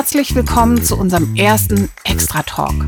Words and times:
Herzlich 0.00 0.34
willkommen 0.34 0.82
zu 0.82 0.96
unserem 0.96 1.36
ersten 1.36 1.90
Extra 2.04 2.42
Talk. 2.42 2.86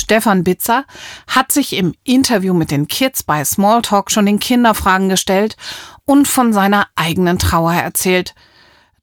Stefan 0.00 0.42
Bitzer 0.42 0.84
hat 1.28 1.52
sich 1.52 1.76
im 1.76 1.94
Interview 2.02 2.54
mit 2.54 2.72
den 2.72 2.88
Kids 2.88 3.22
bei 3.22 3.44
Smalltalk 3.44 4.10
schon 4.10 4.26
den 4.26 4.40
Kinderfragen 4.40 5.08
gestellt 5.08 5.56
und 6.04 6.26
von 6.26 6.52
seiner 6.52 6.88
eigenen 6.96 7.38
Trauer 7.38 7.72
erzählt. 7.72 8.34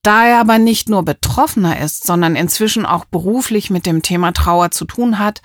Da 0.01 0.25
er 0.25 0.41
aber 0.41 0.57
nicht 0.57 0.89
nur 0.89 1.05
Betroffener 1.05 1.79
ist, 1.79 2.05
sondern 2.05 2.35
inzwischen 2.35 2.85
auch 2.85 3.05
beruflich 3.05 3.69
mit 3.69 3.85
dem 3.85 4.01
Thema 4.01 4.33
Trauer 4.33 4.71
zu 4.71 4.83
tun 4.83 5.19
hat, 5.19 5.41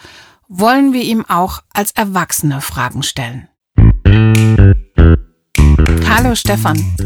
wollen 0.49 0.93
wir 0.93 1.03
ihm 1.03 1.25
auch 1.25 1.63
als 1.73 1.93
Erwachsene 1.93 2.61
Fragen 2.61 3.05
stellen. 3.05 3.49
Hallo 6.19 6.35
Stefan, 6.35 6.97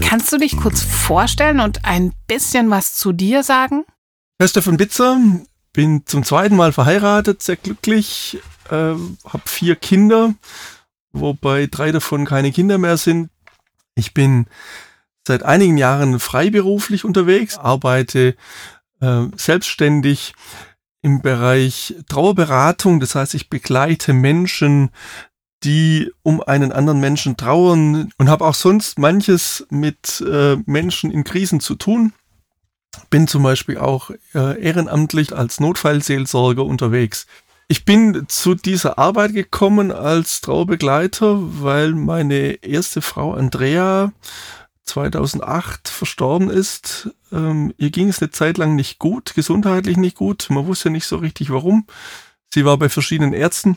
kannst 0.00 0.32
du 0.32 0.38
dich 0.38 0.56
kurz 0.56 0.80
vorstellen 0.80 1.58
und 1.58 1.84
ein 1.84 2.12
bisschen 2.28 2.70
was 2.70 2.94
zu 2.94 3.10
dir 3.10 3.42
sagen? 3.42 3.84
Herr 4.38 4.46
Stefan 4.46 4.76
Bitzer, 4.76 5.18
bin 5.72 6.06
zum 6.06 6.22
zweiten 6.22 6.54
Mal 6.54 6.72
verheiratet, 6.72 7.42
sehr 7.42 7.56
glücklich, 7.56 8.38
äh, 8.70 8.94
habe 8.94 9.42
vier 9.44 9.74
Kinder, 9.74 10.34
wobei 11.10 11.66
drei 11.66 11.90
davon 11.90 12.24
keine 12.26 12.52
Kinder 12.52 12.78
mehr 12.78 12.96
sind. 12.96 13.30
Ich 13.96 14.14
bin 14.14 14.46
seit 15.26 15.42
einigen 15.42 15.76
Jahren 15.76 16.20
freiberuflich 16.20 17.04
unterwegs, 17.04 17.58
arbeite 17.58 18.36
äh, 19.00 19.22
selbstständig 19.34 20.32
im 21.02 21.22
Bereich 21.22 21.96
Trauerberatung. 22.08 23.00
Das 23.00 23.16
heißt, 23.16 23.34
ich 23.34 23.50
begleite 23.50 24.12
Menschen, 24.12 24.90
die 25.64 26.10
um 26.22 26.40
einen 26.42 26.72
anderen 26.72 27.00
Menschen 27.00 27.36
trauern 27.36 28.12
und 28.16 28.28
habe 28.28 28.46
auch 28.46 28.54
sonst 28.54 28.98
manches 28.98 29.66
mit 29.70 30.22
äh, 30.26 30.56
Menschen 30.66 31.10
in 31.10 31.24
Krisen 31.24 31.60
zu 31.60 31.74
tun. 31.74 32.12
Bin 33.10 33.28
zum 33.28 33.42
Beispiel 33.42 33.78
auch 33.78 34.10
äh, 34.34 34.60
ehrenamtlich 34.60 35.36
als 35.36 35.60
Notfallseelsorger 35.60 36.64
unterwegs. 36.64 37.26
Ich 37.68 37.84
bin 37.84 38.24
zu 38.26 38.56
dieser 38.56 38.98
Arbeit 38.98 39.32
gekommen 39.32 39.92
als 39.92 40.40
Trauerbegleiter, 40.40 41.38
weil 41.62 41.92
meine 41.92 42.54
erste 42.64 43.00
Frau 43.00 43.34
Andrea 43.34 44.12
2008 44.86 45.88
verstorben 45.88 46.50
ist. 46.50 47.10
Ähm, 47.30 47.72
ihr 47.76 47.90
ging 47.90 48.08
es 48.08 48.20
eine 48.20 48.32
Zeit 48.32 48.58
lang 48.58 48.74
nicht 48.74 48.98
gut, 48.98 49.34
gesundheitlich 49.34 49.98
nicht 49.98 50.16
gut. 50.16 50.48
Man 50.50 50.66
wusste 50.66 50.90
nicht 50.90 51.06
so 51.06 51.18
richtig 51.18 51.50
warum. 51.50 51.86
Sie 52.52 52.64
war 52.64 52.76
bei 52.76 52.88
verschiedenen 52.88 53.32
Ärzten 53.34 53.76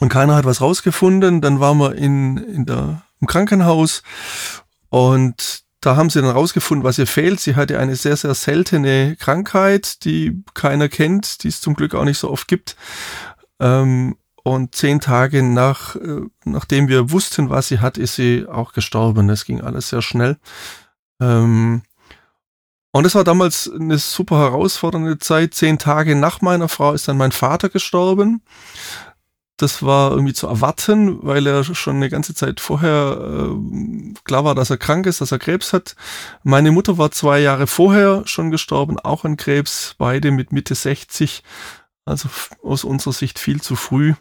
und 0.00 0.08
keiner 0.08 0.34
hat 0.34 0.44
was 0.44 0.60
rausgefunden. 0.60 1.40
Dann 1.40 1.60
waren 1.60 1.78
wir 1.78 1.94
in, 1.94 2.36
in 2.36 2.66
der, 2.66 3.02
im 3.20 3.26
Krankenhaus 3.26 4.02
und 4.88 5.64
da 5.80 5.96
haben 5.96 6.10
sie 6.10 6.20
dann 6.20 6.30
rausgefunden, 6.30 6.84
was 6.84 6.98
ihr 6.98 7.06
fehlt. 7.06 7.38
Sie 7.38 7.54
hatte 7.54 7.78
eine 7.78 7.94
sehr, 7.94 8.16
sehr 8.16 8.34
seltene 8.34 9.14
Krankheit, 9.16 10.04
die 10.04 10.42
keiner 10.54 10.88
kennt, 10.88 11.44
die 11.44 11.48
es 11.48 11.60
zum 11.60 11.74
Glück 11.74 11.94
auch 11.94 12.04
nicht 12.04 12.18
so 12.18 12.30
oft 12.30 12.48
gibt. 12.48 12.76
Ähm, 13.60 14.16
und 14.42 14.74
zehn 14.74 15.00
Tage 15.00 15.42
nach, 15.42 15.96
äh, 15.96 16.22
nachdem 16.44 16.88
wir 16.88 17.10
wussten, 17.10 17.50
was 17.50 17.68
sie 17.68 17.80
hat, 17.80 17.98
ist 17.98 18.14
sie 18.14 18.46
auch 18.48 18.72
gestorben. 18.72 19.28
Das 19.28 19.44
ging 19.44 19.60
alles 19.60 19.88
sehr 19.88 20.02
schnell. 20.02 20.38
Ähm, 21.20 21.82
und 22.92 23.04
es 23.04 23.14
war 23.14 23.24
damals 23.24 23.70
eine 23.70 23.98
super 23.98 24.38
herausfordernde 24.38 25.18
Zeit. 25.18 25.54
Zehn 25.54 25.78
Tage 25.78 26.16
nach 26.16 26.40
meiner 26.40 26.68
Frau 26.68 26.92
ist 26.94 27.08
dann 27.08 27.16
mein 27.16 27.32
Vater 27.32 27.68
gestorben. 27.68 28.40
Das 29.56 29.82
war 29.82 30.10
irgendwie 30.10 30.34
zu 30.34 30.46
erwarten, 30.46 31.18
weil 31.22 31.46
er 31.46 31.64
schon 31.64 31.96
eine 31.96 32.10
ganze 32.10 32.34
Zeit 32.34 32.60
vorher 32.60 33.48
äh, 33.50 34.14
klar 34.24 34.44
war, 34.44 34.54
dass 34.54 34.68
er 34.68 34.76
krank 34.76 35.06
ist, 35.06 35.20
dass 35.22 35.32
er 35.32 35.38
Krebs 35.38 35.72
hat. 35.72 35.96
Meine 36.42 36.72
Mutter 36.72 36.98
war 36.98 37.10
zwei 37.10 37.40
Jahre 37.40 37.66
vorher 37.66 38.22
schon 38.26 38.50
gestorben, 38.50 38.98
auch 38.98 39.24
an 39.24 39.38
Krebs, 39.38 39.94
beide 39.96 40.30
mit 40.30 40.52
Mitte 40.52 40.74
60. 40.74 41.42
Also 42.04 42.28
aus 42.62 42.84
unserer 42.84 43.14
Sicht 43.14 43.38
viel 43.38 43.60
zu 43.62 43.76
früh. 43.76 44.14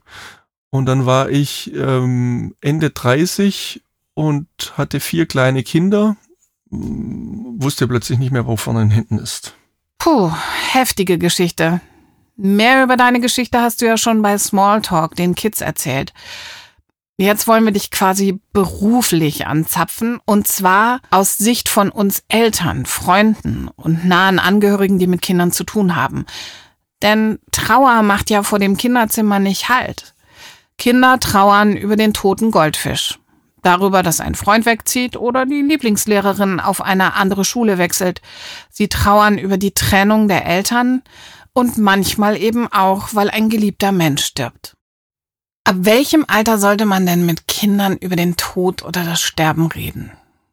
Und 0.70 0.86
dann 0.88 1.06
war 1.06 1.30
ich 1.30 1.74
ähm, 1.74 2.56
Ende 2.62 2.90
30 2.90 3.84
und 4.14 4.48
hatte 4.76 5.00
vier 5.00 5.26
kleine 5.26 5.64
Kinder, 5.64 6.16
wusste 6.70 7.88
plötzlich 7.88 8.20
nicht 8.20 8.32
mehr, 8.32 8.48
wo 8.48 8.58
vorne 8.58 8.82
und 8.82 8.90
hinten 8.90 9.20
ist. 9.20 9.54
Puh, 10.00 10.32
heftige 10.72 11.18
Geschichte. 11.18 11.82
Mehr 12.38 12.84
über 12.84 12.98
deine 12.98 13.22
Geschichte 13.22 13.62
hast 13.62 13.82
du 13.82 13.86
ja 13.86 13.98
schon 13.98 14.22
bei 14.22 14.38
Smalltalk, 14.38 15.16
den 15.16 15.36
Kids, 15.36 15.62
erzählt. 15.62 16.14
Jetzt 17.18 17.48
wollen 17.48 17.64
wir 17.64 17.72
dich 17.72 17.92
quasi 17.92 18.42
beruflich 18.52 19.48
anzapfen 19.48 20.20
und 20.26 20.50
zwar 20.50 21.00
aus 21.12 21.38
Sicht 21.38 21.70
von 21.70 21.90
uns 21.90 22.24
Eltern, 22.28 22.86
Freunden 22.86 23.70
und 23.78 24.04
nahen 24.04 24.38
Angehörigen, 24.38 25.00
die 25.00 25.08
mit 25.08 25.22
Kindern 25.22 25.54
zu 25.54 25.64
tun 25.64 25.96
haben. 25.96 26.26
Denn 27.02 27.40
Trauer 27.52 28.02
macht 28.02 28.30
ja 28.30 28.44
vor 28.44 28.60
dem 28.60 28.76
Kinderzimmer 28.76 29.40
nicht 29.40 29.70
Halt. 29.70 30.14
Kinder 30.78 31.20
trauern 31.22 31.78
über 31.78 31.96
den 31.96 32.14
toten 32.14 32.52
Goldfisch. 32.52 33.18
Darüber, 33.62 34.04
dass 34.04 34.20
ein 34.20 34.36
Freund 34.36 34.66
wegzieht 34.66 35.16
oder 35.16 35.46
die 35.46 35.62
Lieblingslehrerin 35.62 36.60
auf 36.60 36.82
eine 36.82 37.14
andere 37.14 37.46
Schule 37.46 37.78
wechselt. 37.78 38.22
Sie 38.70 38.90
trauern 38.90 39.38
über 39.38 39.58
die 39.58 39.74
Trennung 39.74 40.28
der 40.28 40.46
Eltern 40.46 41.02
und 41.56 41.78
manchmal 41.78 42.38
eben 42.38 42.72
auch, 42.72 43.10
weil 43.14 43.32
ein 43.32 43.50
geliebter 43.50 43.92
Mensch 43.92 44.26
stirbt. 44.26 44.76
Ab 45.64 45.78
welchem 45.80 46.26
Alter 46.28 46.60
sollte 46.60 46.86
man 46.86 47.08
denn 47.08 47.26
mit 47.26 47.48
Kindern 47.48 47.98
über 47.98 48.16
den 48.16 48.36
Tod 48.36 48.84
oder 48.84 49.04
das 49.04 49.22
Sterben 49.22 49.66
reden? 49.68 50.12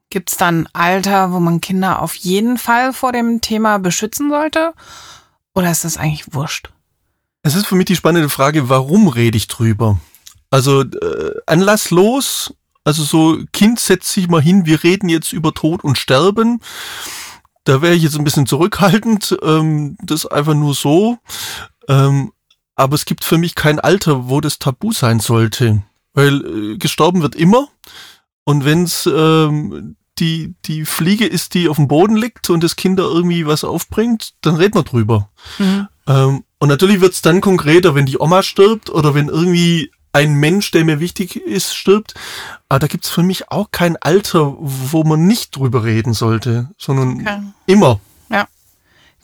Gibt's 0.09 0.37
dann 0.37 0.69
Alter, 0.73 1.33
wo 1.33 1.41
man 1.41 1.61
Kinder 1.61 2.01
auf 2.01 2.15
jeden 2.15 2.57
Fall 2.57 2.93
vor 2.93 3.13
dem 3.13 3.41
Thema 3.41 3.79
beschützen 3.79 4.31
sollte? 4.31 4.73
Oder 5.55 5.71
ist 5.71 5.85
das 5.85 5.99
eigentlich 5.99 6.33
wurscht? 6.33 6.71
Es 7.43 7.57
ist 7.57 7.67
für 7.67 7.75
mich 7.75 7.87
die 7.87 7.97
spannende 7.97 8.31
Frage, 8.31 8.69
warum 8.69 9.09
rede 9.09 9.37
ich 9.37 9.49
drüber? 9.49 9.99
Also 10.51 10.83
äh, 10.83 11.35
anlasslos, 11.47 12.55
also 12.85 13.03
so 13.03 13.39
Kind 13.53 13.81
setzt 13.81 14.13
sich 14.13 14.29
mal 14.29 14.41
hin, 14.41 14.67
wir 14.67 14.85
reden 14.85 15.09
jetzt 15.09 15.33
über 15.33 15.53
Tod 15.53 15.83
und 15.83 15.99
Sterben. 15.99 16.61
Da 17.65 17.81
wäre 17.81 17.95
ich 17.95 18.03
jetzt 18.03 18.17
ein 18.17 18.25
bisschen 18.25 18.47
zurückhaltend, 18.47 19.37
ähm, 19.43 19.97
das 20.03 20.27
einfach 20.27 20.55
nur 20.55 20.75
so. 20.75 21.19
Ähm, 21.89 22.33
aber 22.75 22.95
es 22.95 23.05
gibt 23.05 23.25
für 23.25 23.39
mich 23.39 23.55
kein 23.55 23.79
Alter, 23.79 24.29
wo 24.29 24.41
das 24.41 24.59
Tabu 24.59 24.93
sein 24.93 25.21
sollte. 25.21 25.83
Weil 26.15 26.45
äh, 26.45 26.79
gestorben 26.79 27.23
wird 27.23 27.37
immer. 27.37 27.69
Und 28.45 28.65
wenn 28.65 28.85
es 28.85 29.07
ähm, 29.07 29.97
die, 30.19 30.55
die 30.65 30.85
Fliege 30.85 31.27
ist, 31.27 31.55
die 31.55 31.69
auf 31.69 31.77
dem 31.77 31.89
Boden 31.89 32.17
liegt 32.17 32.51
und 32.51 32.63
das 32.63 32.77
Kind 32.77 32.99
da 32.99 33.05
irgendwie 33.05 33.47
was 33.47 33.65
aufbringt, 33.65 34.35
dann 34.41 34.57
reden 34.57 34.75
wir 34.75 34.83
drüber. 34.83 35.31
Mhm. 35.59 35.89
Ähm, 36.07 36.45
und 36.59 36.69
natürlich 36.69 37.01
wird's 37.01 37.23
dann 37.23 37.41
konkreter, 37.41 37.95
wenn 37.95 38.07
die 38.07 38.19
Oma 38.19 38.43
stirbt 38.43 38.91
oder 38.91 39.15
wenn 39.15 39.29
irgendwie 39.29 39.91
ein 40.13 40.35
Mensch, 40.35 40.71
der 40.71 40.85
mir 40.85 41.01
wichtig 41.01 41.37
ist, 41.37 41.75
stirbt. 41.75 42.15
Aber 42.69 42.81
da 42.81 42.87
gibt's 42.87 43.09
für 43.09 43.23
mich 43.23 43.51
auch 43.51 43.71
kein 43.71 43.97
Alter, 43.97 44.55
wo 44.59 45.05
man 45.05 45.27
nicht 45.27 45.57
drüber 45.57 45.85
reden 45.85 46.13
sollte, 46.15 46.71
sondern 46.77 47.21
okay. 47.21 47.41
immer. 47.67 48.01
Ja. 48.29 48.47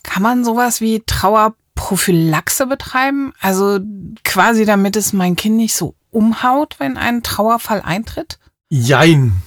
Kann 0.02 0.22
man 0.22 0.44
sowas 0.44 0.80
wie 0.80 1.02
Trauerprophylaxe 1.04 2.66
betreiben? 2.66 3.32
Also 3.40 3.80
quasi 4.24 4.64
damit 4.64 4.96
es 4.96 5.12
mein 5.12 5.36
Kind 5.36 5.56
nicht 5.56 5.74
so 5.74 5.94
umhaut, 6.10 6.76
wenn 6.78 6.96
ein 6.96 7.22
Trauerfall 7.22 7.82
eintritt? 7.82 8.38
Jein. 8.68 9.42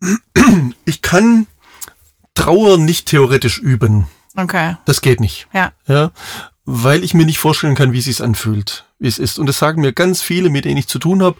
Ich 0.84 1.00
kann 1.00 1.46
Trauer 2.34 2.76
nicht 2.76 3.06
theoretisch 3.06 3.58
üben. 3.58 4.08
Okay. 4.36 4.76
Das 4.84 5.00
geht 5.00 5.20
nicht. 5.20 5.46
Ja. 5.52 5.72
Ja. 5.86 6.10
Weil 6.64 7.02
ich 7.02 7.14
mir 7.14 7.26
nicht 7.26 7.38
vorstellen 7.38 7.74
kann, 7.74 7.92
wie 7.92 7.98
es 7.98 8.04
sich 8.04 8.22
anfühlt, 8.22 8.84
wie 8.98 9.08
es 9.08 9.18
ist. 9.18 9.38
Und 9.38 9.46
das 9.46 9.58
sagen 9.58 9.80
mir 9.80 9.92
ganz 9.92 10.22
viele, 10.22 10.48
mit 10.48 10.64
denen 10.64 10.76
ich 10.76 10.86
zu 10.86 10.98
tun 10.98 11.22
habe. 11.22 11.36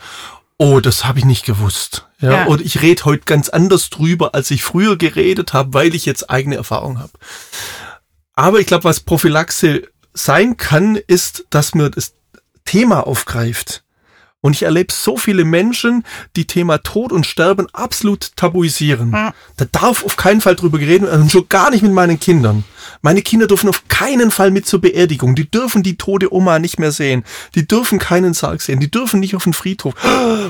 Oh, 0.58 0.80
das 0.80 1.04
habe 1.04 1.18
ich 1.18 1.24
nicht 1.24 1.44
gewusst. 1.44 2.08
Ja, 2.20 2.32
ja. 2.32 2.44
Und 2.46 2.60
ich 2.60 2.82
rede 2.82 3.04
heute 3.04 3.24
ganz 3.24 3.48
anders 3.48 3.90
drüber, 3.90 4.34
als 4.34 4.50
ich 4.50 4.62
früher 4.62 4.96
geredet 4.96 5.52
habe, 5.52 5.74
weil 5.74 5.94
ich 5.94 6.06
jetzt 6.06 6.30
eigene 6.30 6.56
Erfahrung 6.56 6.98
habe. 6.98 7.12
Aber 8.34 8.60
ich 8.60 8.66
glaube, 8.66 8.84
was 8.84 9.00
Prophylaxe 9.00 9.88
sein 10.14 10.56
kann, 10.56 10.96
ist, 10.96 11.46
dass 11.50 11.74
man 11.74 11.90
das 11.90 12.14
Thema 12.64 13.06
aufgreift. 13.06 13.81
Und 14.42 14.54
ich 14.54 14.64
erlebe 14.64 14.92
so 14.92 15.16
viele 15.16 15.44
Menschen, 15.44 16.04
die 16.36 16.46
Thema 16.46 16.78
Tod 16.78 17.12
und 17.12 17.26
Sterben 17.26 17.68
absolut 17.72 18.36
tabuisieren. 18.36 19.12
Ja. 19.12 19.32
Da 19.56 19.66
darf 19.70 20.04
auf 20.04 20.16
keinen 20.16 20.40
Fall 20.40 20.56
drüber 20.56 20.78
geredet 20.78 21.08
werden, 21.08 21.22
und 21.22 21.32
schon 21.32 21.48
gar 21.48 21.70
nicht 21.70 21.82
mit 21.82 21.92
meinen 21.92 22.18
Kindern. 22.18 22.64
Meine 23.02 23.22
Kinder 23.22 23.46
dürfen 23.46 23.68
auf 23.68 23.84
keinen 23.88 24.32
Fall 24.32 24.50
mit 24.50 24.66
zur 24.66 24.80
Beerdigung. 24.80 25.36
Die 25.36 25.48
dürfen 25.48 25.84
die 25.84 25.96
tote 25.96 26.34
Oma 26.34 26.58
nicht 26.58 26.80
mehr 26.80 26.90
sehen. 26.90 27.24
Die 27.54 27.66
dürfen 27.66 28.00
keinen 28.00 28.34
Sarg 28.34 28.60
sehen. 28.60 28.80
Die 28.80 28.90
dürfen 28.90 29.20
nicht 29.20 29.36
auf 29.36 29.44
den 29.44 29.52
Friedhof. 29.52 29.94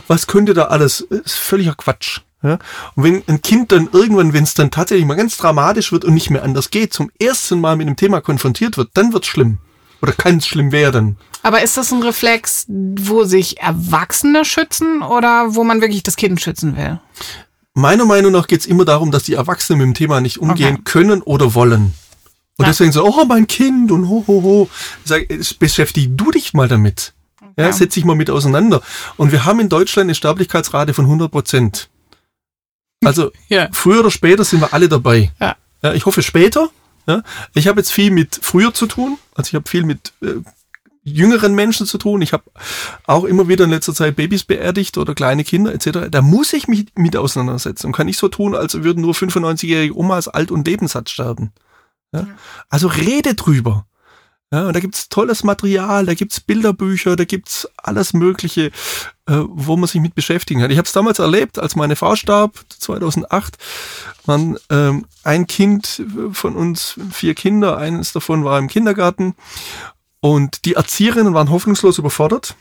Was 0.09 0.27
könnte 0.27 0.55
da 0.55 0.65
alles? 0.65 1.07
Das 1.11 1.21
ist 1.21 1.35
völliger 1.35 1.75
Quatsch. 1.75 2.21
Ja? 2.43 2.59
Und 2.95 3.05
wenn 3.05 3.23
ein 3.27 3.43
Kind 3.43 3.73
dann 3.73 3.91
irgendwann, 3.93 4.33
wenn 4.33 4.45
es 4.45 4.55
dann 4.55 4.71
tatsächlich 4.71 5.07
mal 5.07 5.17
ganz 5.17 5.37
dramatisch 5.37 5.93
wird 5.93 6.07
und 6.07 6.15
nicht 6.15 6.31
mehr 6.31 6.43
anders 6.43 6.71
geht, 6.71 6.95
zum 6.95 7.11
ersten 7.21 7.61
Mal 7.61 7.77
mit 7.77 7.87
dem 7.87 7.97
Thema 7.97 8.23
konfrontiert 8.23 8.79
wird, 8.79 8.89
dann 8.95 9.13
wird's 9.13 9.29
schlimm. 9.29 9.59
Oder 10.03 10.13
kann 10.13 10.39
es 10.39 10.47
schlimm 10.47 10.73
werden. 10.73 11.17
Aber 11.43 11.63
ist 11.63 11.77
das 11.77 11.93
ein 11.93 12.03
Reflex, 12.03 12.67
wo 12.69 13.25
sich 13.25 13.61
Erwachsene 13.61 14.45
schützen 14.45 15.03
oder 15.03 15.55
wo 15.55 15.65
man 15.65 15.81
wirklich 15.81 16.03
das 16.03 16.17
Kind 16.17 16.41
schützen 16.41 16.77
will? 16.77 17.01
Meiner 17.75 18.05
Meinung 18.05 18.33
nach 18.33 18.49
geht 18.49 18.61
es 18.61 18.67
immer 18.67 18.85
darum, 18.85 19.11
dass 19.11 19.23
die 19.23 19.35
Erwachsenen 19.35 19.79
mit 19.79 19.87
dem 19.87 19.95
Thema 19.95 20.21
nicht 20.21 20.39
umgehen 20.39 20.75
okay. 20.75 20.85
können 20.85 21.23
oder 21.23 21.55
wollen. 21.55 21.95
Und 22.59 22.67
ja. 22.67 22.67
deswegen 22.67 22.93
so, 22.93 23.05
oh, 23.05 23.25
mein 23.25 23.47
Kind 23.47 23.91
und 23.91 24.09
ho, 24.09 24.25
ho, 24.27 24.43
ho. 24.43 24.69
Ich 25.05 25.09
sag, 25.09 25.59
beschäftige 25.59 26.11
du 26.11 26.31
dich 26.31 26.53
mal 26.53 26.69
damit. 26.69 27.15
Ja, 27.57 27.67
ja 27.67 27.73
setz 27.73 27.95
dich 27.95 28.05
mal 28.05 28.17
mit 28.17 28.31
auseinander. 28.31 28.83
Und 29.17 29.33
wir 29.33 29.45
haben 29.45 29.61
in 29.61 29.69
Deutschland 29.69 30.07
eine 30.07 30.15
Sterblichkeitsrate 30.15 30.95
von 30.95 31.07
100 31.07 31.31
Prozent. 31.31 31.89
Also 33.05 33.31
ja. 33.49 33.69
früher 33.73 34.01
oder 34.01 34.11
später 34.11 34.45
sind 34.45 34.61
wir 34.61 34.75
alle 34.75 34.89
dabei. 34.89 35.33
Ja. 35.41 35.57
ja 35.83 35.95
ich 35.95 36.07
hoffe 36.07 36.23
später. 36.23 36.71
Ja. 37.07 37.23
Ich 37.55 37.69
habe 37.69 37.81
jetzt 37.81 37.93
viel 37.93 38.11
mit 38.11 38.39
früher 38.43 38.73
zu 38.75 38.87
tun. 38.87 39.19
Also 39.35 39.49
ich 39.49 39.55
habe 39.55 39.69
viel 39.69 39.85
mit 39.85 40.13
äh, 40.23 40.41
jüngeren 41.05 41.55
Menschen 41.55 41.87
zu 41.87 41.99
tun. 41.99 42.23
Ich 42.23 42.33
habe 42.33 42.45
auch 43.07 43.25
immer 43.25 43.49
wieder 43.49 43.65
in 43.65 43.71
letzter 43.71 43.95
Zeit 43.95 44.17
Babys 44.17 44.45
beerdigt 44.45 44.99
oder 44.99 45.15
kleine 45.15 45.45
Kinder 45.45 45.73
etc. 45.75 46.09
Da 46.11 46.23
muss 46.23 46.53
ich 46.53 46.69
mich 46.69 46.87
mit 46.95 47.17
auseinandersetzen 47.17 47.87
und 47.87 47.93
kann 47.93 48.07
nicht 48.07 48.19
so 48.19 48.29
tun, 48.29 48.55
als 48.55 48.83
würden 48.83 49.03
nur 49.03 49.15
95-jährige 49.15 49.97
Omas 49.97 50.29
alt 50.29 50.51
und 50.51 50.67
lebenssatt 50.67 51.11
sterben. 51.11 51.53
Ja. 52.13 52.27
Also 52.69 52.89
rede 52.89 53.35
drüber. 53.35 53.87
Ja, 54.53 54.67
und 54.67 54.77
da 54.77 54.81
gibt's 54.81 55.09
tolles 55.09 55.45
Material, 55.45 56.05
da 56.05 56.13
gibt's 56.13 56.39
Bilderbücher, 56.39 57.17
da 57.17 57.25
gibt's 57.25 57.67
alles 57.79 58.13
Mögliche, 58.13 58.67
äh, 59.27 59.41
wo 59.49 59.79
man 59.79 59.89
sich 59.89 60.01
mit 60.03 60.15
beschäftigen 60.15 60.61
kann. 60.61 60.71
Ich 60.71 60.77
habe 60.77 60.87
es 60.87 60.93
damals 60.93 61.19
erlebt, 61.19 61.59
als 61.59 61.75
meine 61.75 61.97
Frau 61.97 62.17
starb, 62.17 62.61
2008, 62.69 63.57
waren 64.27 64.59
ähm, 64.69 65.07
ein 65.25 65.47
Kind 65.47 66.03
von 66.33 66.55
uns, 66.55 67.01
vier 67.11 67.35
Kinder, 67.35 67.79
eines 67.79 68.13
davon 68.13 68.45
war 68.45 68.59
im 68.59 68.69
Kindergarten 68.69 69.35
und 70.21 70.67
die 70.67 70.75
Erzieherinnen 70.75 71.33
waren 71.33 71.51
hoffnungslos 71.51 71.97
überfordert. 71.97 72.55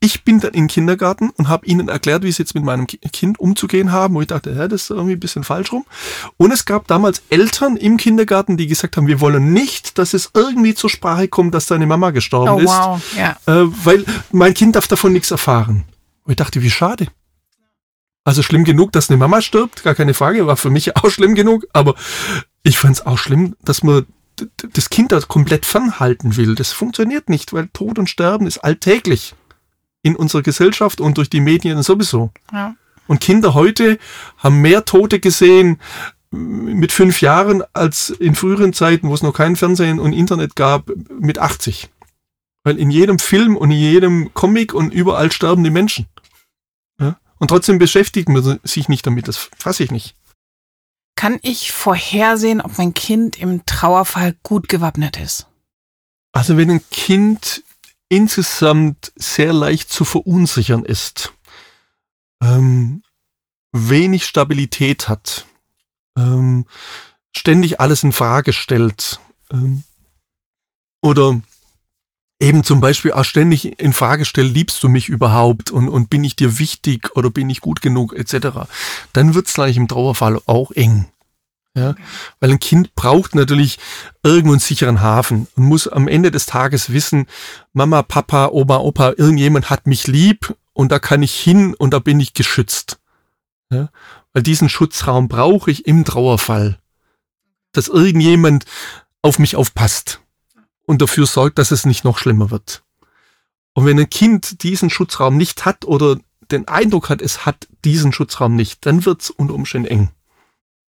Ich 0.00 0.24
bin 0.24 0.40
dann 0.40 0.52
in 0.52 0.64
den 0.64 0.68
Kindergarten 0.68 1.30
und 1.30 1.48
habe 1.48 1.66
ihnen 1.66 1.88
erklärt, 1.88 2.22
wie 2.22 2.32
sie 2.32 2.42
jetzt 2.42 2.54
mit 2.54 2.64
meinem 2.64 2.86
Kind 2.86 3.38
umzugehen 3.38 3.92
haben, 3.92 4.14
wo 4.14 4.20
ich 4.20 4.26
dachte, 4.26 4.50
ja, 4.50 4.68
das 4.68 4.82
ist 4.82 4.90
irgendwie 4.90 5.14
ein 5.14 5.20
bisschen 5.20 5.44
falsch 5.44 5.72
rum. 5.72 5.84
Und 6.36 6.52
es 6.52 6.64
gab 6.64 6.86
damals 6.86 7.22
Eltern 7.30 7.76
im 7.76 7.96
Kindergarten, 7.96 8.56
die 8.56 8.66
gesagt 8.66 8.96
haben, 8.96 9.06
wir 9.06 9.20
wollen 9.20 9.52
nicht, 9.52 9.98
dass 9.98 10.14
es 10.14 10.30
irgendwie 10.34 10.74
zur 10.74 10.90
Sprache 10.90 11.28
kommt, 11.28 11.54
dass 11.54 11.66
deine 11.66 11.86
Mama 11.86 12.10
gestorben 12.10 12.50
oh, 12.50 12.58
ist, 12.58 12.68
wow. 12.68 13.02
ja. 13.16 13.36
äh, 13.46 13.66
weil 13.84 14.04
mein 14.32 14.54
Kind 14.54 14.76
darf 14.76 14.88
davon 14.88 15.12
nichts 15.12 15.30
erfahren. 15.30 15.84
Und 16.24 16.32
ich 16.32 16.36
dachte, 16.36 16.62
wie 16.62 16.70
schade. 16.70 17.06
Also 18.24 18.42
schlimm 18.42 18.64
genug, 18.64 18.92
dass 18.92 19.08
eine 19.08 19.16
Mama 19.16 19.40
stirbt, 19.40 19.82
gar 19.84 19.94
keine 19.94 20.12
Frage, 20.12 20.46
war 20.46 20.56
für 20.56 20.70
mich 20.70 20.96
auch 20.98 21.10
schlimm 21.10 21.34
genug, 21.34 21.66
aber 21.72 21.94
ich 22.62 22.78
fand 22.78 22.96
es 22.96 23.06
auch 23.06 23.18
schlimm, 23.18 23.56
dass 23.62 23.82
man 23.82 24.06
das 24.56 24.90
Kind 24.90 25.12
da 25.12 25.20
komplett 25.20 25.66
fernhalten 25.66 26.36
will. 26.36 26.54
Das 26.54 26.72
funktioniert 26.72 27.28
nicht, 27.28 27.52
weil 27.52 27.68
Tod 27.72 27.98
und 27.98 28.08
Sterben 28.08 28.46
ist 28.46 28.58
alltäglich 28.58 29.34
in 30.02 30.16
unserer 30.16 30.42
Gesellschaft 30.42 31.00
und 31.00 31.18
durch 31.18 31.30
die 31.30 31.40
Medien 31.40 31.82
sowieso. 31.82 32.30
Ja. 32.52 32.76
Und 33.06 33.20
Kinder 33.20 33.54
heute 33.54 33.98
haben 34.36 34.60
mehr 34.60 34.84
Tote 34.84 35.18
gesehen 35.18 35.80
mit 36.30 36.92
fünf 36.92 37.20
Jahren 37.22 37.62
als 37.72 38.10
in 38.10 38.34
früheren 38.34 38.72
Zeiten, 38.72 39.08
wo 39.08 39.14
es 39.14 39.22
noch 39.22 39.32
kein 39.32 39.56
Fernsehen 39.56 39.98
und 39.98 40.12
Internet 40.12 40.56
gab, 40.56 40.90
mit 41.18 41.38
80. 41.38 41.88
Weil 42.64 42.78
in 42.78 42.90
jedem 42.90 43.18
Film 43.18 43.56
und 43.56 43.70
in 43.70 43.78
jedem 43.78 44.34
Comic 44.34 44.74
und 44.74 44.92
überall 44.92 45.32
sterben 45.32 45.64
die 45.64 45.70
Menschen. 45.70 46.06
Ja? 47.00 47.18
Und 47.38 47.48
trotzdem 47.48 47.78
beschäftigt 47.78 48.28
man 48.28 48.60
sich 48.62 48.88
nicht 48.88 49.06
damit. 49.06 49.26
Das 49.26 49.48
fasse 49.56 49.84
ich 49.84 49.90
nicht. 49.90 50.14
Kann 51.16 51.38
ich 51.42 51.72
vorhersehen, 51.72 52.60
ob 52.60 52.78
mein 52.78 52.94
Kind 52.94 53.40
im 53.40 53.64
Trauerfall 53.64 54.36
gut 54.42 54.68
gewappnet 54.68 55.18
ist? 55.18 55.46
Also 56.32 56.56
wenn 56.56 56.70
ein 56.70 56.82
Kind 56.90 57.64
insgesamt 58.08 59.12
sehr 59.16 59.52
leicht 59.52 59.90
zu 59.90 60.04
verunsichern 60.04 60.84
ist, 60.84 61.32
ähm, 62.42 63.02
wenig 63.72 64.24
Stabilität 64.26 65.08
hat, 65.08 65.46
ähm, 66.16 66.66
ständig 67.36 67.80
alles 67.80 68.02
in 68.02 68.12
Frage 68.12 68.52
stellt 68.52 69.20
ähm, 69.52 69.84
oder 71.02 71.40
eben 72.40 72.64
zum 72.64 72.80
Beispiel 72.80 73.12
auch 73.12 73.24
ständig 73.24 73.78
in 73.80 73.92
Frage 73.92 74.24
stellt, 74.24 74.52
liebst 74.52 74.82
du 74.82 74.88
mich 74.88 75.08
überhaupt 75.08 75.70
und, 75.70 75.88
und 75.88 76.08
bin 76.08 76.24
ich 76.24 76.36
dir 76.36 76.58
wichtig 76.58 77.16
oder 77.16 77.30
bin 77.30 77.50
ich 77.50 77.60
gut 77.60 77.82
genug 77.82 78.14
etc., 78.14 78.68
dann 79.12 79.34
wird 79.34 79.48
es 79.48 79.58
eigentlich 79.58 79.76
im 79.76 79.88
Trauerfall 79.88 80.40
auch 80.46 80.70
eng. 80.72 81.06
Ja, 81.78 81.94
weil 82.40 82.50
ein 82.50 82.58
Kind 82.58 82.96
braucht 82.96 83.36
natürlich 83.36 83.78
irgendwo 84.24 84.52
einen 84.52 84.60
sicheren 84.60 85.00
Hafen 85.00 85.46
und 85.54 85.64
muss 85.64 85.86
am 85.86 86.08
Ende 86.08 86.32
des 86.32 86.46
Tages 86.46 86.92
wissen, 86.92 87.26
Mama, 87.72 88.02
Papa, 88.02 88.48
Oma, 88.48 88.78
Opa, 88.78 89.12
irgendjemand 89.16 89.70
hat 89.70 89.86
mich 89.86 90.08
lieb 90.08 90.56
und 90.72 90.90
da 90.90 90.98
kann 90.98 91.22
ich 91.22 91.38
hin 91.38 91.74
und 91.74 91.94
da 91.94 92.00
bin 92.00 92.18
ich 92.18 92.34
geschützt. 92.34 92.98
Ja, 93.70 93.90
weil 94.32 94.42
diesen 94.42 94.68
Schutzraum 94.68 95.28
brauche 95.28 95.70
ich 95.70 95.86
im 95.86 96.04
Trauerfall, 96.04 96.78
dass 97.70 97.86
irgendjemand 97.86 98.64
auf 99.22 99.38
mich 99.38 99.54
aufpasst 99.54 100.20
und 100.84 101.00
dafür 101.00 101.26
sorgt, 101.26 101.58
dass 101.58 101.70
es 101.70 101.86
nicht 101.86 102.02
noch 102.02 102.18
schlimmer 102.18 102.50
wird. 102.50 102.82
Und 103.74 103.86
wenn 103.86 104.00
ein 104.00 104.10
Kind 104.10 104.64
diesen 104.64 104.90
Schutzraum 104.90 105.36
nicht 105.36 105.64
hat 105.64 105.84
oder 105.84 106.18
den 106.50 106.66
Eindruck 106.66 107.08
hat, 107.08 107.22
es 107.22 107.46
hat 107.46 107.68
diesen 107.84 108.12
Schutzraum 108.12 108.56
nicht, 108.56 108.84
dann 108.84 109.04
wird 109.04 109.22
es 109.22 109.30
unter 109.30 109.54
Umständen 109.54 109.88
eng. 109.88 110.10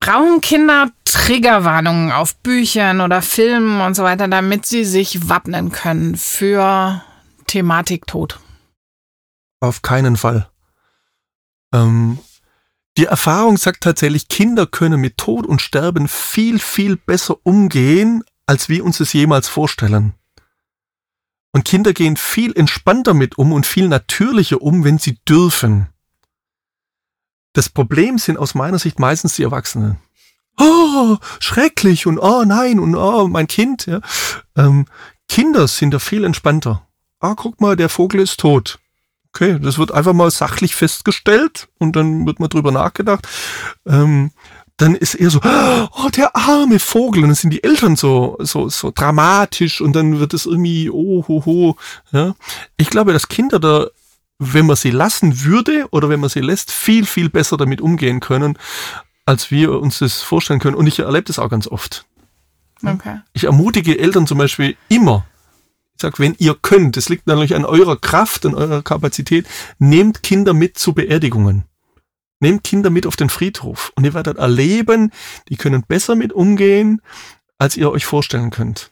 Brauchen 0.00 0.40
Kinder 0.40 0.90
Triggerwarnungen 1.04 2.10
auf 2.10 2.36
Büchern 2.36 3.00
oder 3.00 3.20
Filmen 3.20 3.80
und 3.82 3.94
so 3.94 4.02
weiter, 4.02 4.28
damit 4.28 4.64
sie 4.64 4.84
sich 4.84 5.28
wappnen 5.28 5.70
können 5.70 6.16
für 6.16 7.02
Thematik 7.46 8.06
Tod? 8.06 8.40
Auf 9.60 9.82
keinen 9.82 10.16
Fall. 10.16 10.48
Ähm, 11.74 12.18
die 12.96 13.04
Erfahrung 13.04 13.56
sagt 13.56 13.82
tatsächlich, 13.82 14.28
Kinder 14.28 14.66
können 14.66 15.00
mit 15.00 15.18
Tod 15.18 15.46
und 15.46 15.60
Sterben 15.60 16.08
viel, 16.08 16.58
viel 16.58 16.96
besser 16.96 17.36
umgehen, 17.44 18.24
als 18.46 18.68
wir 18.68 18.84
uns 18.84 19.00
es 19.00 19.12
jemals 19.12 19.48
vorstellen. 19.48 20.14
Und 21.52 21.64
Kinder 21.64 21.92
gehen 21.92 22.16
viel 22.16 22.56
entspannter 22.56 23.12
mit 23.14 23.36
um 23.38 23.52
und 23.52 23.66
viel 23.66 23.88
natürlicher 23.88 24.62
um, 24.62 24.84
wenn 24.84 24.98
sie 24.98 25.18
dürfen. 25.28 25.88
Das 27.52 27.68
Problem 27.68 28.18
sind 28.18 28.38
aus 28.38 28.54
meiner 28.54 28.78
Sicht 28.78 28.98
meistens 28.98 29.34
die 29.34 29.42
Erwachsenen. 29.42 29.98
Oh, 30.58 31.16
schrecklich 31.40 32.06
und 32.06 32.18
oh 32.18 32.44
nein 32.44 32.78
und 32.78 32.94
oh, 32.94 33.28
mein 33.28 33.46
Kind. 33.46 33.86
Ja. 33.86 34.00
Ähm, 34.56 34.86
Kinder 35.28 35.66
sind 35.68 35.92
da 35.92 35.98
viel 35.98 36.24
entspannter. 36.24 36.86
Ah, 37.18 37.34
guck 37.36 37.60
mal, 37.60 37.76
der 37.76 37.88
Vogel 37.88 38.20
ist 38.20 38.40
tot. 38.40 38.78
Okay, 39.32 39.58
das 39.60 39.78
wird 39.78 39.92
einfach 39.92 40.12
mal 40.12 40.30
sachlich 40.30 40.74
festgestellt 40.74 41.68
und 41.78 41.94
dann 41.94 42.26
wird 42.26 42.40
mal 42.40 42.48
drüber 42.48 42.72
nachgedacht. 42.72 43.28
Ähm, 43.86 44.32
dann 44.76 44.94
ist 44.94 45.14
eher 45.14 45.30
so, 45.30 45.40
oh, 45.44 46.08
der 46.16 46.34
arme 46.34 46.78
Vogel. 46.78 47.22
Und 47.22 47.28
dann 47.28 47.36
sind 47.36 47.52
die 47.52 47.62
Eltern 47.62 47.96
so, 47.96 48.36
so, 48.40 48.68
so 48.68 48.90
dramatisch 48.94 49.80
und 49.80 49.94
dann 49.94 50.18
wird 50.18 50.34
es 50.34 50.46
irgendwie, 50.46 50.90
oh, 50.90 51.24
ho, 51.28 51.44
ho. 51.44 51.76
Ja. 52.12 52.34
Ich 52.76 52.90
glaube, 52.90 53.12
dass 53.12 53.28
Kinder 53.28 53.60
da 53.60 53.86
wenn 54.40 54.66
man 54.66 54.74
sie 54.74 54.90
lassen 54.90 55.44
würde 55.44 55.86
oder 55.90 56.08
wenn 56.08 56.18
man 56.18 56.30
sie 56.30 56.40
lässt, 56.40 56.72
viel, 56.72 57.04
viel 57.04 57.28
besser 57.28 57.58
damit 57.58 57.80
umgehen 57.82 58.20
können, 58.20 58.58
als 59.26 59.50
wir 59.50 59.78
uns 59.78 59.98
das 59.98 60.22
vorstellen 60.22 60.60
können. 60.60 60.76
Und 60.76 60.86
ich 60.86 60.98
erlebe 60.98 61.24
das 61.24 61.38
auch 61.38 61.50
ganz 61.50 61.68
oft. 61.68 62.06
Okay. 62.82 63.20
Ich 63.34 63.44
ermutige 63.44 63.98
Eltern 63.98 64.26
zum 64.26 64.38
Beispiel 64.38 64.76
immer, 64.88 65.26
ich 65.94 66.00
sage, 66.00 66.18
wenn 66.18 66.34
ihr 66.38 66.56
könnt, 66.60 66.96
das 66.96 67.10
liegt 67.10 67.26
natürlich 67.26 67.54
an 67.54 67.66
eurer 67.66 67.98
Kraft, 67.98 68.46
an 68.46 68.54
eurer 68.54 68.82
Kapazität, 68.82 69.46
nehmt 69.78 70.22
Kinder 70.22 70.54
mit 70.54 70.78
zu 70.78 70.94
Beerdigungen. 70.94 71.64
Nehmt 72.42 72.64
Kinder 72.64 72.88
mit 72.88 73.06
auf 73.06 73.16
den 73.16 73.28
Friedhof 73.28 73.92
und 73.94 74.04
ihr 74.04 74.14
werdet 74.14 74.38
erleben, 74.38 75.12
die 75.50 75.56
können 75.56 75.84
besser 75.86 76.16
mit 76.16 76.32
umgehen, 76.32 77.02
als 77.58 77.76
ihr 77.76 77.90
euch 77.90 78.06
vorstellen 78.06 78.48
könnt. 78.48 78.90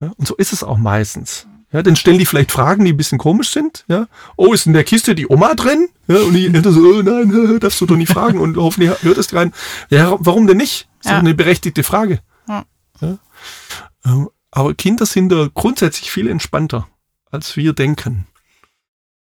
Ja, 0.00 0.12
und 0.16 0.26
so 0.26 0.34
ist 0.34 0.54
es 0.54 0.64
auch 0.64 0.78
meistens. 0.78 1.46
Ja, 1.74 1.82
dann 1.82 1.96
stellen 1.96 2.20
die 2.20 2.26
vielleicht 2.26 2.52
Fragen, 2.52 2.84
die 2.84 2.92
ein 2.92 2.96
bisschen 2.96 3.18
komisch 3.18 3.50
sind. 3.50 3.84
Ja, 3.88 4.06
oh, 4.36 4.52
ist 4.52 4.66
in 4.66 4.74
der 4.74 4.84
Kiste 4.84 5.16
die 5.16 5.28
Oma 5.28 5.56
drin? 5.56 5.88
Ja, 6.06 6.20
und 6.20 6.32
die 6.32 6.46
Eltern 6.54 6.72
so, 6.72 6.80
oh 6.80 7.02
nein, 7.02 7.58
darfst 7.60 7.80
du 7.80 7.86
doch 7.86 7.96
nicht 7.96 8.12
fragen 8.12 8.38
und 8.38 8.56
hoffentlich 8.56 9.02
hört 9.02 9.18
es 9.18 9.34
rein. 9.34 9.52
Ja, 9.90 10.16
warum 10.20 10.46
denn 10.46 10.58
nicht? 10.58 10.88
Ist 11.00 11.10
ja. 11.10 11.18
eine 11.18 11.34
berechtigte 11.34 11.82
Frage. 11.82 12.20
Ja. 12.46 12.64
ja. 13.00 13.18
Ähm, 14.06 14.30
aber 14.52 14.74
Kinder 14.74 15.04
sind 15.04 15.30
da 15.30 15.48
grundsätzlich 15.52 16.12
viel 16.12 16.28
entspannter, 16.28 16.86
als 17.32 17.56
wir 17.56 17.72
denken. 17.72 18.28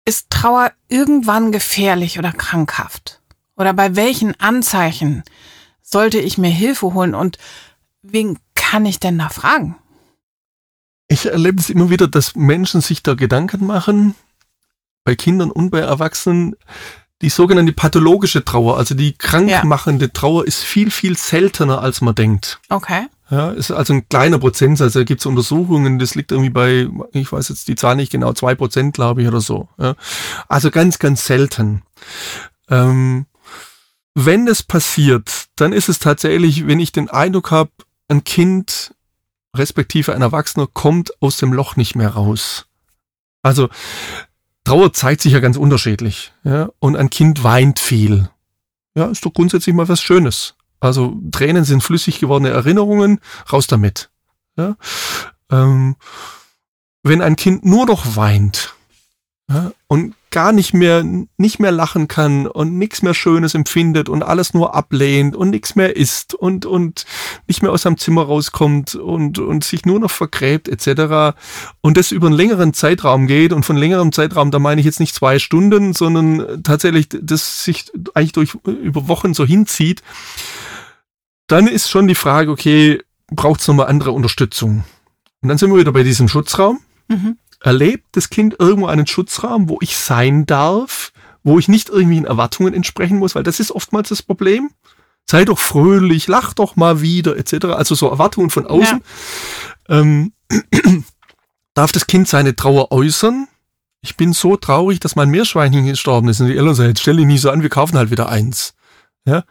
Ist 0.05 0.31
Trauer 0.31 0.71
irgendwann 0.87 1.51
gefährlich 1.51 2.21
oder 2.21 2.31
krankhaft? 2.31 3.23
Oder 3.57 3.73
bei 3.73 3.97
welchen 3.97 4.39
Anzeichen 4.39 5.25
sollte 5.83 6.21
ich 6.21 6.39
mir 6.39 6.51
Hilfe 6.51 6.95
holen 6.95 7.17
und 7.17 7.39
wen 8.03 8.39
kann 8.55 8.87
ich 8.87 9.01
denn 9.01 9.19
da 9.19 9.31
fragen? 9.31 9.75
Ich 11.09 11.27
erlebe 11.27 11.61
es 11.61 11.71
immer 11.71 11.91
wieder, 11.91 12.09
dass 12.09 12.35
Menschen 12.35 12.81
sich 12.81 13.03
da 13.03 13.15
Gedanken 13.15 13.67
machen, 13.67 14.15
bei 15.05 15.15
Kindern 15.15 15.51
und 15.51 15.71
bei 15.71 15.81
Erwachsenen, 15.81 16.57
die 17.23 17.29
sogenannte 17.29 17.73
pathologische 17.73 18.45
Trauer, 18.45 18.77
also 18.77 18.95
die 18.95 19.13
krankmachende 19.13 20.07
ja. 20.07 20.11
Trauer, 20.13 20.47
ist 20.47 20.63
viel, 20.63 20.91
viel 20.91 21.17
seltener, 21.17 21.81
als 21.81 22.01
man 22.01 22.15
denkt. 22.15 22.61
Okay. 22.69 23.07
Ja, 23.31 23.51
ist 23.51 23.71
also 23.71 23.95
ein 23.95 24.09
kleiner 24.09 24.39
Prozentsatz. 24.39 24.89
Also 24.89 25.01
da 25.01 25.05
gibt 25.05 25.21
es 25.21 25.27
Untersuchungen, 25.27 25.99
das 25.99 26.15
liegt 26.15 26.31
irgendwie 26.31 26.51
bei, 26.51 26.89
ich 27.13 27.33
weiß 27.33 27.49
jetzt 27.49 27.67
die 27.69 27.75
Zahl 27.75 27.97
nicht 27.97 28.13
genau, 28.13 28.33
zwei 28.35 28.55
Prozent, 28.55 28.95
glaube 28.95 29.23
ich, 29.23 29.29
oder 29.29 29.41
so. 29.41 29.69
Ja. 29.79 29.95
Also 30.49 30.71
ganz, 30.71 30.99
ganz 30.99 31.27
selten. 31.27 31.83
Ähm, 32.69 33.27
wenn 34.15 34.49
es 34.49 34.63
passiert, 34.63 35.47
dann 35.57 35.73
ist 35.73 35.89
es 35.89 35.99
tatsächlich, 35.99 36.67
wenn 36.67 36.81
ich 36.81 36.93
den 36.93 37.11
Eindruck 37.11 37.51
habe, 37.51 37.71
ein 38.09 38.25
Kind, 38.25 38.95
respektive 39.59 40.15
ein 40.15 40.23
Erwachsener, 40.23 40.67
kommt 40.67 41.11
aus 41.21 41.37
dem 41.37 41.53
Loch 41.53 41.77
nicht 41.77 41.95
mehr 41.95 42.11
raus. 42.11 42.67
Also 43.43 43.69
Trauer 44.65 44.93
zeigt 44.93 45.21
sich 45.21 45.33
ja 45.33 45.41
ganz 45.41 45.57
unterschiedlich. 45.57 46.33
Ja? 46.43 46.71
Und 46.81 46.97
ein 46.97 47.11
Kind 47.11 47.45
weint 47.45 47.79
viel. 47.79 48.29
Ja, 48.95 49.07
ist 49.07 49.25
doch 49.25 49.33
grundsätzlich 49.33 49.75
mal 49.75 49.89
was 49.89 50.03
Schönes. 50.03 50.55
Also 50.81 51.17
Tränen 51.31 51.65
sind 51.65 51.83
flüssig 51.83 52.19
gewordene 52.19 52.51
Erinnerungen, 52.51 53.21
raus 53.53 53.67
damit. 53.67 54.11
Ja? 54.57 54.77
Ähm, 55.51 55.97
wenn 57.03 57.23
ein 57.23 57.37
Kind 57.37 57.65
nur 57.65 57.87
noch 57.87 58.17
weint 58.17 58.75
ja, 59.49 59.71
und 59.87 60.15
gar 60.37 60.53
nicht 60.53 60.75
mehr, 60.75 61.03
nicht 61.39 61.61
mehr 61.61 61.73
lachen 61.73 62.09
kann 62.09 62.47
und 62.47 62.77
nichts 62.77 63.01
mehr 63.01 63.15
Schönes 63.15 63.55
empfindet 63.55 64.11
und 64.11 64.23
alles 64.23 64.53
nur 64.53 64.75
ablehnt 64.75 65.35
und 65.35 65.49
nichts 65.49 65.77
mehr 65.77 65.97
isst 65.97 66.35
und, 66.35 66.67
und 66.67 67.07
nicht 67.47 67.63
mehr 67.63 67.73
aus 67.73 67.81
seinem 67.81 67.97
Zimmer 67.97 68.25
rauskommt 68.25 68.97
und, 68.97 69.39
und 69.39 69.65
sich 69.65 69.87
nur 69.87 69.99
noch 69.99 70.11
vergräbt 70.11 70.69
etc. 70.69 71.39
Und 71.81 71.97
das 71.97 72.13
über 72.13 72.27
einen 72.27 72.37
längeren 72.37 72.75
Zeitraum 72.75 73.27
geht 73.27 73.55
und 73.55 73.65
von 73.65 73.79
längerem 73.79 74.13
Zeitraum, 74.13 74.51
da 74.51 74.59
meine 74.59 74.79
ich 74.79 74.85
jetzt 74.85 75.01
nicht 75.01 75.15
zwei 75.15 75.39
Stunden, 75.39 75.95
sondern 75.95 76.63
tatsächlich 76.63 77.09
das 77.09 77.65
sich 77.65 77.91
eigentlich 78.13 78.33
durch 78.33 78.59
über 78.67 79.09
Wochen 79.09 79.33
so 79.33 79.47
hinzieht, 79.47 80.03
dann 81.47 81.67
ist 81.67 81.89
schon 81.89 82.09
die 82.09 82.15
Frage, 82.15 82.51
okay, 82.51 83.01
braucht 83.29 83.63
es 83.63 83.69
nochmal 83.69 83.87
andere 83.87 84.13
Unterstützung? 84.13 84.85
Und 85.41 85.49
dann 85.49 85.57
sind 85.57 85.71
wir 85.71 85.81
wieder 85.81 85.93
bei 85.93 86.03
diesem 86.03 86.29
Schutzraum. 86.29 86.81
Mhm 87.09 87.39
erlebt 87.67 88.07
das 88.13 88.31
Kind 88.31 88.55
irgendwo 88.61 88.87
einen 88.87 89.09
Schutzraum, 89.09 89.69
wo 89.69 89.79
ich 89.81 89.97
sein 89.97 90.47
darf, 90.47 91.13
wo 91.43 91.59
ich 91.59 91.67
nicht 91.67 91.89
irgendwie 91.89 92.19
in 92.19 92.25
Erwartungen 92.25 92.73
entsprechen 92.73 93.19
muss, 93.19 93.35
weil 93.35 93.43
das 93.43 93.59
ist 93.59 93.73
oftmals 93.73 94.09
das 94.09 94.23
Problem. 94.23 94.71
Sei 95.29 95.45
doch 95.45 95.59
fröhlich, 95.59 96.29
lach 96.29 96.55
doch 96.55 96.77
mal 96.77 97.01
wieder, 97.01 97.37
etc. 97.37 97.67
Also 97.67 97.97
so 97.97 98.09
Erwartungen 98.09 98.51
von 98.51 98.67
außen. 98.69 99.03
Ja. 99.89 100.01
Ähm, 100.01 100.33
darf 101.75 101.91
das 101.91 102.07
Kind 102.07 102.29
seine 102.29 102.55
Trauer 102.55 102.93
äußern? 102.93 103.49
Ich 104.01 104.17
bin 104.17 104.33
so 104.33 104.57
traurig, 104.57 105.01
dass 105.01 105.17
mein 105.17 105.31
Meerschweinchen 105.31 105.87
gestorben 105.87 106.29
ist. 106.29 106.41
Und 106.41 106.47
die 106.47 106.57
Eltern 106.57 106.77
sagen, 106.77 106.91
jetzt 106.91 107.01
stell 107.01 107.17
dich 107.17 107.27
nicht 107.27 107.41
so 107.41 107.51
an, 107.51 107.63
wir 107.63 107.69
kaufen 107.69 107.99
halt 107.99 108.13
wieder 108.13 108.29
eins. 108.29 108.75
Ja. 109.25 109.43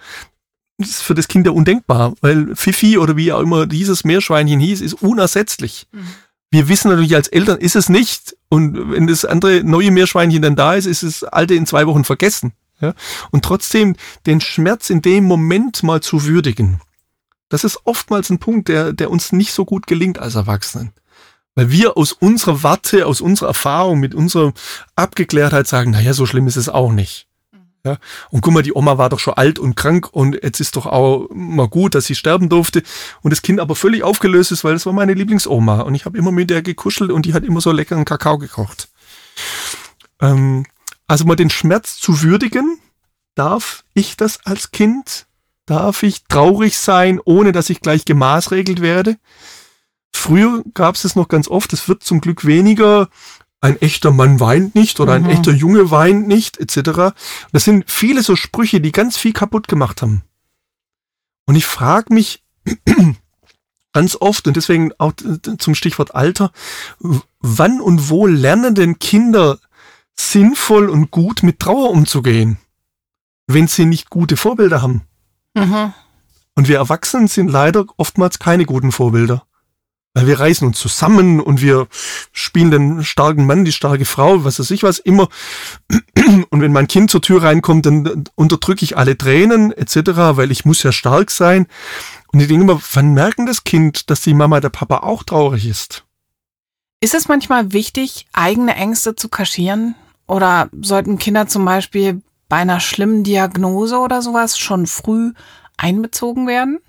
Das 0.78 0.90
ist 0.90 1.02
für 1.02 1.16
das 1.16 1.28
Kind 1.28 1.46
ja 1.46 1.52
undenkbar, 1.52 2.14
weil 2.22 2.56
Fifi 2.56 2.98
oder 2.98 3.18
wie 3.18 3.34
auch 3.34 3.42
immer 3.42 3.66
dieses 3.66 4.06
Meerschweinchen 4.06 4.62
hieß, 4.62 4.80
ist 4.80 4.94
unersetzlich. 4.94 5.88
Mhm 5.92 6.08
wir 6.56 6.70
wissen 6.70 6.90
natürlich 6.90 7.16
als 7.16 7.28
Eltern, 7.28 7.60
ist 7.60 7.76
es 7.76 7.90
nicht. 7.90 8.36
Und 8.50 8.92
wenn 8.92 9.08
das 9.08 9.26
andere 9.26 9.64
neue 9.64 9.92
Meerschweinchen 9.92 10.42
dann 10.42 10.56
da 10.56 10.76
ist, 10.76 10.86
ist 10.86 11.04
das 11.04 11.24
alte 11.24 11.54
in 11.54 11.66
zwei 11.66 11.86
Wochen 11.86 12.04
vergessen. 12.04 12.54
Ja? 12.82 12.94
Und 13.32 13.44
trotzdem 13.44 13.96
den 14.26 14.42
Schmerz 14.42 14.90
in 14.90 15.02
dem 15.02 15.26
Moment 15.26 15.84
mal 15.84 16.02
zu 16.02 16.26
würdigen. 16.26 16.82
Das 17.50 17.64
ist 17.64 17.80
oftmals 17.84 18.30
ein 18.30 18.40
Punkt, 18.40 18.70
der, 18.70 18.94
der 18.94 19.12
uns 19.12 19.32
nicht 19.32 19.54
so 19.54 19.66
gut 19.66 19.86
gelingt 19.86 20.18
als 20.18 20.36
Erwachsenen. 20.36 20.94
Weil 21.56 21.72
wir 21.72 21.98
aus 21.98 22.12
unserer 22.12 22.64
Warte, 22.64 23.06
aus 23.06 23.22
unserer 23.22 23.50
Erfahrung, 23.50 24.00
mit 24.00 24.16
unserer 24.16 24.54
Abgeklärtheit 24.96 25.68
sagen, 25.68 25.92
naja, 25.92 26.14
so 26.14 26.26
schlimm 26.26 26.48
ist 26.48 26.58
es 26.58 26.70
auch 26.70 26.92
nicht. 26.92 27.28
Ja? 27.86 27.98
Und 28.32 28.42
guck 28.42 28.54
mal, 28.54 28.64
die 28.64 28.74
Oma 28.74 28.98
war 28.98 29.10
doch 29.10 29.20
schon 29.20 29.36
alt 29.36 29.60
und 29.60 29.76
krank 29.76 30.10
und 30.12 30.40
jetzt 30.44 30.60
ist 30.60 30.76
doch 30.76 30.88
auch 30.88 31.30
mal 31.32 31.68
gut, 31.68 31.96
dass 31.96 32.06
sie 32.06 32.16
sterben 32.16 32.50
durfte. 32.50 32.82
Und 33.22 33.32
das 33.32 33.44
Kind 33.44 33.60
aber 33.60 33.76
völlig 33.76 34.04
aufgelöst 34.04 34.52
ist, 34.52 34.64
weil 34.64 34.74
das 34.74 34.86
war 34.86 34.94
meine 34.94 35.14
Lieblingsoma. 35.14 35.82
Und 35.82 35.96
ich 35.96 36.06
habe 36.06 36.18
immer 36.18 36.32
mit 36.32 36.50
der 36.50 36.64
gekuschelt 36.64 37.12
und 37.12 37.26
die 37.26 37.34
hat 37.34 37.44
immer 37.44 37.62
so 37.62 37.72
leckeren 37.72 38.04
Kakao 38.04 38.40
gekocht. 38.40 38.90
Ähm, 40.20 40.66
also 41.08 41.26
mal 41.26 41.36
den 41.36 41.52
Schmerz 41.52 41.98
zu 41.98 42.24
würdigen, 42.24 42.80
darf 43.36 43.84
ich 43.94 44.18
das 44.18 44.44
als 44.46 44.72
Kind? 44.72 45.28
Darf 45.68 46.04
ich 46.04 46.24
traurig 46.26 46.78
sein, 46.78 47.20
ohne 47.24 47.52
dass 47.52 47.70
ich 47.70 47.82
gleich 47.82 48.06
gemaßregelt 48.06 48.82
werde? 48.82 49.18
Früher 50.16 50.64
gab 50.74 50.96
es 50.96 51.04
es 51.04 51.16
noch 51.16 51.28
ganz 51.28 51.48
oft, 51.48 51.74
es 51.74 51.88
wird 51.88 52.02
zum 52.02 52.22
Glück 52.22 52.46
weniger, 52.46 53.10
ein 53.66 53.82
echter 53.82 54.12
Mann 54.12 54.40
weint 54.40 54.76
nicht 54.76 55.00
oder 55.00 55.18
mhm. 55.18 55.26
ein 55.26 55.32
echter 55.32 55.52
Junge 55.52 55.92
weint 55.92 56.28
nicht, 56.28 56.58
etc. 56.58 57.16
Das 57.52 57.64
sind 57.64 57.90
viele 57.90 58.22
so 58.24 58.36
Sprüche, 58.36 58.80
die 58.80 58.92
ganz 58.92 59.18
viel 59.18 59.34
kaputt 59.34 59.68
gemacht 59.68 60.02
haben. 60.02 60.22
Und 61.46 61.56
ich 61.56 61.66
frage 61.66 62.14
mich 62.14 62.44
ganz 63.94 64.16
oft, 64.20 64.48
und 64.48 64.56
deswegen 64.56 64.92
auch 64.98 65.14
zum 65.58 65.76
Stichwort 65.76 66.16
Alter, 66.16 66.52
wann 67.40 67.82
und 67.82 68.10
wo 68.10 68.28
lernen 68.28 68.76
denn 68.76 69.00
Kinder 69.00 69.60
sinnvoll 70.16 70.90
und 70.90 71.12
gut 71.12 71.44
mit 71.44 71.60
Trauer 71.60 71.90
umzugehen, 71.90 72.58
wenn 73.48 73.68
sie 73.68 73.86
nicht 73.86 74.10
gute 74.10 74.38
Vorbilder 74.38 74.82
haben? 74.82 75.02
Mhm. 75.56 75.94
Und 76.56 76.68
wir 76.68 76.78
Erwachsenen 76.78 77.28
sind 77.28 77.50
leider 77.50 77.86
oftmals 77.98 78.40
keine 78.40 78.66
guten 78.66 78.92
Vorbilder. 78.92 79.46
Weil 80.16 80.28
wir 80.28 80.40
reißen 80.40 80.66
uns 80.66 80.80
zusammen 80.80 81.42
und 81.42 81.62
wir 81.62 81.88
spielen 82.32 82.72
den 82.72 83.04
starken 83.04 83.46
Mann, 83.46 83.66
die 83.66 83.74
starke 83.74 84.06
Frau, 84.06 84.46
was 84.46 84.60
weiß 84.60 84.72
ich 84.72 84.82
was, 84.82 84.98
immer. 84.98 85.28
Und 86.50 86.62
wenn 86.62 86.72
mein 86.72 86.88
Kind 86.88 87.12
zur 87.12 87.22
Tür 87.22 87.44
reinkommt, 87.44 87.86
dann 87.86 88.24
unterdrücke 88.36 88.86
ich 88.86 88.98
alle 88.98 89.18
Tränen 89.18 89.74
etc., 89.74 89.98
weil 90.38 90.52
ich 90.52 90.64
muss 90.64 90.82
ja 90.84 90.94
stark 90.94 91.32
sein. 91.32 91.68
Und 92.32 92.40
ich 92.40 92.48
denke 92.48 92.64
immer, 92.64 92.82
wann 92.94 93.14
merken 93.14 93.46
das 93.46 93.66
Kind, 93.66 94.10
dass 94.10 94.22
die 94.22 94.34
Mama, 94.34 94.62
der 94.62 94.70
Papa 94.70 95.00
auch 95.00 95.24
traurig 95.24 95.68
ist? 95.68 96.06
Ist 97.02 97.14
es 97.14 97.28
manchmal 97.28 97.74
wichtig, 97.74 98.26
eigene 98.32 98.74
Ängste 98.76 99.16
zu 99.16 99.28
kaschieren? 99.28 99.96
Oder 100.28 100.70
sollten 100.82 101.18
Kinder 101.18 101.48
zum 101.48 101.66
Beispiel 101.66 102.22
bei 102.48 102.56
einer 102.56 102.80
schlimmen 102.80 103.26
Diagnose 103.26 103.98
oder 103.98 104.22
sowas 104.22 104.58
schon 104.58 104.88
früh 104.88 105.34
einbezogen 105.78 106.48
werden? 106.48 106.80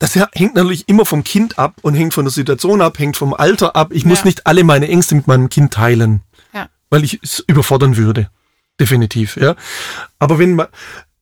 Das 0.00 0.14
hängt 0.14 0.54
natürlich 0.54 0.88
immer 0.88 1.04
vom 1.04 1.22
Kind 1.22 1.58
ab 1.58 1.74
und 1.82 1.94
hängt 1.94 2.14
von 2.14 2.24
der 2.24 2.32
Situation 2.32 2.80
ab, 2.80 2.98
hängt 2.98 3.18
vom 3.18 3.34
Alter 3.34 3.76
ab. 3.76 3.90
Ich 3.92 4.02
ja. 4.02 4.08
muss 4.08 4.24
nicht 4.24 4.46
alle 4.46 4.64
meine 4.64 4.88
Ängste 4.88 5.14
mit 5.14 5.28
meinem 5.28 5.50
Kind 5.50 5.74
teilen, 5.74 6.22
ja. 6.54 6.68
weil 6.88 7.04
ich 7.04 7.20
es 7.22 7.44
überfordern 7.46 7.98
würde. 7.98 8.30
Definitiv, 8.80 9.36
ja. 9.36 9.56
Aber 10.18 10.38
wenn 10.38 10.54
man, 10.54 10.68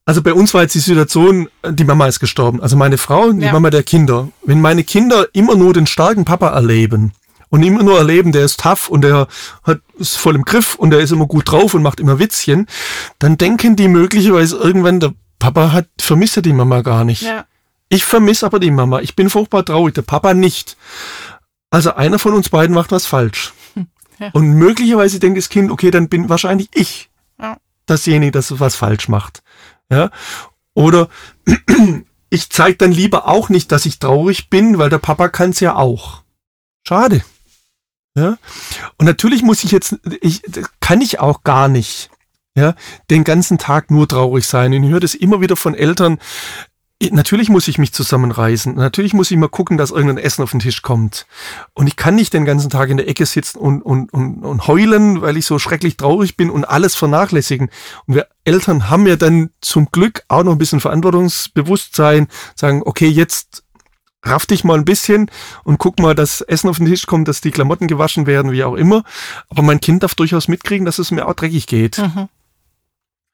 also 0.05 0.21
bei 0.21 0.33
uns 0.33 0.53
war 0.53 0.61
jetzt 0.61 0.75
die 0.75 0.79
Situation, 0.79 1.49
die 1.69 1.83
Mama 1.83 2.07
ist 2.07 2.21
gestorben, 2.21 2.61
also 2.61 2.77
meine 2.77 2.97
Frau, 2.97 3.33
die 3.33 3.45
ja. 3.45 3.51
Mama 3.51 3.69
der 3.69 3.83
Kinder. 3.83 4.29
Wenn 4.45 4.61
meine 4.61 4.85
Kinder 4.85 5.27
immer 5.33 5.55
nur 5.55 5.73
den 5.73 5.85
starken 5.85 6.23
Papa 6.23 6.47
erleben 6.47 7.11
und 7.49 7.63
immer 7.63 7.83
nur 7.83 7.97
erleben, 7.97 8.31
der 8.31 8.45
ist 8.45 8.61
tough 8.61 8.87
und 8.87 9.01
der 9.01 9.27
hat 9.63 9.81
ist 9.97 10.15
voll 10.15 10.35
im 10.35 10.45
Griff 10.45 10.75
und 10.75 10.91
der 10.91 11.01
ist 11.01 11.11
immer 11.11 11.27
gut 11.27 11.51
drauf 11.51 11.73
und 11.73 11.83
macht 11.83 11.99
immer 11.99 12.17
Witzchen, 12.17 12.65
dann 13.19 13.37
denken 13.37 13.75
die 13.75 13.89
möglicherweise 13.89 14.55
irgendwann, 14.55 15.01
der 15.01 15.13
Papa 15.37 15.73
hat 15.73 15.87
vermisst 15.99 16.37
ja 16.37 16.41
die 16.41 16.53
Mama 16.53 16.81
gar 16.81 17.03
nicht. 17.03 17.23
Ja. 17.23 17.43
Ich 17.89 18.05
vermisse 18.05 18.45
aber 18.45 18.59
die 18.59 18.71
Mama. 18.71 18.99
Ich 19.01 19.15
bin 19.15 19.29
furchtbar 19.29 19.65
traurig, 19.65 19.95
der 19.95 20.03
Papa 20.03 20.33
nicht. 20.33 20.77
Also 21.71 21.93
einer 21.93 22.19
von 22.19 22.33
uns 22.33 22.49
beiden 22.49 22.75
macht 22.75 22.91
was 22.91 23.05
falsch. 23.05 23.53
Ja. 24.21 24.31
Und 24.33 24.49
möglicherweise 24.49 25.17
denkt 25.17 25.37
das 25.37 25.47
Kind, 25.47 25.71
okay, 25.71 25.91
dann 25.91 26.09
bin 26.09 26.27
wahrscheinlich 26.27 26.67
ich 26.73 27.09
ja. 27.39 27.55
dasjenige, 27.85 28.33
das 28.33 28.59
was 28.59 28.75
falsch 28.75 29.07
macht. 29.07 29.41
Ja. 29.89 30.11
Oder 30.73 31.07
ich 32.29 32.49
zeige 32.49 32.75
dann 32.75 32.91
lieber 32.91 33.29
auch 33.29 33.47
nicht, 33.47 33.71
dass 33.71 33.85
ich 33.85 33.97
traurig 33.97 34.49
bin, 34.49 34.77
weil 34.77 34.89
der 34.89 34.97
Papa 34.97 35.29
kann 35.29 35.51
es 35.51 35.61
ja 35.61 35.75
auch. 35.75 36.23
Schade. 36.85 37.23
Ja. 38.13 38.37
Und 38.97 39.05
natürlich 39.05 39.41
muss 39.41 39.63
ich 39.63 39.71
jetzt, 39.71 39.95
ich, 40.19 40.41
kann 40.81 40.99
ich 40.99 41.21
auch 41.21 41.43
gar 41.43 41.69
nicht. 41.69 42.09
Ja, 42.55 42.75
den 43.09 43.23
ganzen 43.23 43.57
Tag 43.57 43.89
nur 43.89 44.07
traurig 44.07 44.45
sein. 44.45 44.73
Und 44.73 44.83
ich 44.83 44.89
höre 44.89 44.99
das 44.99 45.15
immer 45.15 45.39
wieder 45.39 45.55
von 45.55 45.75
Eltern, 45.75 46.19
Natürlich 47.11 47.47
muss 47.47 47.69
ich 47.69 47.77
mich 47.77 47.93
zusammenreißen. 47.93 48.75
Natürlich 48.75 49.13
muss 49.13 49.31
ich 49.31 49.37
mal 49.37 49.47
gucken, 49.47 49.77
dass 49.77 49.91
irgendein 49.91 50.17
Essen 50.17 50.43
auf 50.43 50.51
den 50.51 50.59
Tisch 50.59 50.81
kommt. 50.81 51.27
Und 51.73 51.87
ich 51.87 51.95
kann 51.95 52.15
nicht 52.15 52.33
den 52.33 52.43
ganzen 52.43 52.69
Tag 52.69 52.89
in 52.89 52.97
der 52.97 53.07
Ecke 53.07 53.25
sitzen 53.25 53.57
und, 53.57 53.81
und, 53.81 54.11
und, 54.11 54.43
und 54.43 54.67
heulen, 54.67 55.21
weil 55.21 55.37
ich 55.37 55.45
so 55.45 55.59
schrecklich 55.59 55.95
traurig 55.95 56.35
bin 56.35 56.49
und 56.49 56.65
alles 56.65 56.97
vernachlässigen. 56.97 57.69
Und 58.05 58.15
wir 58.15 58.27
Eltern 58.43 58.89
haben 58.89 59.07
ja 59.07 59.15
dann 59.15 59.51
zum 59.61 59.87
Glück 59.93 60.23
auch 60.27 60.43
noch 60.43 60.51
ein 60.51 60.57
bisschen 60.57 60.81
Verantwortungsbewusstsein, 60.81 62.27
sagen, 62.55 62.81
okay, 62.85 63.07
jetzt 63.07 63.63
raff 64.23 64.45
dich 64.45 64.65
mal 64.65 64.77
ein 64.77 64.83
bisschen 64.83 65.31
und 65.63 65.77
guck 65.77 65.99
mal, 65.99 66.15
dass 66.15 66.41
Essen 66.41 66.69
auf 66.69 66.79
den 66.79 66.87
Tisch 66.87 67.05
kommt, 67.05 67.29
dass 67.29 67.39
die 67.39 67.51
Klamotten 67.51 67.87
gewaschen 67.87 68.27
werden, 68.27 68.51
wie 68.51 68.65
auch 68.65 68.75
immer. 68.75 69.03
Aber 69.47 69.61
mein 69.61 69.79
Kind 69.79 70.03
darf 70.03 70.15
durchaus 70.15 70.49
mitkriegen, 70.49 70.85
dass 70.85 70.99
es 70.99 71.11
mir 71.11 71.27
auch 71.27 71.33
dreckig 71.33 71.67
geht. 71.67 71.97
Mhm. 71.97 72.27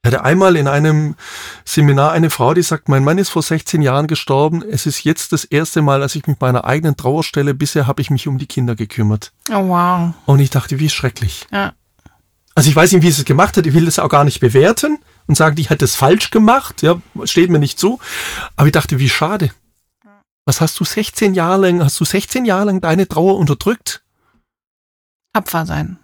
Ich 0.05 0.13
hatte 0.13 0.23
einmal 0.23 0.55
in 0.55 0.67
einem 0.67 1.15
Seminar 1.65 2.11
eine 2.11 2.29
Frau, 2.29 2.53
die 2.53 2.61
sagt, 2.61 2.89
mein 2.89 3.03
Mann 3.03 3.17
ist 3.17 3.29
vor 3.29 3.41
16 3.41 3.81
Jahren 3.81 4.05
gestorben. 4.05 4.61
Es 4.61 4.85
ist 4.85 5.03
jetzt 5.03 5.31
das 5.31 5.45
erste 5.45 5.81
Mal, 5.81 5.99
dass 5.99 6.13
ich 6.13 6.27
mich 6.27 6.39
meiner 6.39 6.63
eigenen 6.63 6.95
Trauer 6.95 7.23
stelle. 7.23 7.55
Bisher 7.55 7.87
habe 7.87 8.03
ich 8.03 8.11
mich 8.11 8.27
um 8.27 8.37
die 8.37 8.45
Kinder 8.45 8.75
gekümmert. 8.75 9.33
Oh 9.49 9.67
wow. 9.67 10.13
Und 10.27 10.41
ich 10.41 10.51
dachte, 10.51 10.79
wie 10.79 10.91
schrecklich. 10.91 11.47
Ja. 11.51 11.73
Also 12.53 12.69
ich 12.69 12.75
weiß 12.75 12.91
nicht, 12.91 13.01
wie 13.01 13.09
sie 13.09 13.21
es 13.21 13.25
gemacht 13.25 13.57
hat. 13.57 13.65
Ich 13.65 13.73
will 13.73 13.85
das 13.85 13.97
auch 13.97 14.09
gar 14.09 14.25
nicht 14.25 14.41
bewerten 14.41 14.99
und 15.25 15.33
sagen, 15.33 15.55
die 15.55 15.69
hat 15.69 15.81
es 15.81 15.95
falsch 15.95 16.29
gemacht. 16.29 16.83
Ja, 16.83 17.01
steht 17.23 17.49
mir 17.49 17.57
nicht 17.57 17.79
zu. 17.79 17.99
Aber 18.57 18.67
ich 18.67 18.73
dachte, 18.73 18.99
wie 18.99 19.09
schade. 19.09 19.49
Was 20.45 20.61
hast 20.61 20.79
du 20.79 20.85
16 20.85 21.33
Jahre 21.33 21.61
lang, 21.61 21.83
hast 21.83 21.99
du 21.99 22.05
16 22.05 22.45
Jahre 22.45 22.65
lang 22.65 22.79
deine 22.79 23.07
Trauer 23.07 23.37
unterdrückt? 23.37 24.03
Tapfer 25.33 25.65
sein. 25.65 25.97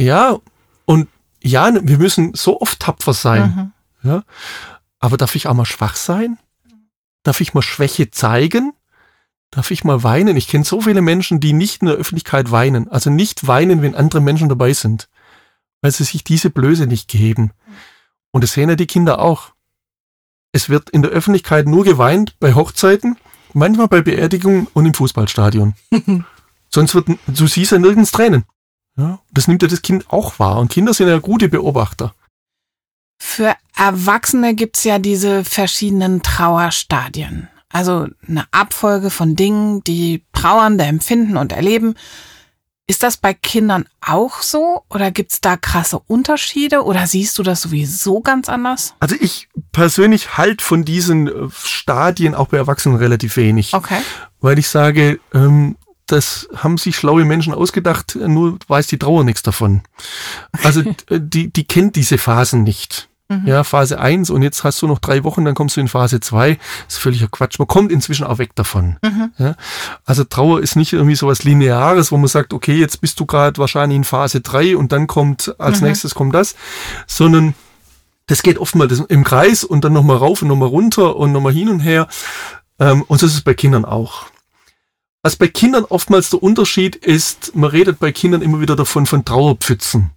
Ja, 0.00 0.38
und 0.86 1.08
ja, 1.44 1.70
wir 1.82 1.98
müssen 1.98 2.34
so 2.34 2.60
oft 2.60 2.80
tapfer 2.80 3.14
sein. 3.14 3.72
Mhm. 4.02 4.08
Ja, 4.08 4.22
aber 4.98 5.16
darf 5.16 5.34
ich 5.34 5.46
auch 5.46 5.54
mal 5.54 5.64
schwach 5.64 5.96
sein? 5.96 6.38
Darf 7.22 7.40
ich 7.40 7.54
mal 7.54 7.62
Schwäche 7.62 8.10
zeigen? 8.10 8.72
darf 9.54 9.70
ich 9.70 9.84
mal 9.84 10.02
weinen? 10.02 10.36
Ich 10.36 10.48
kenne 10.48 10.64
so 10.64 10.80
viele 10.80 11.00
Menschen, 11.00 11.40
die 11.40 11.52
nicht 11.52 11.82
in 11.82 11.88
der 11.88 11.96
Öffentlichkeit 11.96 12.50
weinen. 12.50 12.88
Also 12.88 13.10
nicht 13.10 13.46
weinen, 13.46 13.82
wenn 13.82 13.94
andere 13.94 14.20
Menschen 14.20 14.48
dabei 14.48 14.72
sind. 14.72 15.08
Weil 15.80 15.92
sie 15.92 16.04
sich 16.04 16.24
diese 16.24 16.50
Blöße 16.50 16.86
nicht 16.86 17.08
geben. 17.08 17.52
Und 18.30 18.42
das 18.42 18.52
sehen 18.52 18.68
ja 18.68 18.76
die 18.76 18.86
Kinder 18.86 19.20
auch. 19.20 19.52
Es 20.52 20.68
wird 20.68 20.90
in 20.90 21.02
der 21.02 21.10
Öffentlichkeit 21.10 21.66
nur 21.66 21.84
geweint 21.84 22.38
bei 22.40 22.54
Hochzeiten, 22.54 23.16
manchmal 23.52 23.88
bei 23.88 24.02
Beerdigungen 24.02 24.66
und 24.72 24.86
im 24.86 24.94
Fußballstadion. 24.94 25.74
Sonst 26.70 26.94
wird, 26.94 27.08
du 27.26 27.46
siehst 27.46 27.72
ja 27.72 27.78
nirgends 27.78 28.10
Tränen. 28.10 28.44
Ja, 28.96 29.20
das 29.32 29.48
nimmt 29.48 29.62
ja 29.62 29.68
das 29.68 29.82
Kind 29.82 30.10
auch 30.10 30.38
wahr. 30.38 30.58
Und 30.58 30.70
Kinder 30.70 30.94
sind 30.94 31.08
ja 31.08 31.18
gute 31.18 31.48
Beobachter. 31.48 32.14
Für 33.18 33.54
Erwachsene 33.76 34.54
gibt's 34.54 34.84
ja 34.84 34.98
diese 34.98 35.44
verschiedenen 35.44 36.22
Trauerstadien. 36.22 37.48
Also 37.70 38.06
eine 38.28 38.46
Abfolge 38.52 39.10
von 39.10 39.34
Dingen, 39.34 39.82
die 39.82 40.22
Trauernde 40.32 40.84
empfinden 40.84 41.36
und 41.36 41.52
erleben. 41.52 41.96
Ist 42.86 43.02
das 43.02 43.16
bei 43.16 43.32
Kindern 43.32 43.86
auch 44.02 44.42
so 44.42 44.84
oder 44.90 45.10
gibt's 45.10 45.40
da 45.40 45.56
krasse 45.56 45.98
Unterschiede 46.06 46.84
oder 46.84 47.06
siehst 47.06 47.38
du 47.38 47.42
das 47.42 47.62
sowieso 47.62 48.20
ganz 48.20 48.50
anders? 48.50 48.94
Also 49.00 49.16
ich 49.18 49.48
persönlich 49.72 50.36
halt 50.36 50.60
von 50.60 50.84
diesen 50.84 51.26
äh, 51.26 51.48
Stadien 51.50 52.34
auch 52.34 52.48
bei 52.48 52.58
Erwachsenen 52.58 52.98
relativ 52.98 53.38
wenig. 53.38 53.72
Okay. 53.72 54.00
Weil 54.40 54.58
ich 54.58 54.68
sage, 54.68 55.18
ähm, 55.32 55.76
das 56.06 56.48
haben 56.54 56.76
sich 56.78 56.96
schlaue 56.96 57.24
Menschen 57.24 57.54
ausgedacht, 57.54 58.16
nur 58.16 58.58
weiß 58.68 58.86
die 58.88 58.98
Trauer 58.98 59.24
nichts 59.24 59.42
davon. 59.42 59.82
Also 60.62 60.82
die, 61.10 61.52
die 61.52 61.64
kennt 61.64 61.96
diese 61.96 62.18
Phasen 62.18 62.62
nicht. 62.62 63.08
Mhm. 63.28 63.46
Ja, 63.46 63.64
Phase 63.64 63.98
1 63.98 64.28
und 64.28 64.42
jetzt 64.42 64.64
hast 64.64 64.82
du 64.82 64.86
noch 64.86 64.98
drei 64.98 65.24
Wochen, 65.24 65.46
dann 65.46 65.54
kommst 65.54 65.76
du 65.76 65.80
in 65.80 65.88
Phase 65.88 66.20
2. 66.20 66.58
Das 66.84 66.94
ist 66.94 66.98
völliger 66.98 67.28
Quatsch. 67.28 67.58
Man 67.58 67.66
kommt 67.66 67.90
inzwischen 67.90 68.26
auch 68.26 68.36
weg 68.36 68.54
davon. 68.54 68.96
Mhm. 69.02 69.32
Ja, 69.38 69.54
also 70.04 70.24
Trauer 70.24 70.60
ist 70.60 70.76
nicht 70.76 70.92
irgendwie 70.92 71.14
so 71.14 71.26
was 71.26 71.42
Lineares, 71.42 72.12
wo 72.12 72.18
man 72.18 72.28
sagt, 72.28 72.52
okay, 72.52 72.74
jetzt 72.74 73.00
bist 73.00 73.18
du 73.18 73.24
gerade 73.24 73.58
wahrscheinlich 73.58 73.96
in 73.96 74.04
Phase 74.04 74.42
3 74.42 74.76
und 74.76 74.92
dann 74.92 75.06
kommt, 75.06 75.54
als 75.58 75.80
mhm. 75.80 75.88
nächstes 75.88 76.14
kommt 76.14 76.34
das, 76.34 76.54
sondern 77.06 77.54
das 78.26 78.42
geht 78.42 78.58
oftmals 78.58 79.00
im 79.00 79.24
Kreis 79.24 79.64
und 79.64 79.84
dann 79.84 79.94
nochmal 79.94 80.16
rauf 80.18 80.42
und 80.42 80.48
nochmal 80.48 80.68
runter 80.68 81.16
und 81.16 81.32
nochmal 81.32 81.52
hin 81.52 81.68
und 81.68 81.80
her. 81.80 82.08
Ähm, 82.78 83.04
und 83.06 83.20
so 83.20 83.26
ist 83.26 83.34
es 83.34 83.42
bei 83.42 83.54
Kindern 83.54 83.86
auch. 83.86 84.26
Was 85.24 85.36
bei 85.36 85.48
Kindern 85.48 85.86
oftmals 85.88 86.28
der 86.28 86.42
Unterschied 86.42 86.96
ist, 86.96 87.56
man 87.56 87.70
redet 87.70 87.98
bei 87.98 88.12
Kindern 88.12 88.42
immer 88.42 88.60
wieder 88.60 88.76
davon 88.76 89.06
von 89.06 89.24
Trauerpfützen. 89.24 90.10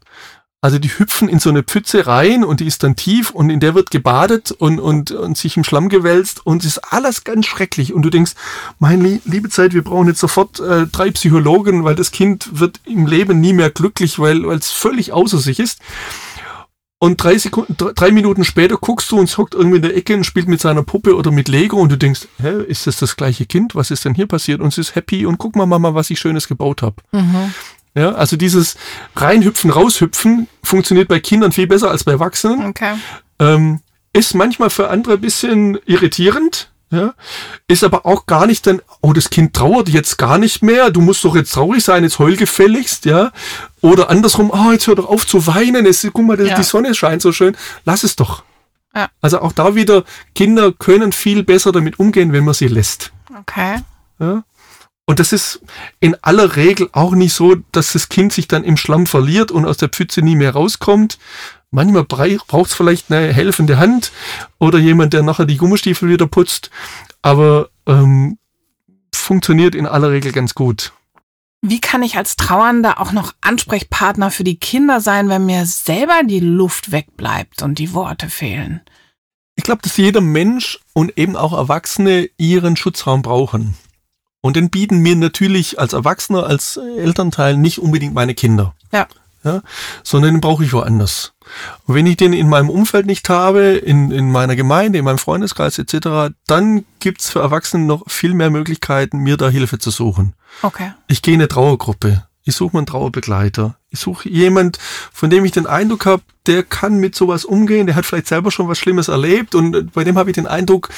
Also 0.60 0.80
die 0.80 0.90
hüpfen 0.90 1.30
in 1.30 1.40
so 1.40 1.50
eine 1.50 1.64
Pfütze 1.64 2.08
rein 2.08 2.44
und 2.44 2.60
die 2.60 2.68
ist 2.68 2.84
dann 2.84 2.98
tief 2.98 3.32
und 3.32 3.50
in 3.50 3.62
der 3.62 3.74
wird 3.74 3.90
gebadet 3.90 4.52
und, 4.52 4.82
und, 4.82 5.12
und 5.12 5.38
sich 5.38 5.56
im 5.56 5.64
Schlamm 5.64 5.88
gewälzt 5.88 6.46
und 6.46 6.66
es 6.66 6.76
ist 6.76 6.92
alles 6.92 7.24
ganz 7.24 7.46
schrecklich. 7.46 7.94
Und 7.94 8.02
du 8.02 8.10
denkst, 8.10 8.34
meine 8.80 9.22
liebe 9.24 9.48
Zeit, 9.48 9.74
wir 9.74 9.82
brauchen 9.82 10.10
jetzt 10.10 10.20
sofort 10.20 10.60
äh, 10.60 10.88
drei 10.88 11.10
Psychologen, 11.12 11.86
weil 11.86 11.96
das 11.96 12.12
Kind 12.12 12.60
wird 12.60 12.82
im 12.84 13.08
Leben 13.08 13.40
nie 13.40 13.54
mehr 13.54 13.70
glücklich, 13.70 14.20
weil 14.20 14.44
es 14.52 14.72
völlig 14.72 15.14
außer 15.14 15.38
sich 15.38 15.62
ist. 15.62 15.80
Und 17.00 17.22
drei 17.24 17.38
Sekunden, 17.38 17.76
drei 17.78 18.12
Minuten 18.12 18.44
später 18.44 18.78
guckst 18.78 19.12
du 19.12 19.20
und 19.20 19.26
es 19.26 19.38
hockt 19.38 19.54
irgendwie 19.54 19.76
in 19.76 19.84
der 19.84 19.96
Ecke 19.96 20.16
und 20.16 20.24
spielt 20.24 20.48
mit 20.48 20.60
seiner 20.60 20.82
Puppe 20.82 21.16
oder 21.16 21.30
mit 21.30 21.48
Lego 21.48 21.78
und 21.78 21.92
du 21.92 21.98
denkst, 21.98 22.28
hä, 22.42 22.64
ist 22.68 22.88
das 22.88 22.98
das 22.98 23.16
gleiche 23.16 23.46
Kind? 23.46 23.76
Was 23.76 23.92
ist 23.92 24.04
denn 24.04 24.16
hier 24.16 24.26
passiert? 24.26 24.62
Und 24.62 24.70
es 24.70 24.80
ist 24.80 24.96
happy 24.96 25.28
und 25.28 25.38
guck 25.38 25.56
mal, 25.56 25.68
Mama, 25.68 25.94
was 25.94 26.10
ich 26.10 26.20
Schönes 26.20 26.48
gebaut 26.48 26.82
habe. 26.82 26.96
Mhm. 27.12 27.54
Ja, 27.94 28.14
also 28.14 28.36
dieses 28.36 28.78
reinhüpfen, 29.16 29.70
raushüpfen 29.70 30.48
funktioniert 30.64 31.08
bei 31.08 31.20
Kindern 31.20 31.52
viel 31.52 31.68
besser 31.68 31.92
als 31.92 32.04
bei 32.04 32.14
Erwachsenen. 32.14 32.66
Okay. 32.66 32.96
Ähm, 33.40 33.82
ist 34.14 34.34
manchmal 34.34 34.72
für 34.72 34.90
andere 34.90 35.16
ein 35.16 35.22
bisschen 35.22 35.78
irritierend, 35.86 36.72
ja, 36.90 37.14
ist 37.68 37.84
aber 37.84 38.06
auch 38.06 38.26
gar 38.26 38.48
nicht 38.48 38.66
dann, 38.66 38.82
oh, 39.02 39.14
das 39.14 39.30
Kind 39.30 39.54
trauert 39.54 39.90
jetzt 39.90 40.18
gar 40.18 40.38
nicht 40.38 40.62
mehr, 40.62 40.90
du 40.90 41.02
musst 41.02 41.24
doch 41.26 41.36
jetzt 41.36 41.54
traurig 41.54 41.84
sein, 41.84 42.04
jetzt 42.04 42.20
heul 42.20 42.38
gefälligst, 42.38 43.06
ja. 43.06 43.32
Oder 43.82 44.10
andersrum, 44.10 44.52
oh, 44.52 44.72
jetzt 44.72 44.88
hör 44.88 44.96
doch 44.96 45.10
auf 45.10 45.28
zu 45.28 45.48
weinen, 45.48 45.86
jetzt, 45.86 46.08
guck 46.14 46.26
mal, 46.26 46.38
die, 46.38 46.46
ja. 46.46 46.56
die 46.56 46.64
Sonne 46.64 46.96
scheint 46.96 47.22
so 47.22 47.32
schön, 47.32 47.58
lass 47.84 48.04
es 48.04 48.16
doch. 48.16 48.44
Ja. 48.96 49.10
Also 49.22 49.42
auch 49.42 49.52
da 49.52 49.76
wieder, 49.76 50.04
Kinder 50.34 50.72
können 50.72 51.12
viel 51.12 51.44
besser 51.44 51.72
damit 51.72 52.00
umgehen, 52.00 52.32
wenn 52.32 52.46
man 52.46 52.54
sie 52.54 52.68
lässt. 52.68 53.12
Okay. 53.38 53.80
Ja. 54.20 54.44
Und 55.06 55.20
das 55.20 55.32
ist 55.32 55.62
in 56.02 56.16
aller 56.22 56.58
Regel 56.58 56.90
auch 56.92 57.14
nicht 57.14 57.34
so, 57.34 57.56
dass 57.72 57.94
das 57.94 58.10
Kind 58.10 58.34
sich 58.34 58.48
dann 58.48 58.66
im 58.66 58.76
Schlamm 58.76 59.06
verliert 59.06 59.52
und 59.52 59.66
aus 59.66 59.78
der 59.78 59.88
Pfütze 59.88 60.22
nie 60.22 60.36
mehr 60.36 60.52
rauskommt, 60.52 61.18
Manchmal 61.78 62.06
braucht 62.06 62.66
es 62.66 62.74
vielleicht 62.74 63.12
eine 63.12 63.32
helfende 63.32 63.78
Hand 63.78 64.12
oder 64.58 64.80
jemand, 64.80 65.14
der 65.14 65.22
nachher 65.22 65.46
die 65.46 65.58
Gummistiefel 65.58 66.10
wieder 66.10 66.26
putzt, 66.26 66.72
aber 67.22 67.70
ähm, 67.86 68.40
funktioniert 69.14 69.76
in 69.76 69.86
aller 69.86 70.10
Regel 70.10 70.32
ganz 70.32 70.56
gut. 70.56 70.92
Wie 71.62 71.80
kann 71.80 72.02
ich 72.02 72.18
als 72.18 72.36
Trauernder 72.36 73.00
auch 73.00 73.12
noch 73.12 73.36
Ansprechpartner 73.42 74.32
für 74.32 74.44
die 74.44 74.58
Kinder 74.58 75.02
sein, 75.02 75.30
wenn 75.30 75.46
mir 75.46 75.68
selber 75.68 76.22
die 76.26 76.40
Luft 76.40 76.92
wegbleibt 76.92 77.62
und 77.62 77.78
die 77.78 77.94
Worte 77.94 78.32
fehlen? 78.32 78.82
Ich 79.56 79.64
glaube, 79.64 79.84
dass 79.84 79.98
jeder 79.98 80.22
Mensch 80.22 80.80
und 80.94 81.16
eben 81.16 81.36
auch 81.36 81.54
Erwachsene 81.54 82.28
ihren 82.40 82.76
Schutzraum 82.76 83.22
brauchen. 83.22 83.76
Und 84.42 84.56
den 84.56 84.72
bieten 84.72 84.98
mir 84.98 85.16
natürlich 85.16 85.78
als 85.78 85.94
Erwachsener, 85.94 86.48
als 86.48 86.78
Elternteil 86.78 87.56
nicht 87.56 87.78
unbedingt 87.78 88.16
meine 88.16 88.34
Kinder. 88.34 88.74
Ja 88.92 89.08
ja, 89.48 89.62
sondern 90.04 90.36
den 90.36 90.42
brauche 90.42 90.64
ich 90.64 90.74
woanders. 90.74 91.34
Und 91.86 91.96
wenn 91.96 92.06
ich 92.06 92.18
den 92.18 92.34
in 92.34 92.50
meinem 92.50 92.70
Umfeld 92.70 93.06
nicht 93.06 93.30
habe, 93.30 93.62
in, 93.78 94.12
in 94.12 94.32
meiner 94.32 94.56
Gemeinde, 94.56 95.00
in 95.00 95.06
meinem 95.06 95.18
Freundeskreis 95.18 95.80
etc., 95.80 96.34
dann 96.46 96.86
gibt's 97.00 97.30
für 97.30 97.40
Erwachsene 97.40 97.86
noch 97.86 98.04
viel 98.08 98.34
mehr 98.34 98.50
Möglichkeiten, 98.50 99.20
mir 99.20 99.38
da 99.38 99.50
Hilfe 99.50 99.80
zu 99.80 99.90
suchen. 99.90 100.34
Okay. 100.62 100.94
Ich 101.08 101.22
gehe 101.22 101.34
in 101.34 101.42
eine 101.42 101.48
Trauergruppe. 101.48 102.26
Ich 102.44 102.56
suche 102.56 102.76
mir 102.76 102.80
einen 102.80 102.88
Trauerbegleiter. 102.88 103.76
Ich 103.90 104.00
suche 104.00 104.30
jemand, 104.30 104.80
von 105.12 105.30
dem 105.30 105.44
ich 105.44 105.52
den 105.52 105.68
Eindruck 105.68 106.06
habe, 106.06 106.24
der 106.46 106.64
kann 106.64 106.98
mit 106.98 107.16
sowas 107.16 107.44
umgehen, 107.44 107.88
der 107.88 107.96
hat 107.96 108.06
vielleicht 108.06 108.28
selber 108.28 108.52
schon 108.52 108.68
was 108.68 108.78
Schlimmes 108.78 109.08
erlebt 109.08 109.56
und 109.56 109.94
bei 109.94 110.04
dem 110.04 110.18
habe 110.18 110.30
ich 110.30 110.36
den 110.36 110.48
Eindruck, 110.48 110.90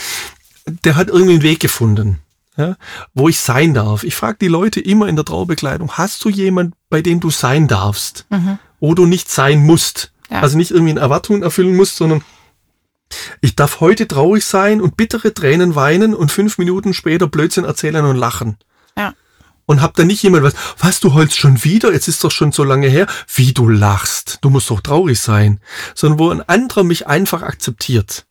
der 0.66 0.96
hat 0.96 1.08
irgendwie 1.08 1.34
einen 1.34 1.42
Weg 1.42 1.60
gefunden 1.60 2.20
ja, 2.60 2.76
wo 3.14 3.30
ich 3.30 3.40
sein 3.40 3.74
darf. 3.74 4.04
Ich 4.04 4.16
frage 4.16 4.38
die 4.42 4.50
Leute 4.50 4.82
immer 4.82 5.08
in 5.08 5.16
der 5.16 5.24
Trauerbekleidung, 5.24 5.94
hast 5.94 6.24
du 6.26 6.30
jemand, 6.30 6.76
bei 6.90 7.02
dem 7.02 7.22
du 7.22 7.30
sein 7.30 7.70
darfst, 7.70 8.26
mhm. 8.30 8.60
wo 8.82 8.94
du 8.94 9.06
nicht 9.06 9.32
sein 9.32 9.66
musst? 9.66 10.12
Ja. 10.30 10.42
Also 10.42 10.58
nicht 10.58 10.72
irgendwie 10.72 10.92
eine 10.92 11.00
Erwartung 11.00 11.42
erfüllen 11.42 11.76
musst, 11.76 11.96
sondern 11.96 12.22
ich 13.40 13.56
darf 13.56 13.80
heute 13.80 14.08
traurig 14.08 14.44
sein 14.46 14.82
und 14.82 14.98
bittere 14.98 15.34
Tränen 15.34 15.74
weinen 15.74 16.14
und 16.14 16.34
fünf 16.34 16.58
Minuten 16.58 16.94
später 16.94 17.28
Blödsinn 17.28 17.64
erzählen 17.64 18.06
und 18.06 18.18
lachen. 18.18 18.58
Ja. 18.98 19.14
Und 19.66 19.82
hab 19.82 19.96
da 19.96 20.04
nicht 20.04 20.22
jemand 20.22 20.44
was, 20.44 20.54
was, 20.80 21.00
du 21.00 21.14
heulst 21.14 21.38
schon 21.38 21.64
wieder? 21.64 21.94
Jetzt 21.94 22.10
ist 22.10 22.24
doch 22.24 22.32
schon 22.32 22.52
so 22.52 22.64
lange 22.66 22.88
her. 22.88 23.08
Wie 23.34 23.54
du 23.54 23.70
lachst. 23.70 24.40
Du 24.42 24.50
musst 24.50 24.70
doch 24.70 24.82
traurig 24.82 25.20
sein. 25.20 25.60
Sondern 25.96 26.20
wo 26.20 26.30
ein 26.30 26.42
anderer 26.42 26.84
mich 26.84 27.08
einfach 27.08 27.42
akzeptiert. 27.42 28.26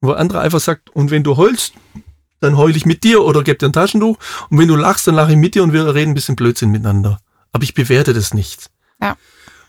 Wo 0.00 0.12
ein 0.12 0.18
anderer 0.18 0.40
einfach 0.40 0.60
sagt, 0.60 0.90
und 0.90 1.10
wenn 1.10 1.22
du 1.22 1.36
heulst, 1.36 1.72
dann 2.40 2.56
heul 2.56 2.74
ich 2.76 2.86
mit 2.86 3.04
dir 3.04 3.22
oder 3.22 3.42
geb 3.42 3.58
dir 3.58 3.66
ein 3.66 3.72
Taschentuch. 3.72 4.18
Und 4.48 4.58
wenn 4.58 4.68
du 4.68 4.76
lachst, 4.76 5.06
dann 5.06 5.14
lache 5.14 5.32
ich 5.32 5.36
mit 5.36 5.54
dir 5.54 5.62
und 5.62 5.72
wir 5.72 5.94
reden 5.94 6.12
ein 6.12 6.14
bisschen 6.14 6.36
Blödsinn 6.36 6.70
miteinander. 6.70 7.20
Aber 7.52 7.62
ich 7.62 7.74
bewerte 7.74 8.14
das 8.14 8.34
nicht. 8.34 8.70
Ja. 9.00 9.16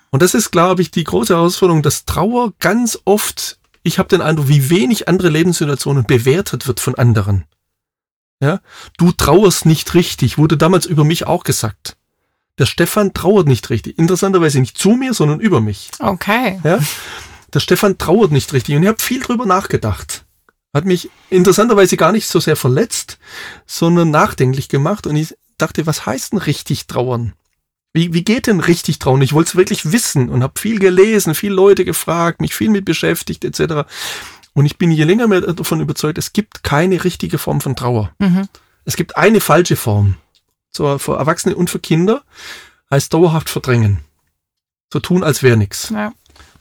Und 0.10 0.21
das 0.21 0.34
ist, 0.34 0.51
glaube 0.51 0.81
ich, 0.81 0.91
die 0.91 1.03
große 1.03 1.34
Herausforderung, 1.34 1.84
dass 1.84 2.05
Trauer 2.05 2.53
ganz 2.60 2.99
oft, 3.05 3.60
ich 3.84 3.99
habe 3.99 4.10
den 4.10 4.21
Eindruck, 4.21 4.47
wie 4.49 4.69
wenig 4.69 5.07
andere 5.07 5.29
Lebenssituationen 5.29 6.05
bewertet 6.05 6.67
wird 6.67 6.79
von 6.79 6.95
anderen. 6.95 7.45
Ja, 8.41 8.60
du 8.97 9.12
trauerst 9.12 9.65
nicht 9.65 9.93
richtig, 9.93 10.38
wurde 10.38 10.57
damals 10.57 10.88
über 10.88 11.03
mich 11.03 11.27
auch 11.27 11.43
gesagt. 11.43 11.95
Der 12.57 12.65
Stefan 12.65 13.13
trauert 13.13 13.47
nicht 13.47 13.69
richtig. 13.69 13.97
Interessanterweise 13.97 14.60
nicht 14.60 14.77
zu 14.77 14.91
mir, 14.91 15.13
sondern 15.13 15.39
über 15.39 15.62
mich. 15.62 15.89
Okay. 15.99 16.60
Ja, 16.63 16.79
der 17.53 17.60
Stefan 17.60 17.97
trauert 17.97 18.31
nicht 18.31 18.51
richtig. 18.53 18.75
Und 18.75 18.84
ich 18.84 18.89
habe 18.89 19.01
viel 19.01 19.21
drüber 19.21 19.45
nachgedacht. 19.45 20.20
Hat 20.73 20.86
mich 20.86 21.10
interessanterweise 21.29 21.97
gar 21.97 22.12
nicht 22.12 22.27
so 22.27 22.39
sehr 22.39 22.55
verletzt, 22.55 23.17
sondern 23.65 24.10
nachdenklich 24.10 24.69
gemacht. 24.69 25.05
Und 25.05 25.15
ich 25.15 25.36
dachte, 25.57 25.86
was 25.86 26.05
heißt 26.05 26.34
denn 26.34 26.39
richtig 26.39 26.88
trauern? 26.88 27.34
Wie, 27.93 28.13
wie 28.13 28.23
geht 28.23 28.47
denn 28.47 28.62
richtig 28.62 28.99
trauern? 28.99 29.21
Ich 29.21 29.34
wollte 29.34 29.49
es 29.49 29.55
wirklich 29.55 29.91
wissen 29.91 30.29
und 30.29 30.43
habe 30.43 30.60
viel 30.60 30.79
gelesen, 30.79 31.36
viele 31.36 31.55
Leute 31.55 31.84
gefragt, 31.84 32.39
mich 32.39 32.55
viel 32.55 32.69
mit 32.69 32.86
beschäftigt 32.86 33.43
etc. 33.43 33.86
Und 34.53 34.65
ich 34.65 34.77
bin 34.77 34.91
je 34.91 35.03
länger 35.03 35.27
mehr 35.27 35.41
davon 35.41 35.81
überzeugt, 35.81 36.17
es 36.17 36.31
gibt 36.31 36.63
keine 36.63 37.03
richtige 37.03 37.38
Form 37.38 37.60
von 37.60 37.75
Trauer. 37.75 38.13
Mhm. 38.19 38.47
Es 38.86 38.95
gibt 38.95 39.17
eine 39.17 39.41
falsche 39.41 39.75
Form. 39.75 40.15
So 40.71 40.97
für 40.97 41.17
Erwachsene 41.17 41.55
und 41.55 41.69
für 41.69 41.79
Kinder 41.79 42.23
heißt 42.89 43.13
dauerhaft 43.13 43.49
verdrängen. 43.49 43.99
So 44.91 44.99
tun, 44.99 45.23
als 45.23 45.43
wäre 45.43 45.57
nichts. 45.57 45.89
Ja. 45.89 46.13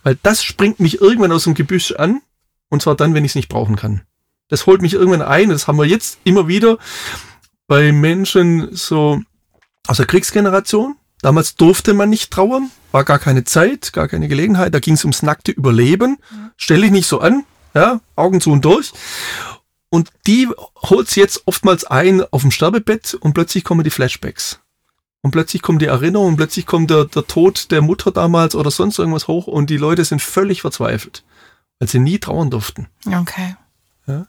Weil 0.02 0.18
das 0.22 0.42
springt 0.42 0.80
mich 0.80 1.00
irgendwann 1.00 1.32
aus 1.32 1.44
dem 1.44 1.54
Gebüsch 1.54 1.92
an 1.92 2.22
und 2.70 2.80
zwar 2.80 2.94
dann, 2.94 3.12
wenn 3.12 3.24
ich 3.24 3.32
es 3.32 3.36
nicht 3.36 3.50
brauchen 3.50 3.76
kann. 3.76 4.00
Das 4.48 4.66
holt 4.66 4.80
mich 4.82 4.94
irgendwann 4.94 5.22
ein. 5.22 5.50
Das 5.50 5.68
haben 5.68 5.78
wir 5.78 5.84
jetzt 5.84 6.18
immer 6.24 6.48
wieder 6.48 6.78
bei 7.66 7.92
Menschen 7.92 8.74
so 8.74 9.20
aus 9.86 9.98
der 9.98 10.06
Kriegsgeneration. 10.06 10.96
Damals 11.22 11.54
durfte 11.54 11.92
man 11.92 12.08
nicht 12.08 12.30
trauern, 12.30 12.70
war 12.92 13.04
gar 13.04 13.18
keine 13.18 13.44
Zeit, 13.44 13.92
gar 13.92 14.08
keine 14.08 14.26
Gelegenheit. 14.26 14.74
Da 14.74 14.80
ging 14.80 14.94
es 14.94 15.04
ums 15.04 15.22
nackte 15.22 15.52
Überleben. 15.52 16.16
Stell 16.56 16.80
dich 16.80 16.90
nicht 16.90 17.06
so 17.06 17.20
an, 17.20 17.44
ja, 17.74 18.00
Augen 18.16 18.40
zu 18.40 18.50
und 18.50 18.64
durch. 18.64 18.92
und 19.90 20.08
die 20.26 20.48
holt's 20.76 21.16
jetzt 21.16 21.42
oftmals 21.46 21.84
ein 21.84 22.22
auf 22.30 22.42
dem 22.42 22.50
Sterbebett 22.50 23.14
und 23.14 23.34
plötzlich 23.34 23.64
kommen 23.64 23.84
die 23.84 23.90
Flashbacks. 23.90 24.60
Und 25.22 25.32
plötzlich 25.32 25.60
kommen 25.60 25.78
die 25.78 25.86
Erinnerungen, 25.86 26.36
plötzlich 26.36 26.64
kommt 26.64 26.90
der, 26.90 27.04
der 27.04 27.26
Tod 27.26 27.70
der 27.70 27.82
Mutter 27.82 28.10
damals 28.10 28.54
oder 28.54 28.70
sonst 28.70 28.98
irgendwas 28.98 29.28
hoch 29.28 29.46
und 29.46 29.68
die 29.68 29.76
Leute 29.76 30.04
sind 30.04 30.22
völlig 30.22 30.62
verzweifelt, 30.62 31.24
weil 31.80 31.88
sie 31.88 31.98
nie 31.98 32.18
trauern 32.18 32.50
durften. 32.50 32.86
Okay. 33.06 33.56
Ja? 34.06 34.28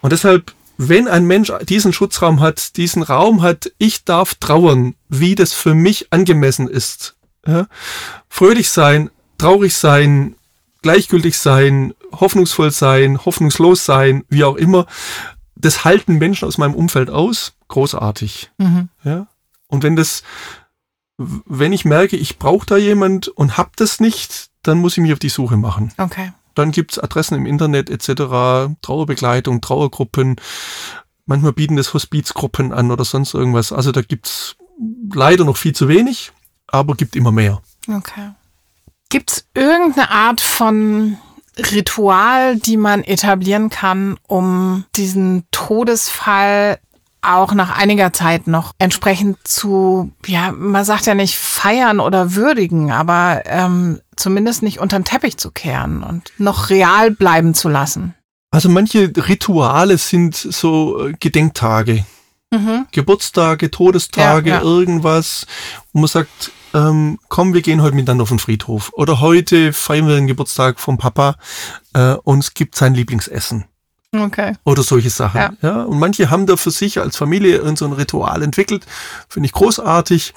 Und 0.00 0.12
deshalb, 0.12 0.54
wenn 0.78 1.08
ein 1.08 1.26
Mensch 1.26 1.52
diesen 1.68 1.92
Schutzraum 1.92 2.40
hat, 2.40 2.76
diesen 2.78 3.02
Raum 3.02 3.42
hat, 3.42 3.70
ich 3.76 4.04
darf 4.04 4.36
trauern, 4.36 4.94
wie 5.08 5.34
das 5.34 5.52
für 5.52 5.74
mich 5.74 6.10
angemessen 6.12 6.68
ist. 6.68 7.16
Ja? 7.46 7.66
Fröhlich 8.30 8.70
sein, 8.70 9.10
traurig 9.36 9.74
sein, 9.74 10.36
gleichgültig 10.80 11.36
sein, 11.36 11.92
hoffnungsvoll 12.12 12.70
sein, 12.70 13.24
hoffnungslos 13.24 13.84
sein, 13.84 14.24
wie 14.28 14.44
auch 14.44 14.56
immer. 14.56 14.86
Das 15.56 15.84
halten 15.84 16.18
Menschen 16.18 16.46
aus 16.46 16.58
meinem 16.58 16.74
Umfeld 16.74 17.10
aus. 17.10 17.54
Großartig. 17.68 18.52
Mhm. 18.58 18.88
Ja? 19.02 19.26
Und 19.66 19.82
wenn 19.82 19.96
das, 19.96 20.22
wenn 21.18 21.72
ich 21.72 21.84
merke, 21.84 22.16
ich 22.16 22.38
brauche 22.38 22.66
da 22.66 22.76
jemand 22.76 23.28
und 23.28 23.56
hab 23.58 23.76
das 23.76 23.98
nicht, 23.98 24.50
dann 24.62 24.78
muss 24.78 24.96
ich 24.96 25.02
mich 25.02 25.12
auf 25.12 25.18
die 25.18 25.28
Suche 25.28 25.56
machen. 25.56 25.92
Okay. 25.98 26.32
Dann 26.54 26.72
gibt's 26.72 26.98
Adressen 26.98 27.36
im 27.36 27.46
Internet 27.46 27.90
etc., 27.90 28.74
Trauerbegleitung, 28.82 29.60
Trauergruppen. 29.60 30.36
Manchmal 31.26 31.52
bieten 31.52 31.76
das 31.76 31.94
Hospizgruppen 31.94 32.72
an 32.72 32.90
oder 32.90 33.04
sonst 33.04 33.34
irgendwas. 33.34 33.72
Also 33.72 33.92
da 33.92 34.02
gibt's 34.02 34.56
leider 35.12 35.44
noch 35.44 35.56
viel 35.56 35.74
zu 35.74 35.88
wenig, 35.88 36.32
aber 36.66 36.94
gibt 36.94 37.16
immer 37.16 37.32
mehr. 37.32 37.62
Okay. 37.88 38.32
Gibt's 39.08 39.46
irgendeine 39.54 40.10
Art 40.10 40.40
von 40.40 41.18
Ritual, 41.58 42.56
die 42.56 42.76
man 42.76 43.04
etablieren 43.04 43.68
kann, 43.68 44.18
um 44.26 44.84
diesen 44.96 45.44
Todesfall 45.50 46.78
auch 47.22 47.54
nach 47.54 47.76
einiger 47.78 48.12
Zeit 48.12 48.46
noch 48.46 48.72
entsprechend 48.78 49.38
zu, 49.44 50.12
ja, 50.26 50.52
man 50.52 50.84
sagt 50.84 51.06
ja 51.06 51.14
nicht 51.14 51.36
feiern 51.36 52.00
oder 52.00 52.34
würdigen, 52.34 52.90
aber 52.90 53.42
ähm, 53.46 54.00
zumindest 54.16 54.62
nicht 54.62 54.80
unter 54.80 54.98
den 54.98 55.04
Teppich 55.04 55.38
zu 55.38 55.50
kehren 55.50 56.02
und 56.02 56.32
noch 56.38 56.68
real 56.70 57.10
bleiben 57.10 57.54
zu 57.54 57.68
lassen. 57.68 58.14
Also 58.50 58.68
manche 58.68 59.12
Rituale 59.16 59.96
sind 59.96 60.34
so 60.34 61.06
äh, 61.08 61.14
Gedenktage. 61.18 62.04
Mhm. 62.50 62.86
Geburtstage, 62.92 63.70
Todestage, 63.70 64.50
Ja, 64.50 64.56
ja. 64.56 64.62
irgendwas, 64.62 65.46
wo 65.92 66.00
man 66.00 66.08
sagt, 66.08 66.52
ähm, 66.74 67.18
komm, 67.28 67.54
wir 67.54 67.62
gehen 67.62 67.80
heute 67.80 67.94
miteinander 67.96 68.22
auf 68.22 68.28
den 68.28 68.38
Friedhof. 68.38 68.92
Oder 68.94 69.20
heute 69.20 69.72
feiern 69.72 70.06
wir 70.06 70.16
den 70.16 70.26
Geburtstag 70.26 70.80
vom 70.80 70.98
Papa 70.98 71.36
äh, 71.94 72.14
und 72.24 72.40
es 72.40 72.52
gibt 72.52 72.74
sein 72.76 72.94
Lieblingsessen. 72.94 73.64
Okay. 74.14 74.54
Oder 74.64 74.82
solche 74.82 75.10
Sachen. 75.10 75.40
Ja. 75.40 75.52
Ja. 75.62 75.82
und 75.82 75.98
manche 75.98 76.28
haben 76.28 76.46
da 76.46 76.56
für 76.56 76.70
sich 76.70 77.00
als 77.00 77.16
Familie 77.16 77.62
so 77.76 77.86
ein 77.86 77.92
Ritual 77.92 78.42
entwickelt. 78.42 78.86
Finde 79.28 79.46
ich 79.46 79.52
großartig. 79.52 80.34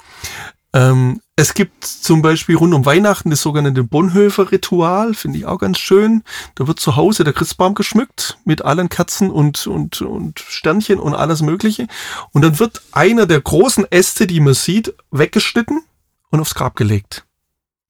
Ähm, 0.72 1.20
es 1.36 1.52
gibt 1.52 1.84
zum 1.84 2.22
Beispiel 2.22 2.56
rund 2.56 2.72
um 2.72 2.86
Weihnachten 2.86 3.28
das 3.28 3.42
sogenannte 3.42 3.84
Bonhoeffer-Ritual, 3.84 5.12
finde 5.12 5.38
ich 5.38 5.46
auch 5.46 5.58
ganz 5.58 5.78
schön. 5.78 6.22
Da 6.54 6.66
wird 6.66 6.80
zu 6.80 6.96
Hause 6.96 7.24
der 7.24 7.34
Christbaum 7.34 7.74
geschmückt 7.74 8.38
mit 8.44 8.62
allen 8.62 8.88
Kerzen 8.88 9.30
und, 9.30 9.66
und, 9.66 10.00
und 10.00 10.38
Sternchen 10.40 10.98
und 10.98 11.14
alles 11.14 11.42
Mögliche. 11.42 11.86
Und 12.32 12.42
dann 12.42 12.58
wird 12.58 12.82
einer 12.92 13.26
der 13.26 13.40
großen 13.40 13.90
Äste, 13.90 14.26
die 14.26 14.40
man 14.40 14.54
sieht, 14.54 14.94
weggeschnitten 15.10 15.82
und 16.30 16.40
aufs 16.40 16.54
Grab 16.54 16.76
gelegt 16.76 17.26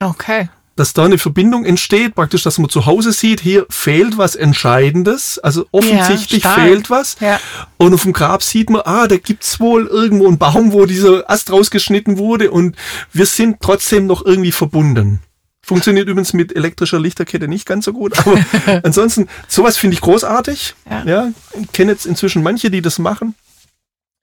Okay. 0.01 0.49
Dass 0.77 0.93
da 0.93 1.07
eine 1.07 1.19
Verbindung 1.19 1.65
entsteht, 1.65 2.15
praktisch, 2.15 2.43
dass 2.43 2.59
man 2.59 2.69
zu 2.69 2.85
Hause 2.87 3.13
sieht, 3.13 3.41
hier 3.41 3.67
fehlt 3.71 4.19
was 4.19 4.37
Entscheidendes, 4.37 5.39
also 5.39 5.67
offensichtlich 5.73 6.43
stark. 6.43 6.61
fehlt 6.61 6.91
was. 6.91 7.17
Ja. 7.21 7.41
Und 7.79 7.95
auf 7.95 8.03
dem 8.03 8.13
Grab 8.13 8.43
sieht 8.43 8.69
man, 8.69 8.83
ah, 8.85 9.09
da 9.09 9.17
gibt's 9.17 9.59
wohl 9.59 9.87
irgendwo 9.87 10.29
einen 10.29 10.39
Baum, 10.39 10.73
wo 10.73 10.85
dieser 10.85 11.29
Ast 11.31 11.51
rausgeschnitten 11.51 12.19
wurde 12.19 12.51
und 12.51 12.77
wir 13.13 13.27
sind 13.27 13.57
trotzdem 13.61 14.07
noch 14.07 14.25
irgendwie 14.25 14.53
verbunden. 14.53 15.21
Funktioniert 15.63 16.09
übrigens 16.09 16.33
mit 16.33 16.55
elektrischer 16.55 17.01
Lichterkette 17.01 17.49
nicht 17.49 17.67
ganz 17.67 17.87
so 17.87 17.93
gut, 17.93 18.17
aber 18.19 18.39
ansonsten, 18.85 19.29
sowas 19.49 19.79
finde 19.79 19.95
ich 19.95 20.01
großartig. 20.01 20.75
Ja. 20.89 21.05
Ja, 21.05 21.29
ich 21.61 21.73
kenne 21.73 21.91
jetzt 21.93 22.07
inzwischen 22.07 22.43
manche, 22.43 22.71
die 22.71 22.83
das 22.83 22.99
machen. 22.99 23.35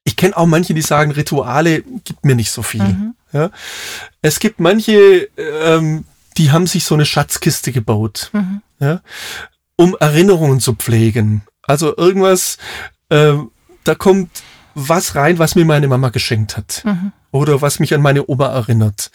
Ich 0.04 0.16
kenne 0.16 0.36
auch 0.36 0.46
manche, 0.46 0.72
die 0.72 0.82
sagen, 0.82 1.10
Rituale 1.10 1.82
gibt 2.04 2.24
mir 2.24 2.34
nicht 2.34 2.50
so 2.50 2.62
viel. 2.62 2.82
Mhm. 2.82 3.14
Ja. 3.32 3.50
Es 4.22 4.38
gibt 4.38 4.60
manche, 4.60 5.28
ähm, 5.36 6.04
die 6.36 6.50
haben 6.52 6.66
sich 6.66 6.84
so 6.84 6.94
eine 6.94 7.06
Schatzkiste 7.06 7.72
gebaut, 7.72 8.30
Mhm. 8.32 8.62
ja, 8.80 9.00
um 9.76 9.96
Erinnerungen 9.98 10.60
zu 10.60 10.74
pflegen. 10.74 11.42
Also 11.62 11.96
irgendwas, 11.96 12.58
ähm, 13.10 13.50
da 13.84 13.94
kommt 13.94 14.30
was 14.74 15.14
rein, 15.14 15.38
was 15.38 15.54
mir 15.54 15.64
meine 15.64 15.86
Mama 15.88 16.08
geschenkt 16.08 16.56
hat. 16.56 16.82
Mhm. 16.84 17.12
Oder 17.30 17.60
was 17.62 17.80
mich 17.80 17.92
an 17.94 18.02
meine 18.02 18.28
Oma 18.28 18.46
erinnert. 18.52 19.10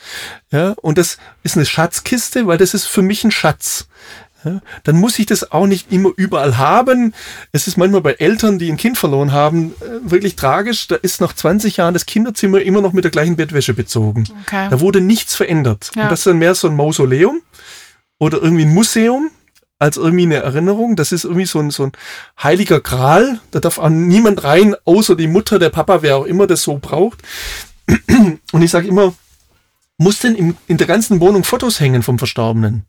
Ja, 0.51 0.73
und 0.81 0.97
das 0.97 1.17
ist 1.43 1.55
eine 1.55 1.65
Schatzkiste, 1.65 2.47
weil 2.47 2.57
das 2.57 2.73
ist 2.73 2.85
für 2.85 3.01
mich 3.01 3.23
ein 3.23 3.31
Schatz. 3.31 3.87
Ja, 4.45 4.61
dann 4.83 4.95
muss 4.95 5.19
ich 5.19 5.25
das 5.25 5.51
auch 5.51 5.67
nicht 5.67 5.91
immer 5.91 6.11
überall 6.15 6.57
haben. 6.57 7.13
Es 7.51 7.67
ist 7.67 7.77
manchmal 7.77 8.01
bei 8.01 8.13
Eltern, 8.13 8.57
die 8.57 8.71
ein 8.71 8.77
Kind 8.77 8.97
verloren 8.97 9.33
haben, 9.33 9.73
äh, 9.81 10.09
wirklich 10.09 10.37
tragisch. 10.37 10.87
Da 10.87 10.95
ist 10.95 11.19
nach 11.19 11.33
20 11.33 11.77
Jahren 11.77 11.93
das 11.93 12.05
Kinderzimmer 12.05 12.61
immer 12.61 12.81
noch 12.81 12.93
mit 12.93 13.03
der 13.03 13.11
gleichen 13.11 13.35
Bettwäsche 13.35 13.73
bezogen. 13.73 14.23
Okay. 14.43 14.67
Da 14.69 14.79
wurde 14.79 15.01
nichts 15.01 15.35
verändert. 15.35 15.91
Ja. 15.95 16.03
Und 16.03 16.11
das 16.11 16.19
ist 16.19 16.27
dann 16.27 16.37
mehr 16.37 16.55
so 16.55 16.69
ein 16.69 16.75
Mausoleum 16.75 17.41
oder 18.17 18.41
irgendwie 18.41 18.63
ein 18.63 18.73
Museum 18.73 19.29
als 19.77 19.97
irgendwie 19.97 20.23
eine 20.23 20.37
Erinnerung. 20.37 20.95
Das 20.95 21.11
ist 21.11 21.23
irgendwie 21.25 21.45
so 21.45 21.59
ein, 21.59 21.71
so 21.71 21.83
ein 21.83 21.91
heiliger 22.41 22.79
Gral. 22.79 23.39
Da 23.51 23.59
darf 23.59 23.77
auch 23.77 23.89
niemand 23.89 24.43
rein, 24.43 24.75
außer 24.85 25.15
die 25.15 25.27
Mutter, 25.27 25.59
der 25.59 25.69
Papa, 25.69 26.01
wer 26.01 26.17
auch 26.17 26.25
immer 26.25 26.47
das 26.47 26.63
so 26.63 26.77
braucht. 26.77 27.21
Und 28.51 28.61
ich 28.61 28.71
sage 28.71 28.87
immer, 28.87 29.13
muss 29.97 30.19
denn 30.19 30.55
in 30.67 30.77
der 30.77 30.87
ganzen 30.87 31.19
Wohnung 31.19 31.43
Fotos 31.43 31.79
hängen 31.79 32.03
vom 32.03 32.17
Verstorbenen? 32.17 32.85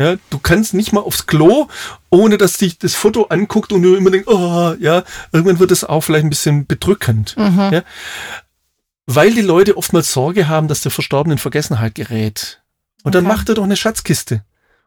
Ja, 0.00 0.16
du 0.30 0.38
kannst 0.38 0.72
nicht 0.72 0.92
mal 0.94 1.02
aufs 1.02 1.26
Klo, 1.26 1.68
ohne 2.08 2.38
dass 2.38 2.56
dich 2.56 2.78
das 2.78 2.94
Foto 2.94 3.24
anguckt 3.24 3.70
und 3.70 3.82
du 3.82 3.94
immer 3.96 4.10
denkst, 4.10 4.28
oh, 4.28 4.72
ja, 4.80 5.04
irgendwann 5.30 5.58
wird 5.58 5.70
es 5.70 5.84
auch 5.84 6.00
vielleicht 6.00 6.24
ein 6.24 6.30
bisschen 6.30 6.66
bedrückend. 6.66 7.36
Mhm. 7.36 7.68
Ja, 7.70 7.82
weil 9.06 9.32
die 9.34 9.42
Leute 9.42 9.76
oftmals 9.76 10.12
Sorge 10.12 10.48
haben, 10.48 10.68
dass 10.68 10.80
der 10.80 10.90
Verstorbene 10.90 11.34
in 11.34 11.38
Vergessenheit 11.38 11.94
gerät. 11.96 12.62
Und 13.02 13.14
dann 13.14 13.26
Okay. 13.26 13.34
mach 13.36 13.44
dir 13.44 13.54
doch 13.54 13.64
eine 13.64 13.76
Schatzkiste. 13.76 14.42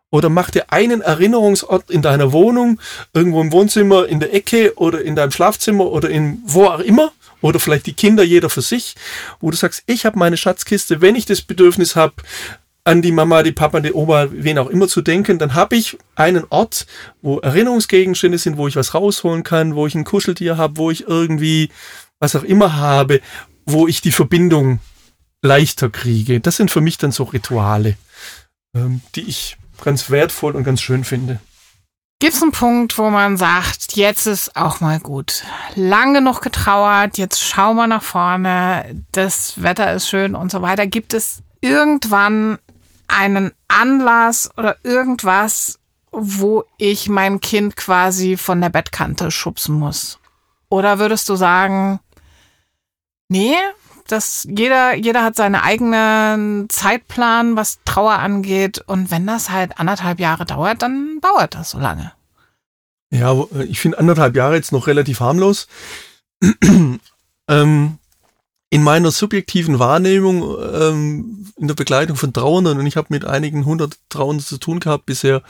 Oder 0.10 0.30
mach 0.30 0.49
dir 0.52 0.71
einen 0.71 1.02
Erinnerungsort 1.02 1.89
in 1.89 2.02
deiner 2.02 2.32
Wohnung, 2.32 2.80
irgendwo 3.13 3.41
im 3.41 3.52
Wohnzimmer, 3.52 4.08
in 4.08 4.19
der 4.19 4.34
Ecke 4.34 4.73
oder 4.78 5.02
in 5.02 5.15
deinem 5.15 5.32
Schlafzimmer 5.32 5.88
oder 5.88 6.10
in 6.10 6.39
wo 6.45 6.65
auch 6.65 6.80
immer. 6.80 7.12
Oder 7.41 7.60
vielleicht 7.60 7.88
die 7.88 7.93
Kinder, 7.93 8.23
jeder 8.23 8.49
für 8.49 8.62
sich, 8.62 8.95
wo 9.41 9.52
du 9.52 9.58
sagst, 9.58 9.84
ich 9.86 10.06
habe 10.06 10.17
meine 10.17 10.38
Schatzkiste, 10.38 11.02
wenn 11.02 11.15
ich 11.15 11.26
das 11.26 11.41
Bedürfnis 11.41 11.95
habe, 11.95 12.13
an 12.86 13.02
die 13.02 13.12
Mama, 13.12 13.43
die 13.43 13.54
Papa, 13.54 13.80
die 13.80 13.93
Oma, 13.93 14.28
wen 14.32 14.58
auch 14.58 14.69
immer 14.69 14.88
zu 14.88 15.02
denken, 15.02 15.39
dann 15.39 15.54
habe 15.54 15.76
ich 15.76 15.98
einen 16.15 16.46
Ort, 16.50 16.86
wo 17.22 17.39
Erinnerungsgegenstände 17.39 18.38
sind, 18.38 18.58
wo 18.58 18.67
ich 18.67 18.76
was 18.76 18.93
rausholen 18.93 19.43
kann, 19.43 19.76
wo 19.76 19.88
ich 19.88 19.96
ein 19.96 20.04
Kuscheltier 20.04 20.58
habe, 20.58 20.78
wo 20.78 20.91
ich 20.91 21.08
irgendwie 21.08 21.69
was 22.19 22.36
auch 22.36 22.43
immer 22.43 22.76
habe, 22.76 23.22
wo 23.65 23.88
ich 23.88 24.02
die 24.02 24.12
Verbindung 24.12 24.80
leichter 25.41 25.89
kriege. 25.89 26.39
Das 26.39 26.58
sind 26.58 26.72
für 26.72 26.82
mich 26.82 26.98
dann 26.98 27.12
so 27.12 27.24
Rituale, 27.24 27.96
ähm, 28.76 29.02
die 29.15 29.22
ich 29.22 29.58
ganz 29.82 30.10
wertvoll 30.10 30.56
und 30.56 30.63
ganz 30.63 30.82
schön 30.82 31.04
finde. 31.04 31.39
Gibt 32.19 32.36
es 32.36 32.41
einen 32.41 32.54
Punkt, 32.54 32.98
wo 32.98 33.10
man 33.10 33.36
sagt, 33.36 33.98
jetzt 33.98 34.28
ist 34.28 34.56
auch 34.56 34.80
mal 34.80 35.00
gut. 35.00 35.43
Lang 35.76 36.13
genug 36.13 36.41
getrauert, 36.41 37.17
jetzt 37.17 37.43
schauen 37.43 37.76
wir 37.76 37.88
nach 37.88 38.04
vorne, 38.04 39.04
das 39.12 39.62
Wetter 39.62 39.93
ist 39.93 40.08
schön 40.08 40.36
und 40.36 40.50
so 40.50 40.62
weiter. 40.62 40.88
Gibt 40.88 41.13
es 41.13 41.43
irgendwann 41.60 42.60
einen 43.08 43.52
Anlass 43.68 44.50
oder 44.58 44.78
irgendwas, 44.84 45.80
wo 46.12 46.63
ich 46.78 47.10
mein 47.10 47.39
Kind 47.39 47.76
quasi 47.76 48.38
von 48.38 48.62
der 48.62 48.70
Bettkante 48.70 49.32
schubsen 49.32 49.76
muss? 49.76 50.20
Oder 50.70 51.00
würdest 51.00 51.28
du 51.30 51.36
sagen, 51.36 52.00
nee, 53.30 53.56
das, 54.08 54.46
jeder, 54.50 54.96
jeder 54.96 55.24
hat 55.24 55.36
seinen 55.36 55.56
eigenen 55.56 56.70
Zeitplan, 56.70 57.56
was 57.56 57.80
Trauer 57.86 58.13
angeht. 58.20 58.80
Und 58.86 59.12
wenn 59.12 59.26
das 59.26 59.50
halt 59.50 59.80
anderthalb 59.80 60.20
Jahre 60.20 60.46
dauert, 60.46 60.82
dann 60.82 61.20
dauert 61.22 61.56
das 61.56 61.72
so 61.72 61.80
lange. 61.80 62.12
Ja, 63.12 63.36
wo- 63.38 63.50
ich 63.68 63.80
finde 63.80 64.00
anderthalb 64.00 64.36
Jahre 64.36 64.56
jetzt 64.56 64.72
noch 64.72 64.88
relativ 64.88 65.20
harmlos. 65.20 65.68
ähm, 67.48 67.98
in 68.74 68.82
meiner 68.82 69.12
subjektiven 69.12 69.78
Wahrnehmung 69.78 70.42
ähm, 70.74 71.46
in 71.58 71.68
der 71.68 71.76
Begleitung 71.76 72.16
von 72.16 72.34
Trauernden, 72.34 72.80
und 72.80 72.88
ich 72.88 72.98
habe 72.98 73.10
mit 73.12 73.24
einigen 73.24 73.66
hundert 73.66 74.00
Trauernden 74.10 74.44
zu 74.44 74.58
tun 74.58 74.80
gehabt 74.80 75.06
bisher, 75.06 75.44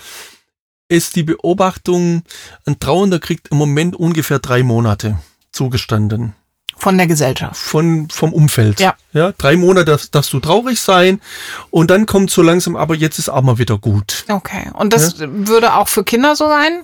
ist 0.89 1.15
die 1.15 1.23
Beobachtung, 1.23 2.23
ein 2.65 2.81
Trauernder 2.81 3.19
kriegt 3.19 3.47
im 3.47 3.55
Moment 3.55 3.95
ungefähr 3.95 4.39
drei 4.39 4.61
Monate 4.61 5.19
zugestanden. 5.53 6.35
Von 6.75 6.97
der 6.97 7.07
Gesellschaft. 7.07 7.55
von, 7.55 8.09
vom 8.09 8.33
Umfeld. 8.33 8.81
Ja. 8.81 8.95
ja 9.13 9.31
drei 9.31 9.55
Monate 9.55 9.85
darfst, 9.85 10.13
darfst 10.13 10.33
du 10.33 10.41
traurig 10.41 10.81
sein 10.81 11.21
und 11.69 11.91
dann 11.91 12.05
kommt 12.05 12.29
so 12.29 12.41
langsam, 12.41 12.75
aber 12.75 12.93
jetzt 12.93 13.19
ist 13.19 13.29
auch 13.29 13.41
mal 13.41 13.57
wieder 13.57 13.77
gut. 13.77 14.25
Okay. 14.27 14.69
Und 14.73 14.91
das 14.91 15.17
würde 15.19 15.75
auch 15.75 15.87
für 15.87 16.03
Kinder 16.03 16.35
so 16.35 16.49
sein? 16.49 16.83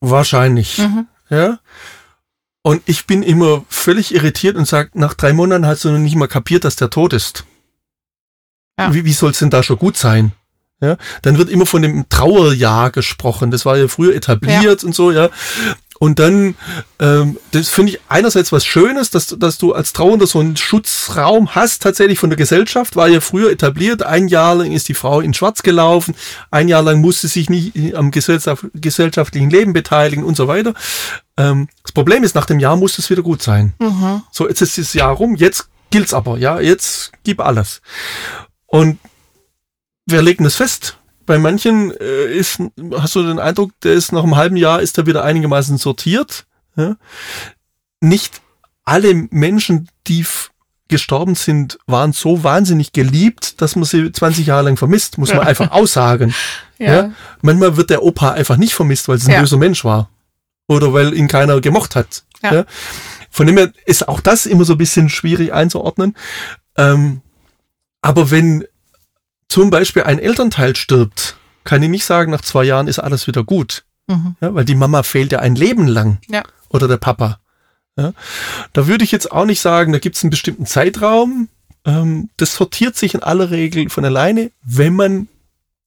Wahrscheinlich. 0.00 0.78
Mhm. 0.78 1.06
Ja. 1.30 1.60
Und 2.68 2.82
ich 2.84 3.06
bin 3.06 3.22
immer 3.22 3.64
völlig 3.70 4.14
irritiert 4.14 4.54
und 4.54 4.68
sage, 4.68 4.90
nach 4.92 5.14
drei 5.14 5.32
Monaten 5.32 5.64
hast 5.64 5.86
du 5.86 5.90
noch 5.90 5.98
nicht 5.98 6.16
mal 6.16 6.26
kapiert, 6.26 6.64
dass 6.64 6.76
der 6.76 6.90
tot 6.90 7.14
ist. 7.14 7.46
Ja. 8.78 8.92
Wie, 8.92 9.06
wie 9.06 9.14
soll 9.14 9.30
es 9.30 9.38
denn 9.38 9.48
da 9.48 9.62
schon 9.62 9.78
gut 9.78 9.96
sein? 9.96 10.32
Ja, 10.82 10.98
dann 11.22 11.38
wird 11.38 11.48
immer 11.48 11.64
von 11.64 11.80
dem 11.80 12.10
Trauerjahr 12.10 12.90
gesprochen. 12.90 13.50
Das 13.50 13.64
war 13.64 13.78
ja 13.78 13.88
früher 13.88 14.14
etabliert 14.14 14.82
ja. 14.82 14.86
und 14.86 14.94
so, 14.94 15.10
ja. 15.10 15.30
Und 15.98 16.18
dann, 16.18 16.56
ähm, 17.00 17.38
das 17.52 17.70
finde 17.70 17.92
ich 17.92 18.00
einerseits 18.06 18.52
was 18.52 18.66
Schönes, 18.66 19.08
dass, 19.08 19.34
dass 19.38 19.56
du 19.56 19.72
als 19.72 19.94
Trauernder 19.94 20.26
so 20.26 20.38
einen 20.38 20.58
Schutzraum 20.58 21.54
hast, 21.54 21.82
tatsächlich 21.82 22.18
von 22.18 22.28
der 22.28 22.36
Gesellschaft, 22.36 22.96
war 22.96 23.08
ja 23.08 23.20
früher 23.20 23.50
etabliert. 23.50 24.02
Ein 24.02 24.28
Jahr 24.28 24.56
lang 24.56 24.72
ist 24.72 24.90
die 24.90 24.94
Frau 24.94 25.22
in 25.22 25.32
Schwarz 25.32 25.62
gelaufen, 25.62 26.14
ein 26.50 26.68
Jahr 26.68 26.82
lang 26.82 27.00
musste 27.00 27.28
sich 27.28 27.48
nicht 27.48 27.94
am 27.94 28.10
gesellschaft, 28.10 28.66
gesellschaftlichen 28.74 29.48
Leben 29.48 29.72
beteiligen 29.72 30.22
und 30.22 30.36
so 30.36 30.48
weiter. 30.48 30.74
Ähm, 31.38 31.68
das 31.82 31.92
Problem 31.92 32.24
ist, 32.24 32.34
nach 32.34 32.46
dem 32.46 32.58
Jahr 32.58 32.76
muss 32.76 32.98
es 32.98 33.08
wieder 33.08 33.22
gut 33.22 33.42
sein. 33.42 33.72
Mhm. 33.78 34.22
So, 34.30 34.48
jetzt 34.48 34.60
ist 34.60 34.76
das 34.76 34.92
Jahr 34.92 35.14
rum, 35.14 35.36
jetzt 35.36 35.68
gilt's 35.90 36.12
aber, 36.12 36.36
ja, 36.36 36.60
jetzt 36.60 37.12
gib 37.22 37.40
alles. 37.40 37.80
Und 38.66 38.98
wir 40.04 40.20
legen 40.20 40.44
das 40.44 40.56
fest. 40.56 40.98
Bei 41.26 41.38
manchen 41.38 41.92
äh, 41.92 42.26
ist, 42.34 42.60
hast 42.96 43.14
du 43.14 43.22
den 43.22 43.38
Eindruck, 43.38 43.72
der 43.82 43.92
ist 43.92 44.12
nach 44.12 44.24
einem 44.24 44.36
halben 44.36 44.56
Jahr 44.56 44.80
ist 44.80 44.98
er 44.98 45.06
wieder 45.06 45.24
einigermaßen 45.24 45.78
sortiert. 45.78 46.46
Ja? 46.76 46.96
Nicht 48.00 48.40
alle 48.84 49.14
Menschen, 49.30 49.88
die 50.06 50.24
gestorben 50.88 51.34
sind, 51.34 51.78
waren 51.86 52.14
so 52.14 52.42
wahnsinnig 52.42 52.92
geliebt, 52.92 53.60
dass 53.60 53.76
man 53.76 53.84
sie 53.84 54.10
20 54.10 54.46
Jahre 54.46 54.64
lang 54.64 54.78
vermisst, 54.78 55.18
muss 55.18 55.32
man 55.32 55.46
einfach 55.46 55.70
aussagen. 55.70 56.34
Ja. 56.80 56.94
ja. 56.94 57.10
Manchmal 57.42 57.76
wird 57.76 57.90
der 57.90 58.04
Opa 58.04 58.30
einfach 58.30 58.56
nicht 58.56 58.72
vermisst, 58.72 59.08
weil 59.08 59.16
es 59.16 59.26
ein 59.26 59.32
ja. 59.32 59.40
böser 59.40 59.56
Mensch 59.56 59.84
war. 59.84 60.08
Oder 60.68 60.92
weil 60.92 61.14
ihn 61.14 61.28
keiner 61.28 61.60
gemocht 61.60 61.96
hat. 61.96 62.24
Ja. 62.42 62.54
ja. 62.54 62.64
Von 63.30 63.46
dem 63.46 63.56
her 63.56 63.72
ist 63.86 64.06
auch 64.06 64.20
das 64.20 64.46
immer 64.46 64.64
so 64.64 64.74
ein 64.74 64.78
bisschen 64.78 65.08
schwierig 65.08 65.52
einzuordnen. 65.52 66.16
Ähm, 66.76 67.22
aber 68.00 68.30
wenn 68.30 68.64
zum 69.48 69.70
Beispiel 69.70 70.04
ein 70.04 70.18
Elternteil 70.18 70.76
stirbt, 70.76 71.36
kann 71.64 71.82
ich 71.82 71.88
nicht 71.88 72.04
sagen, 72.04 72.30
nach 72.30 72.42
zwei 72.42 72.64
Jahren 72.64 72.88
ist 72.88 72.98
alles 72.98 73.26
wieder 73.26 73.44
gut. 73.44 73.84
Mhm. 74.06 74.36
Ja, 74.40 74.54
weil 74.54 74.64
die 74.64 74.74
Mama 74.74 75.02
fehlt 75.02 75.32
ja 75.32 75.40
ein 75.40 75.54
Leben 75.54 75.86
lang. 75.86 76.18
Ja. 76.28 76.42
Oder 76.68 76.88
der 76.88 76.96
Papa. 76.98 77.40
Ja, 77.96 78.12
da 78.72 78.86
würde 78.86 79.04
ich 79.04 79.10
jetzt 79.10 79.32
auch 79.32 79.44
nicht 79.44 79.60
sagen, 79.60 79.92
da 79.92 79.98
gibt 79.98 80.16
es 80.16 80.22
einen 80.22 80.30
bestimmten 80.30 80.66
Zeitraum. 80.66 81.48
Ähm, 81.84 82.30
das 82.36 82.54
sortiert 82.54 82.96
sich 82.96 83.14
in 83.14 83.22
aller 83.22 83.50
Regel 83.50 83.90
von 83.90 84.04
alleine, 84.04 84.52
wenn 84.62 84.94
man 84.94 85.28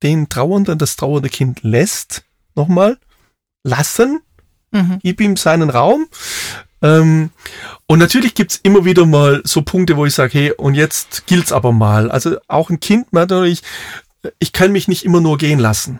den 0.03 0.27
Trauernden, 0.27 0.77
das 0.77 0.97
trauernde 0.97 1.29
Kind 1.29 1.63
lässt. 1.63 2.23
Nochmal, 2.53 2.97
lassen. 3.63 4.21
Mhm. 4.71 4.99
Gib 5.01 5.21
ihm 5.21 5.37
seinen 5.37 5.69
Raum. 5.69 6.07
Ähm, 6.81 7.29
und 7.85 7.99
natürlich 7.99 8.33
gibt's 8.33 8.59
immer 8.63 8.85
wieder 8.85 9.05
mal 9.05 9.41
so 9.43 9.61
Punkte, 9.61 9.97
wo 9.97 10.05
ich 10.05 10.13
sage, 10.13 10.33
hey, 10.33 10.51
und 10.51 10.75
jetzt 10.75 11.27
gilt's 11.27 11.51
aber 11.51 11.71
mal. 11.71 12.09
Also 12.09 12.37
auch 12.47 12.69
ein 12.69 12.79
Kind, 12.79 13.13
natürlich, 13.13 13.61
ich 14.39 14.51
kann 14.51 14.71
mich 14.71 14.87
nicht 14.87 15.05
immer 15.05 15.21
nur 15.21 15.37
gehen 15.37 15.59
lassen. 15.59 15.99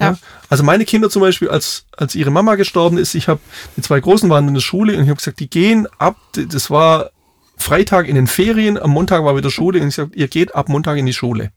Ja. 0.00 0.10
ja. 0.12 0.18
Also 0.48 0.62
meine 0.64 0.84
Kinder 0.84 1.10
zum 1.10 1.22
Beispiel, 1.22 1.48
als, 1.48 1.86
als 1.96 2.14
ihre 2.14 2.30
Mama 2.30 2.54
gestorben 2.56 2.98
ist, 2.98 3.14
ich 3.14 3.28
habe, 3.28 3.40
die 3.76 3.82
zwei 3.82 4.00
Großen 4.00 4.28
waren 4.30 4.46
in 4.48 4.54
der 4.54 4.60
Schule 4.60 4.96
und 4.96 5.02
ich 5.02 5.08
habe 5.08 5.18
gesagt, 5.18 5.40
die 5.40 5.50
gehen 5.50 5.88
ab, 5.98 6.16
das 6.32 6.70
war 6.70 7.10
Freitag 7.56 8.08
in 8.08 8.16
den 8.16 8.26
Ferien, 8.26 8.78
am 8.78 8.90
Montag 8.90 9.24
war 9.24 9.36
wieder 9.36 9.50
Schule 9.50 9.80
und 9.80 9.88
ich 9.88 9.96
gesagt, 9.96 10.16
ihr 10.16 10.28
geht 10.28 10.54
ab 10.54 10.68
Montag 10.68 10.98
in 10.98 11.06
die 11.06 11.12
Schule. 11.12 11.52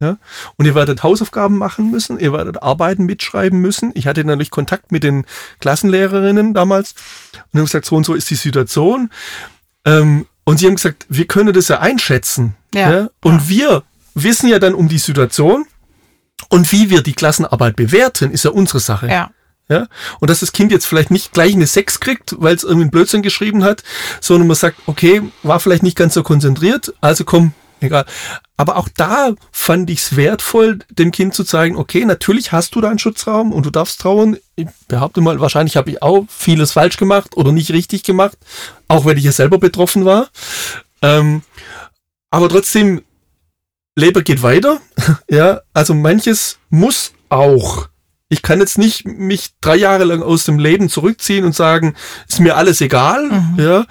Ja? 0.00 0.18
Und 0.56 0.66
ihr 0.66 0.74
werdet 0.74 1.02
Hausaufgaben 1.02 1.58
machen 1.58 1.90
müssen, 1.90 2.18
ihr 2.18 2.32
werdet 2.32 2.62
Arbeiten 2.62 3.04
mitschreiben 3.04 3.60
müssen. 3.60 3.90
Ich 3.94 4.06
hatte 4.06 4.24
natürlich 4.24 4.50
Kontakt 4.50 4.92
mit 4.92 5.02
den 5.02 5.26
Klassenlehrerinnen 5.60 6.54
damals 6.54 6.94
und 7.52 7.58
haben 7.60 7.66
gesagt, 7.66 7.84
so 7.84 7.96
und 7.96 8.04
so 8.04 8.14
ist 8.14 8.30
die 8.30 8.36
Situation. 8.36 9.10
Ähm, 9.84 10.26
und 10.44 10.58
sie 10.58 10.66
haben 10.66 10.76
gesagt, 10.76 11.06
wir 11.08 11.26
können 11.26 11.52
das 11.52 11.68
ja 11.68 11.80
einschätzen. 11.80 12.54
Ja. 12.72 12.92
ja? 12.92 13.10
Und 13.22 13.42
ja. 13.42 13.48
wir 13.48 13.82
wissen 14.14 14.48
ja 14.48 14.58
dann 14.58 14.74
um 14.74 14.88
die 14.88 14.98
Situation 14.98 15.66
und 16.48 16.70
wie 16.70 16.90
wir 16.90 17.02
die 17.02 17.12
Klassenarbeit 17.12 17.76
bewerten, 17.76 18.30
ist 18.30 18.44
ja 18.44 18.52
unsere 18.52 18.80
Sache. 18.80 19.08
Ja. 19.08 19.30
Ja? 19.68 19.86
Und 20.20 20.30
dass 20.30 20.40
das 20.40 20.52
Kind 20.52 20.70
jetzt 20.70 20.86
vielleicht 20.86 21.10
nicht 21.10 21.32
gleich 21.32 21.54
eine 21.54 21.66
Sex 21.66 22.00
kriegt, 22.00 22.36
weil 22.38 22.54
es 22.54 22.62
irgendwie 22.62 22.82
einen 22.82 22.90
Blödsinn 22.90 23.22
geschrieben 23.22 23.64
hat, 23.64 23.82
sondern 24.20 24.46
man 24.46 24.56
sagt, 24.56 24.78
okay, 24.86 25.22
war 25.42 25.60
vielleicht 25.60 25.82
nicht 25.82 25.96
ganz 25.96 26.14
so 26.14 26.22
konzentriert, 26.22 26.94
also 27.00 27.24
komm, 27.24 27.52
egal. 27.80 28.04
Aber 28.56 28.76
auch 28.76 28.88
da 28.94 29.34
fand 29.52 29.88
ich 29.90 30.00
es 30.00 30.16
wertvoll, 30.16 30.80
dem 30.90 31.10
Kind 31.10 31.34
zu 31.34 31.44
zeigen, 31.44 31.76
okay, 31.76 32.04
natürlich 32.04 32.52
hast 32.52 32.74
du 32.74 32.80
da 32.80 32.88
einen 32.88 32.98
Schutzraum 32.98 33.52
und 33.52 33.66
du 33.66 33.70
darfst 33.70 34.00
trauen. 34.00 34.36
Ich 34.56 34.66
behaupte 34.88 35.20
mal, 35.20 35.40
wahrscheinlich 35.40 35.76
habe 35.76 35.90
ich 35.90 36.02
auch 36.02 36.24
vieles 36.28 36.72
falsch 36.72 36.96
gemacht 36.96 37.36
oder 37.36 37.52
nicht 37.52 37.70
richtig 37.70 38.02
gemacht, 38.02 38.36
auch 38.88 39.04
wenn 39.04 39.16
ich 39.16 39.24
ja 39.24 39.32
selber 39.32 39.58
betroffen 39.58 40.04
war. 40.04 40.28
Ähm, 41.02 41.42
aber 42.30 42.48
trotzdem, 42.48 43.02
Leben 43.96 44.24
geht 44.24 44.42
weiter. 44.42 44.80
ja, 45.30 45.60
also 45.72 45.94
manches 45.94 46.58
muss 46.70 47.12
auch. 47.28 47.88
Ich 48.30 48.42
kann 48.42 48.60
jetzt 48.60 48.76
nicht 48.76 49.06
mich 49.06 49.50
drei 49.60 49.76
Jahre 49.76 50.04
lang 50.04 50.22
aus 50.22 50.44
dem 50.44 50.58
Leben 50.58 50.90
zurückziehen 50.90 51.44
und 51.44 51.54
sagen, 51.54 51.94
ist 52.28 52.40
mir 52.40 52.56
alles 52.56 52.80
egal. 52.80 53.24
Mhm. 53.24 53.54
Ja, 53.56 53.86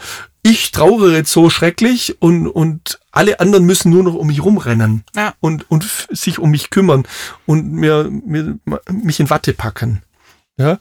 ich 0.49 0.71
trauere 0.71 1.11
jetzt 1.11 1.31
so 1.31 1.49
schrecklich 1.49 2.21
und, 2.21 2.47
und 2.47 2.99
alle 3.11 3.39
anderen 3.41 3.65
müssen 3.65 3.91
nur 3.91 4.03
noch 4.03 4.13
um 4.13 4.27
mich 4.27 4.41
rumrennen 4.41 5.03
ja. 5.13 5.33
und, 5.41 5.69
und 5.69 6.07
sich 6.09 6.39
um 6.39 6.51
mich 6.51 6.69
kümmern 6.69 7.03
und 7.45 7.71
mir, 7.71 8.09
mir, 8.09 8.57
mich 8.89 9.19
in 9.19 9.29
Watte 9.29 9.53
packen. 9.53 10.03
Ja. 10.57 10.79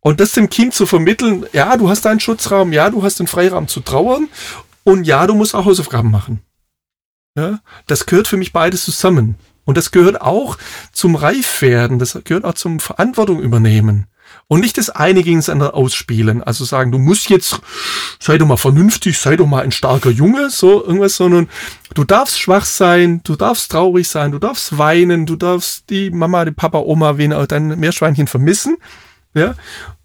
Und 0.00 0.20
das 0.20 0.32
dem 0.32 0.50
Kind 0.50 0.74
zu 0.74 0.84
vermitteln, 0.84 1.46
ja, 1.52 1.76
du 1.76 1.88
hast 1.88 2.06
einen 2.06 2.20
Schutzraum, 2.20 2.72
ja, 2.72 2.90
du 2.90 3.02
hast 3.02 3.18
den 3.18 3.26
Freiraum 3.26 3.66
zu 3.66 3.80
trauern 3.80 4.28
und 4.84 5.04
ja, 5.04 5.26
du 5.26 5.34
musst 5.34 5.54
auch 5.54 5.64
Hausaufgaben 5.64 6.10
machen. 6.10 6.42
Ja, 7.34 7.60
das 7.86 8.04
gehört 8.04 8.28
für 8.28 8.36
mich 8.36 8.52
beides 8.52 8.84
zusammen. 8.84 9.36
Und 9.64 9.78
das 9.78 9.90
gehört 9.90 10.20
auch 10.20 10.58
zum 10.92 11.14
Reifwerden, 11.14 11.98
das 11.98 12.18
gehört 12.24 12.44
auch 12.44 12.54
zum 12.54 12.80
Verantwortung 12.80 13.40
übernehmen. 13.40 14.06
Und 14.48 14.60
nicht 14.60 14.76
das 14.76 14.90
eine 14.90 15.22
gegen 15.22 15.38
das 15.38 15.48
andere 15.48 15.74
ausspielen. 15.74 16.42
Also 16.42 16.64
sagen, 16.64 16.92
du 16.92 16.98
musst 16.98 17.30
jetzt, 17.30 17.60
sei 18.20 18.36
doch 18.36 18.46
mal 18.46 18.58
vernünftig, 18.58 19.18
sei 19.18 19.36
doch 19.36 19.46
mal 19.46 19.62
ein 19.62 19.72
starker 19.72 20.10
Junge, 20.10 20.50
so 20.50 20.84
irgendwas, 20.84 21.16
sondern 21.16 21.48
du 21.94 22.04
darfst 22.04 22.38
schwach 22.38 22.66
sein, 22.66 23.22
du 23.24 23.36
darfst 23.36 23.72
traurig 23.72 24.08
sein, 24.08 24.30
du 24.30 24.38
darfst 24.38 24.76
weinen, 24.76 25.24
du 25.24 25.36
darfst 25.36 25.88
die 25.88 26.10
Mama, 26.10 26.44
die 26.44 26.50
Papa, 26.50 26.78
Oma, 26.78 27.16
wen 27.16 27.32
auch 27.32 27.46
dein 27.46 27.80
Meerschweinchen 27.80 28.26
vermissen. 28.26 28.76
Ja. 29.34 29.54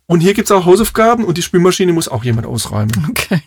Und 0.06 0.21
hier 0.21 0.34
gibt's 0.34 0.52
auch 0.52 0.65
Hausaufgaben 0.65 1.26
und 1.26 1.38
die 1.38 1.41
Spülmaschine 1.41 1.91
muss 1.91 2.08
auch 2.08 2.23
jemand 2.23 2.47
ausräumen. 2.47 3.08
Okay. 3.10 3.41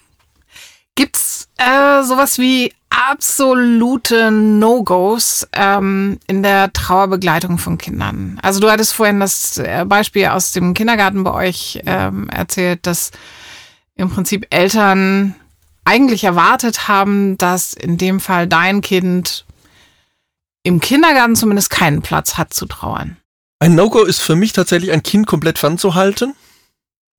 Gibt's 0.94 1.39
äh, 1.60 2.02
sowas 2.02 2.38
wie 2.38 2.72
absolute 2.90 4.30
No-Gos 4.30 5.46
ähm, 5.52 6.18
in 6.26 6.42
der 6.42 6.72
Trauerbegleitung 6.72 7.58
von 7.58 7.78
Kindern? 7.78 8.38
Also 8.42 8.60
du 8.60 8.70
hattest 8.70 8.94
vorhin 8.94 9.20
das 9.20 9.58
äh, 9.58 9.84
Beispiel 9.86 10.26
aus 10.26 10.52
dem 10.52 10.74
Kindergarten 10.74 11.22
bei 11.22 11.32
euch 11.32 11.80
ähm, 11.86 12.28
erzählt, 12.30 12.86
dass 12.86 13.10
im 13.94 14.10
Prinzip 14.10 14.46
Eltern 14.50 15.34
eigentlich 15.84 16.24
erwartet 16.24 16.88
haben, 16.88 17.36
dass 17.38 17.74
in 17.74 17.98
dem 17.98 18.20
Fall 18.20 18.46
dein 18.46 18.80
Kind 18.80 19.44
im 20.62 20.80
Kindergarten 20.80 21.36
zumindest 21.36 21.70
keinen 21.70 22.02
Platz 22.02 22.36
hat 22.36 22.52
zu 22.52 22.66
trauern. 22.66 23.16
Ein 23.60 23.74
No-Go 23.74 24.04
ist 24.04 24.20
für 24.20 24.36
mich 24.36 24.52
tatsächlich 24.52 24.92
ein 24.92 25.02
Kind 25.02 25.26
komplett 25.26 25.58
fernzuhalten. 25.58 26.34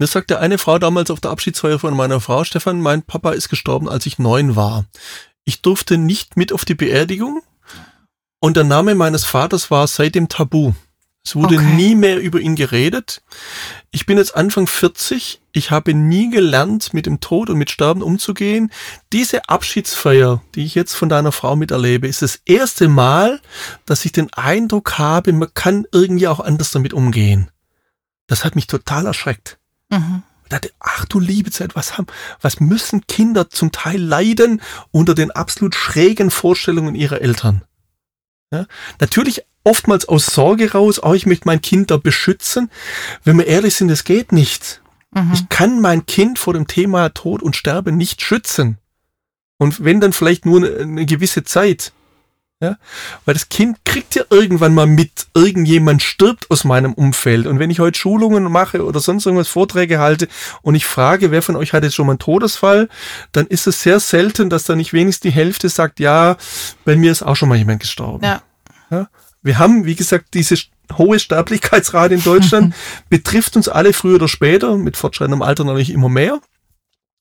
Mir 0.02 0.08
sagte 0.08 0.40
eine 0.40 0.58
Frau 0.58 0.80
damals 0.80 1.12
auf 1.12 1.20
der 1.20 1.30
Abschiedsfeier 1.30 1.78
von 1.78 1.96
meiner 1.96 2.20
Frau, 2.20 2.44
Stefan, 2.44 2.82
mein 2.82 3.04
Papa 3.04 3.34
ist 3.34 3.50
gestorben, 3.50 3.88
als 3.88 4.08
ich 4.08 4.18
neun 4.18 4.56
war. 4.56 4.86
Ich 5.44 5.62
durfte 5.62 6.00
nicht 6.00 6.38
mit 6.38 6.52
auf 6.52 6.66
die 6.66 6.74
Beerdigung 6.74 7.44
und 8.40 8.58
der 8.58 8.64
Name 8.64 8.96
meines 8.96 9.26
Vaters 9.26 9.70
war 9.70 9.86
seitdem 9.86 10.28
tabu. 10.28 10.74
Es 11.24 11.36
wurde 11.36 11.58
okay. 11.58 11.76
nie 11.76 11.94
mehr 11.94 12.20
über 12.20 12.40
ihn 12.40 12.56
geredet. 12.56 13.22
Ich 13.92 14.08
bin 14.08 14.18
jetzt 14.18 14.36
Anfang 14.36 14.66
40. 14.66 15.40
Ich 15.52 15.70
habe 15.70 15.94
nie 15.94 16.32
gelernt, 16.32 16.96
mit 16.96 17.06
dem 17.06 17.20
Tod 17.20 17.52
und 17.52 17.60
mit 17.60 17.70
Sterben 17.70 18.02
umzugehen. 18.02 18.72
Diese 19.14 19.50
Abschiedsfeier, 19.50 20.42
die 20.56 20.66
ich 20.66 20.74
jetzt 20.74 20.96
von 20.96 21.10
deiner 21.10 21.32
Frau 21.32 21.56
miterlebe, 21.56 22.08
ist 22.08 22.24
das 22.24 22.42
erste 22.46 22.88
Mal, 22.88 23.40
dass 23.86 24.04
ich 24.04 24.14
den 24.14 24.34
Eindruck 24.34 24.98
habe, 24.98 25.32
man 25.32 25.54
kann 25.54 25.86
irgendwie 25.92 26.28
auch 26.28 26.40
anders 26.40 26.72
damit 26.72 26.92
umgehen. 26.92 27.52
Das 28.26 28.44
hat 28.44 28.56
mich 28.56 28.66
total 28.66 29.06
erschreckt. 29.06 29.60
Mhm. 29.92 30.24
dachte, 30.50 30.72
ach 30.80 31.06
du 31.06 31.20
liebe 31.20 31.52
Zeit, 31.52 31.76
was 31.76 31.98
haben, 31.98 32.08
was 32.42 32.60
müssen 32.60 33.06
Kinder 33.08 33.50
zum 33.50 33.72
Teil 33.72 34.02
leiden 34.02 34.62
unter 34.92 35.14
den 35.16 35.32
absolut 35.32 35.76
schrägen 35.76 36.32
Vorstellungen 36.32 36.96
ihrer 36.96 37.22
Eltern? 37.22 37.62
Ja, 38.52 38.66
natürlich 39.00 39.44
oftmals 39.64 40.08
aus 40.08 40.26
Sorge 40.26 40.72
raus, 40.74 41.02
oh, 41.02 41.14
ich 41.14 41.26
möchte 41.26 41.48
mein 41.48 41.62
Kind 41.62 41.92
da 41.92 41.98
beschützen. 41.98 42.70
Wenn 43.24 43.38
wir 43.38 43.48
ehrlich 43.48 43.76
sind, 43.76 43.90
es 43.90 44.04
geht 44.04 44.32
nicht. 44.32 44.82
Mhm. 45.14 45.32
Ich 45.34 45.50
kann 45.50 45.80
mein 45.80 46.06
Kind 46.06 46.40
vor 46.40 46.54
dem 46.54 46.68
Thema 46.68 47.10
Tod 47.10 47.42
und 47.42 47.56
Sterben 47.56 47.96
nicht 47.96 48.22
schützen. 48.22 48.78
Und 49.58 49.84
wenn 49.84 50.02
dann 50.02 50.14
vielleicht 50.14 50.46
nur 50.46 50.68
eine 50.80 51.06
gewisse 51.06 51.44
Zeit. 51.44 51.94
Ja? 52.62 52.78
Weil 53.26 53.34
das 53.34 53.50
Kind 53.50 53.84
kriegt 53.86 54.14
ja 54.14 54.24
irgendwann 54.30 54.76
mal 54.76 54.86
mit, 54.86 55.28
irgendjemand 55.34 56.04
stirbt 56.04 56.50
aus 56.52 56.64
meinem 56.64 56.94
Umfeld. 56.94 57.48
Und 57.48 57.58
wenn 57.58 57.72
ich 57.72 57.80
heute 57.80 57.98
Schulungen 57.98 58.44
mache 58.44 58.86
oder 58.86 59.00
sonst 59.00 59.26
irgendwas 59.26 59.48
Vorträge 59.48 59.98
halte 59.98 60.28
und 60.62 60.76
ich 60.76 60.86
frage, 60.86 61.32
wer 61.32 61.42
von 61.42 61.56
euch 61.56 61.74
hat 61.74 61.84
jetzt 61.84 61.96
schon 61.96 62.06
mal 62.06 62.14
einen 62.14 62.20
Todesfall, 62.20 62.88
dann 63.32 63.48
ist 63.48 63.66
es 63.66 63.82
sehr 63.82 64.00
selten, 64.00 64.52
dass 64.52 64.66
da 64.66 64.76
nicht 64.76 64.94
wenigstens 64.94 65.22
die 65.22 65.36
Hälfte 65.36 65.70
sagt, 65.70 66.00
ja, 66.00 66.38
bei 66.86 66.96
mir 66.96 67.12
ist 67.12 67.24
auch 67.24 67.36
schon 67.36 67.50
mal 67.50 67.58
jemand 67.58 67.82
gestorben. 67.82 68.24
Ja. 68.24 68.44
Ja? 68.92 69.10
Wir 69.42 69.58
haben, 69.58 69.86
wie 69.86 69.96
gesagt, 69.96 70.36
diese 70.36 70.56
hohe 70.96 71.20
Sterblichkeitsrate 71.20 72.14
in 72.14 72.24
Deutschland, 72.24 72.76
betrifft 73.10 73.56
uns 73.56 73.70
alle 73.70 73.92
früher 73.94 74.16
oder 74.16 74.28
später, 74.28 74.78
mit 74.78 74.98
fortschreitendem 74.98 75.42
Alter 75.42 75.64
natürlich 75.64 75.90
immer 75.90 76.10
mehr. 76.10 76.40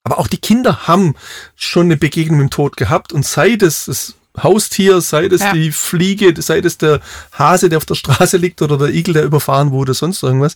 Aber 0.03 0.18
auch 0.18 0.26
die 0.26 0.38
Kinder 0.38 0.87
haben 0.87 1.14
schon 1.55 1.87
eine 1.87 1.96
Begegnung 1.96 2.38
mit 2.38 2.48
dem 2.48 2.50
Tod 2.50 2.76
gehabt 2.76 3.12
und 3.12 3.24
sei 3.24 3.57
das 3.57 3.87
das 3.87 4.14
Haustier, 4.42 5.00
sei 5.00 5.29
das 5.29 5.40
Ja. 5.40 5.53
die 5.53 5.72
Fliege, 5.72 6.35
sei 6.40 6.61
das 6.61 6.79
der 6.79 7.00
Hase, 7.33 7.68
der 7.68 7.79
auf 7.79 7.87
der 7.87 7.94
Straße 7.94 8.37
liegt 8.37 8.62
oder 8.62 8.79
der 8.79 8.88
Igel, 8.88 9.14
der 9.14 9.24
überfahren 9.24 9.70
wurde, 9.70 9.94
sonst 9.94 10.22
irgendwas. 10.22 10.55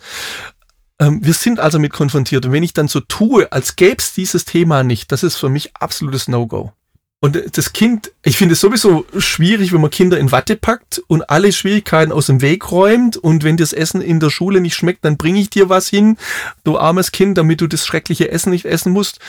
Ähm, 0.98 1.20
wir 1.24 1.34
sind 1.34 1.60
also 1.60 1.78
mit 1.78 1.92
konfrontiert. 1.92 2.46
Und 2.46 2.52
wenn 2.52 2.62
ich 2.62 2.72
dann 2.72 2.88
so 2.88 3.00
tue, 3.00 3.50
als 3.52 3.76
gäbe 3.76 3.96
es 3.98 4.12
dieses 4.14 4.44
Thema 4.44 4.82
nicht, 4.84 5.10
das 5.10 5.22
ist 5.22 5.36
für 5.36 5.48
mich 5.48 5.76
absolutes 5.76 6.28
No-Go. 6.28 6.72
Und 7.20 7.56
das 7.56 7.72
Kind, 7.72 8.12
ich 8.22 8.36
finde 8.36 8.52
es 8.52 8.60
sowieso 8.60 9.06
schwierig, 9.16 9.72
wenn 9.72 9.80
man 9.80 9.90
Kinder 9.90 10.18
in 10.18 10.30
Watte 10.30 10.56
packt 10.56 11.02
und 11.06 11.30
alle 11.30 11.52
Schwierigkeiten 11.52 12.12
aus 12.12 12.26
dem 12.26 12.42
Weg 12.42 12.70
räumt. 12.70 13.16
Und 13.16 13.44
wenn 13.44 13.56
das 13.56 13.72
Essen 13.72 14.02
in 14.02 14.20
der 14.20 14.28
Schule 14.28 14.60
nicht 14.60 14.74
schmeckt, 14.76 15.06
dann 15.06 15.16
bringe 15.16 15.40
ich 15.40 15.48
dir 15.48 15.70
was 15.70 15.88
hin, 15.88 16.18
du 16.64 16.76
armes 16.78 17.12
Kind, 17.12 17.38
damit 17.38 17.62
du 17.62 17.66
das 17.66 17.86
schreckliche 17.86 18.30
Essen 18.30 18.50
nicht 18.50 18.66
essen 18.66 18.92
musst. 18.92 19.20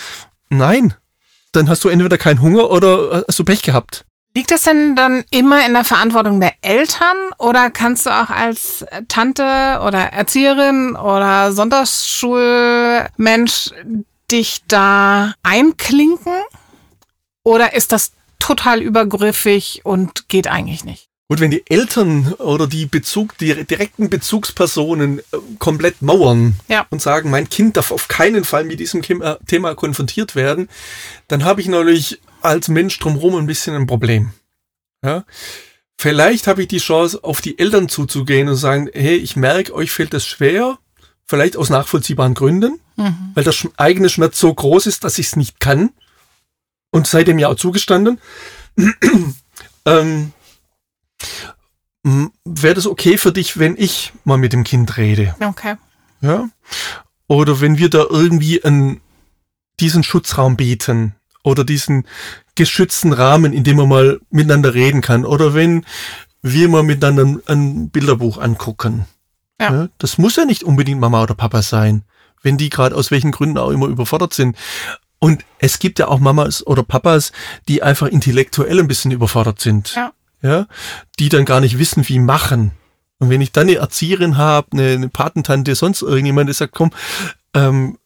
Nein, 0.50 0.94
dann 1.54 1.70
hast 1.70 1.84
du 1.86 1.90
entweder 1.90 2.18
keinen 2.18 2.42
Hunger 2.42 2.70
oder 2.70 3.24
hast 3.28 3.40
du 3.40 3.46
Pech 3.46 3.62
gehabt. 3.62 4.05
Liegt 4.36 4.52
das 4.52 4.64
denn 4.64 4.98
dann 4.98 5.24
immer 5.32 5.66
in 5.66 5.72
der 5.74 5.86
Verantwortung 5.86 6.42
der 6.42 6.54
Eltern 6.62 7.16
oder 7.40 7.70
kannst 7.70 8.06
du 8.06 8.10
auch 8.10 8.30
als 8.30 8.86
Tante 9.08 9.80
oder 9.82 10.12
Erzieherin 10.12 10.98
oder 10.98 11.54
Sonntagsschulmensch 11.54 13.70
dich 14.30 14.64
da 14.68 15.34
einklinken? 15.42 16.34
Oder 17.46 17.74
ist 17.76 17.94
das 17.94 18.12
total 18.40 18.82
übergriffig 18.82 19.82
und 19.86 20.28
geht 20.28 20.48
eigentlich 20.48 20.84
nicht? 20.84 21.08
Gut, 21.30 21.40
wenn 21.40 21.50
die 21.50 21.64
Eltern 21.70 22.34
oder 22.34 22.68
die 22.68 22.86
Bezug, 22.86 23.36
die 23.40 23.66
direkten 23.66 24.12
Bezugspersonen 24.12 25.20
äh, 25.20 25.24
komplett 25.58 26.04
mauern 26.04 26.54
Ja. 26.68 26.86
und 26.92 27.02
sagen, 27.02 27.32
mein 27.32 27.50
Kind 27.50 27.78
darf 27.78 27.90
auf 27.92 28.08
keinen 28.08 28.44
Fall 28.44 28.64
mit 28.64 28.80
diesem 28.80 29.02
äh, 29.02 29.36
Thema 29.48 29.74
konfrontiert 29.74 30.36
werden, 30.36 30.70
dann 31.28 31.44
habe 31.44 31.62
ich 31.62 31.68
natürlich 31.68 32.20
als 32.46 32.68
Mensch 32.70 32.98
drumherum 33.00 33.36
ein 33.36 33.46
bisschen 33.48 33.76
ein 33.76 33.88
Problem. 33.88 34.32
Ja? 35.04 35.24
Vielleicht 35.98 36.48
habe 36.48 36.62
ich 36.64 36.68
die 36.68 36.78
Chance, 36.80 37.24
auf 37.24 37.42
die 37.42 37.58
Eltern 37.60 37.90
zuzugehen 37.90 38.48
und 38.50 38.56
sagen, 38.58 38.90
hey, 38.94 39.16
ich 39.16 39.36
merke, 39.36 39.74
euch 39.74 39.92
fällt 39.92 40.14
das 40.14 40.26
schwer, 40.26 40.78
vielleicht 41.26 41.58
aus 41.58 41.70
nachvollziehbaren 41.70 42.34
Gründen, 42.34 42.80
Mhm. 42.98 43.32
weil 43.34 43.44
der 43.44 43.54
Sch- 43.54 43.72
eigene 43.78 44.08
Schmerz 44.10 44.40
so 44.40 44.54
groß 44.54 44.86
ist, 44.88 45.04
dass 45.04 45.18
ich 45.20 45.28
es 45.28 45.36
nicht 45.36 45.60
kann. 45.60 45.92
Und 46.92 47.08
seitdem 47.08 47.40
ja 47.40 47.50
auch 47.50 47.56
zugestanden. 47.56 48.20
ähm, 49.86 50.32
Wäre 52.44 52.76
das 52.76 52.86
okay 52.86 53.18
für 53.18 53.32
dich, 53.32 53.58
wenn 53.58 53.76
ich 53.78 54.14
mal 54.26 54.38
mit 54.38 54.54
dem 54.54 54.64
Kind 54.64 54.96
rede? 54.98 55.36
Okay. 55.40 55.76
Ja? 56.22 56.50
Oder 57.28 57.60
wenn 57.62 57.80
wir 57.80 57.90
da 57.90 58.06
irgendwie 58.10 58.64
einen, 58.64 59.02
diesen 59.80 60.04
Schutzraum 60.04 60.56
bieten 60.56 61.16
oder 61.46 61.64
diesen 61.64 62.06
geschützten 62.56 63.14
Rahmen, 63.14 63.54
in 63.54 63.64
dem 63.64 63.78
man 63.78 63.90
mal 63.90 64.20
miteinander 64.30 64.74
reden 64.74 65.02
kann. 65.02 65.26
Oder 65.26 65.54
wenn 65.54 65.86
wir 66.42 66.70
mal 66.70 66.84
miteinander 66.84 67.42
ein, 67.48 67.90
Bilderbuch 67.90 68.38
angucken. 68.38 69.06
Ja. 69.60 69.88
Das 69.98 70.18
muss 70.18 70.36
ja 70.36 70.46
nicht 70.46 70.64
unbedingt 70.64 71.00
Mama 71.00 71.24
oder 71.24 71.34
Papa 71.34 71.62
sein, 71.62 72.04
wenn 72.42 72.58
die 72.58 72.70
gerade 72.70 72.96
aus 72.96 73.12
welchen 73.12 73.32
Gründen 73.32 73.58
auch 73.58 73.70
immer 73.70 73.88
überfordert 73.88 74.34
sind. 74.34 74.58
Und 75.20 75.46
es 75.60 75.80
gibt 75.80 76.00
ja 76.00 76.08
auch 76.08 76.20
Mamas 76.20 76.66
oder 76.66 76.84
Papas, 76.84 77.32
die 77.68 77.82
einfach 77.82 78.08
intellektuell 78.08 78.80
ein 78.80 78.88
bisschen 78.88 79.12
überfordert 79.12 79.62
sind. 79.62 79.96
Ja. 79.96 80.12
Ja, 80.42 80.68
die 81.18 81.30
dann 81.30 81.46
gar 81.46 81.62
nicht 81.62 81.80
wissen, 81.80 82.08
wie 82.08 82.20
machen. 82.20 82.72
Und 83.18 83.30
wenn 83.30 83.42
ich 83.42 83.52
dann 83.52 83.68
eine 83.68 83.78
Erzieherin 83.78 84.38
habe, 84.38 84.68
eine, 84.74 84.92
eine 84.92 85.10
Patentante, 85.10 85.74
sonst 85.74 86.04
irgendjemand, 86.04 86.50
der 86.50 86.54
sagt, 86.54 86.76
komm, 86.76 86.92
ähm, 87.56 87.98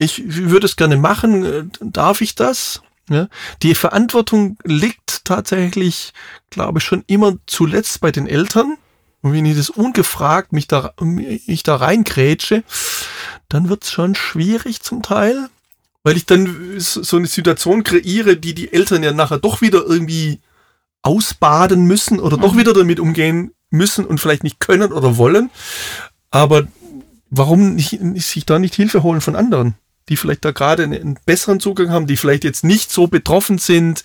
ich 0.00 0.22
würde 0.26 0.66
es 0.66 0.76
gerne 0.76 0.96
machen, 0.96 1.44
äh, 1.44 1.64
darf 1.80 2.22
ich 2.22 2.34
das? 2.34 2.82
Ja? 3.08 3.28
Die 3.62 3.74
Verantwortung 3.74 4.56
liegt 4.64 5.24
tatsächlich, 5.24 6.12
glaube 6.48 6.78
ich, 6.78 6.84
schon 6.84 7.04
immer 7.06 7.36
zuletzt 7.46 8.00
bei 8.00 8.10
den 8.10 8.26
Eltern. 8.26 8.76
Und 9.20 9.34
wenn 9.34 9.44
ich 9.44 9.56
das 9.56 9.68
ungefragt 9.68 10.52
mich 10.54 10.66
da, 10.66 10.94
mich 11.00 11.62
da 11.62 11.76
reingrätsche, 11.76 12.64
dann 13.50 13.68
wird's 13.68 13.92
schon 13.92 14.14
schwierig 14.14 14.80
zum 14.80 15.02
Teil, 15.02 15.50
weil 16.02 16.16
ich 16.16 16.24
dann 16.24 16.74
so 16.78 17.18
eine 17.18 17.26
Situation 17.26 17.84
kreiere, 17.84 18.38
die 18.38 18.54
die 18.54 18.72
Eltern 18.72 19.02
ja 19.02 19.12
nachher 19.12 19.38
doch 19.38 19.60
wieder 19.60 19.84
irgendwie 19.84 20.40
ausbaden 21.02 21.84
müssen 21.84 22.20
oder 22.20 22.38
doch 22.38 22.54
Mhm. 22.54 22.58
wieder 22.58 22.72
damit 22.72 23.00
umgehen 23.00 23.52
müssen 23.68 24.06
und 24.06 24.18
vielleicht 24.18 24.44
nicht 24.44 24.60
können 24.60 24.92
oder 24.92 25.18
wollen. 25.18 25.50
Aber 26.30 26.66
warum 27.28 27.74
nicht 27.74 27.98
sich 28.16 28.46
da 28.46 28.58
nicht 28.58 28.74
Hilfe 28.74 29.02
holen 29.02 29.20
von 29.20 29.36
anderen, 29.36 29.74
die 30.08 30.16
vielleicht 30.16 30.44
da 30.44 30.50
gerade 30.50 30.82
einen, 30.82 31.18
besseren 31.26 31.60
Zugang 31.60 31.90
haben, 31.90 32.06
die 32.06 32.16
vielleicht 32.16 32.44
jetzt 32.44 32.64
nicht 32.64 32.90
so 32.90 33.06
betroffen 33.06 33.58
sind, 33.58 34.02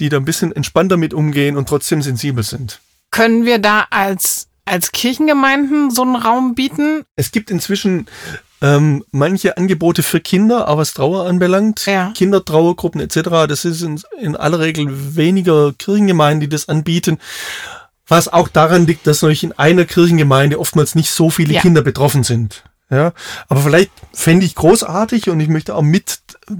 die 0.00 0.08
da 0.08 0.16
ein 0.16 0.24
bisschen 0.24 0.52
entspannter 0.52 0.96
mit 0.96 1.14
umgehen 1.14 1.56
und 1.56 1.68
trotzdem 1.68 2.02
sensibel 2.02 2.42
sind. 2.42 2.80
Können 3.10 3.44
wir 3.44 3.58
da 3.58 3.86
als, 3.90 4.48
als 4.64 4.92
Kirchengemeinden 4.92 5.90
so 5.90 6.02
einen 6.02 6.16
Raum 6.16 6.54
bieten? 6.54 7.02
Es 7.16 7.30
gibt 7.32 7.50
inzwischen 7.50 8.06
ähm, 8.62 9.04
manche 9.10 9.56
Angebote 9.56 10.02
für 10.02 10.20
Kinder, 10.20 10.68
auch 10.68 10.78
was 10.78 10.94
Trauer 10.94 11.26
anbelangt. 11.26 11.84
Ja. 11.86 12.12
Kindertrauergruppen 12.14 13.00
etc. 13.00 13.46
Das 13.48 13.64
ist 13.64 13.82
in, 13.82 14.00
in 14.20 14.36
aller 14.36 14.60
Regel 14.60 15.16
weniger 15.16 15.72
Kirchengemeinden, 15.76 16.40
die 16.40 16.48
das 16.48 16.68
anbieten. 16.68 17.18
Was 18.06 18.28
auch 18.28 18.48
daran 18.48 18.86
liegt, 18.86 19.06
dass 19.06 19.22
natürlich 19.22 19.44
in 19.44 19.52
einer 19.52 19.84
Kirchengemeinde 19.84 20.58
oftmals 20.58 20.94
nicht 20.94 21.10
so 21.10 21.28
viele 21.28 21.54
Ja. 21.54 21.60
Kinder 21.60 21.82
betroffen 21.82 22.24
sind. 22.24 22.64
Ja, 22.92 23.14
aber 23.48 23.62
vielleicht 23.62 23.90
fände 24.12 24.44
ich 24.44 24.54
großartig 24.54 25.30
und 25.30 25.40
ich 25.40 25.48
möchte 25.48 25.74
auch 25.74 25.80
mit 25.80 26.18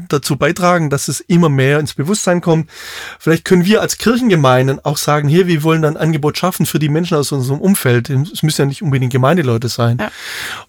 dazu 0.08 0.36
beitragen, 0.36 0.88
dass 0.88 1.08
es 1.08 1.20
immer 1.20 1.50
mehr 1.50 1.78
ins 1.78 1.92
Bewusstsein 1.92 2.40
kommt. 2.40 2.70
Vielleicht 3.18 3.44
können 3.44 3.66
wir 3.66 3.82
als 3.82 3.98
Kirchengemeinden 3.98 4.82
auch 4.82 4.96
sagen, 4.96 5.28
hier, 5.28 5.46
wir 5.46 5.62
wollen 5.62 5.84
ein 5.84 5.98
Angebot 5.98 6.38
schaffen 6.38 6.64
für 6.64 6.78
die 6.78 6.88
Menschen 6.88 7.18
aus 7.18 7.32
unserem 7.32 7.60
Umfeld. 7.60 8.08
Es 8.08 8.42
müssen 8.42 8.62
ja 8.62 8.66
nicht 8.66 8.82
unbedingt 8.82 9.12
Gemeindeleute 9.12 9.68
sein. 9.68 9.98
Ja. 10.00 10.10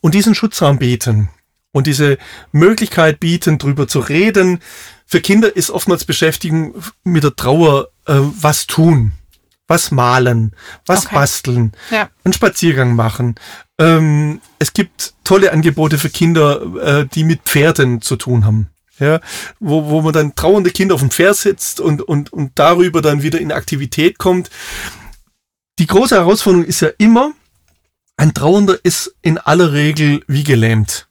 Und 0.02 0.16
diesen 0.16 0.36
Schutzraum 0.36 0.80
bieten 0.80 1.30
und 1.72 1.88
diese 1.88 2.18
Möglichkeit 2.52 3.22
bieten, 3.22 3.58
drüber 3.58 3.88
zu 3.88 4.00
reden. 4.00 4.60
Für 5.06 5.22
Kinder 5.22 5.56
ist 5.56 5.70
oftmals 5.70 6.04
Beschäftigung 6.04 6.76
mit 7.06 7.24
der 7.24 7.38
Trauer, 7.38 7.88
äh, 8.06 8.16
was 8.16 8.68
tun, 8.68 9.14
was 9.68 9.92
malen, 9.92 10.56
was 10.86 11.06
Okay. 11.06 11.16
basteln, 11.16 11.72
Ja. 11.90 12.10
einen 12.24 12.34
Spaziergang 12.34 12.96
machen. 12.96 13.36
Ähm, 13.80 14.42
es 14.60 14.74
gibt 14.74 15.14
tolle 15.24 15.52
Angebote 15.52 15.98
für 15.98 16.10
Kinder, 16.10 16.62
äh, 16.82 17.06
die 17.14 17.24
mit 17.24 17.42
Pferden 17.44 18.02
zu 18.02 18.16
tun 18.16 18.46
haben. 18.46 18.68
Ja, 19.00 19.20
wo, 19.60 19.86
wo 19.90 20.02
man 20.04 20.14
dann 20.14 20.36
trauernde 20.36 20.70
Kinder 20.70 20.94
auf 20.94 21.02
dem 21.02 21.10
Pferd 21.10 21.36
sitzt 21.36 21.80
und, 21.80 22.02
und, 22.04 22.32
und 22.32 22.52
darüber 22.56 23.02
dann 23.02 23.24
wieder 23.24 23.42
in 23.42 23.52
Aktivität 23.52 24.20
kommt. 24.20 24.52
Die 25.80 25.88
große 25.88 26.16
Herausforderung 26.16 26.64
ist 26.66 26.82
ja 26.82 26.90
immer, 27.00 27.32
ein 28.18 28.36
Trauernder 28.36 28.78
ist 28.84 29.16
in 29.24 29.40
aller 29.40 29.74
Regel 29.74 30.24
wie 30.28 30.44
gelähmt. 30.44 31.08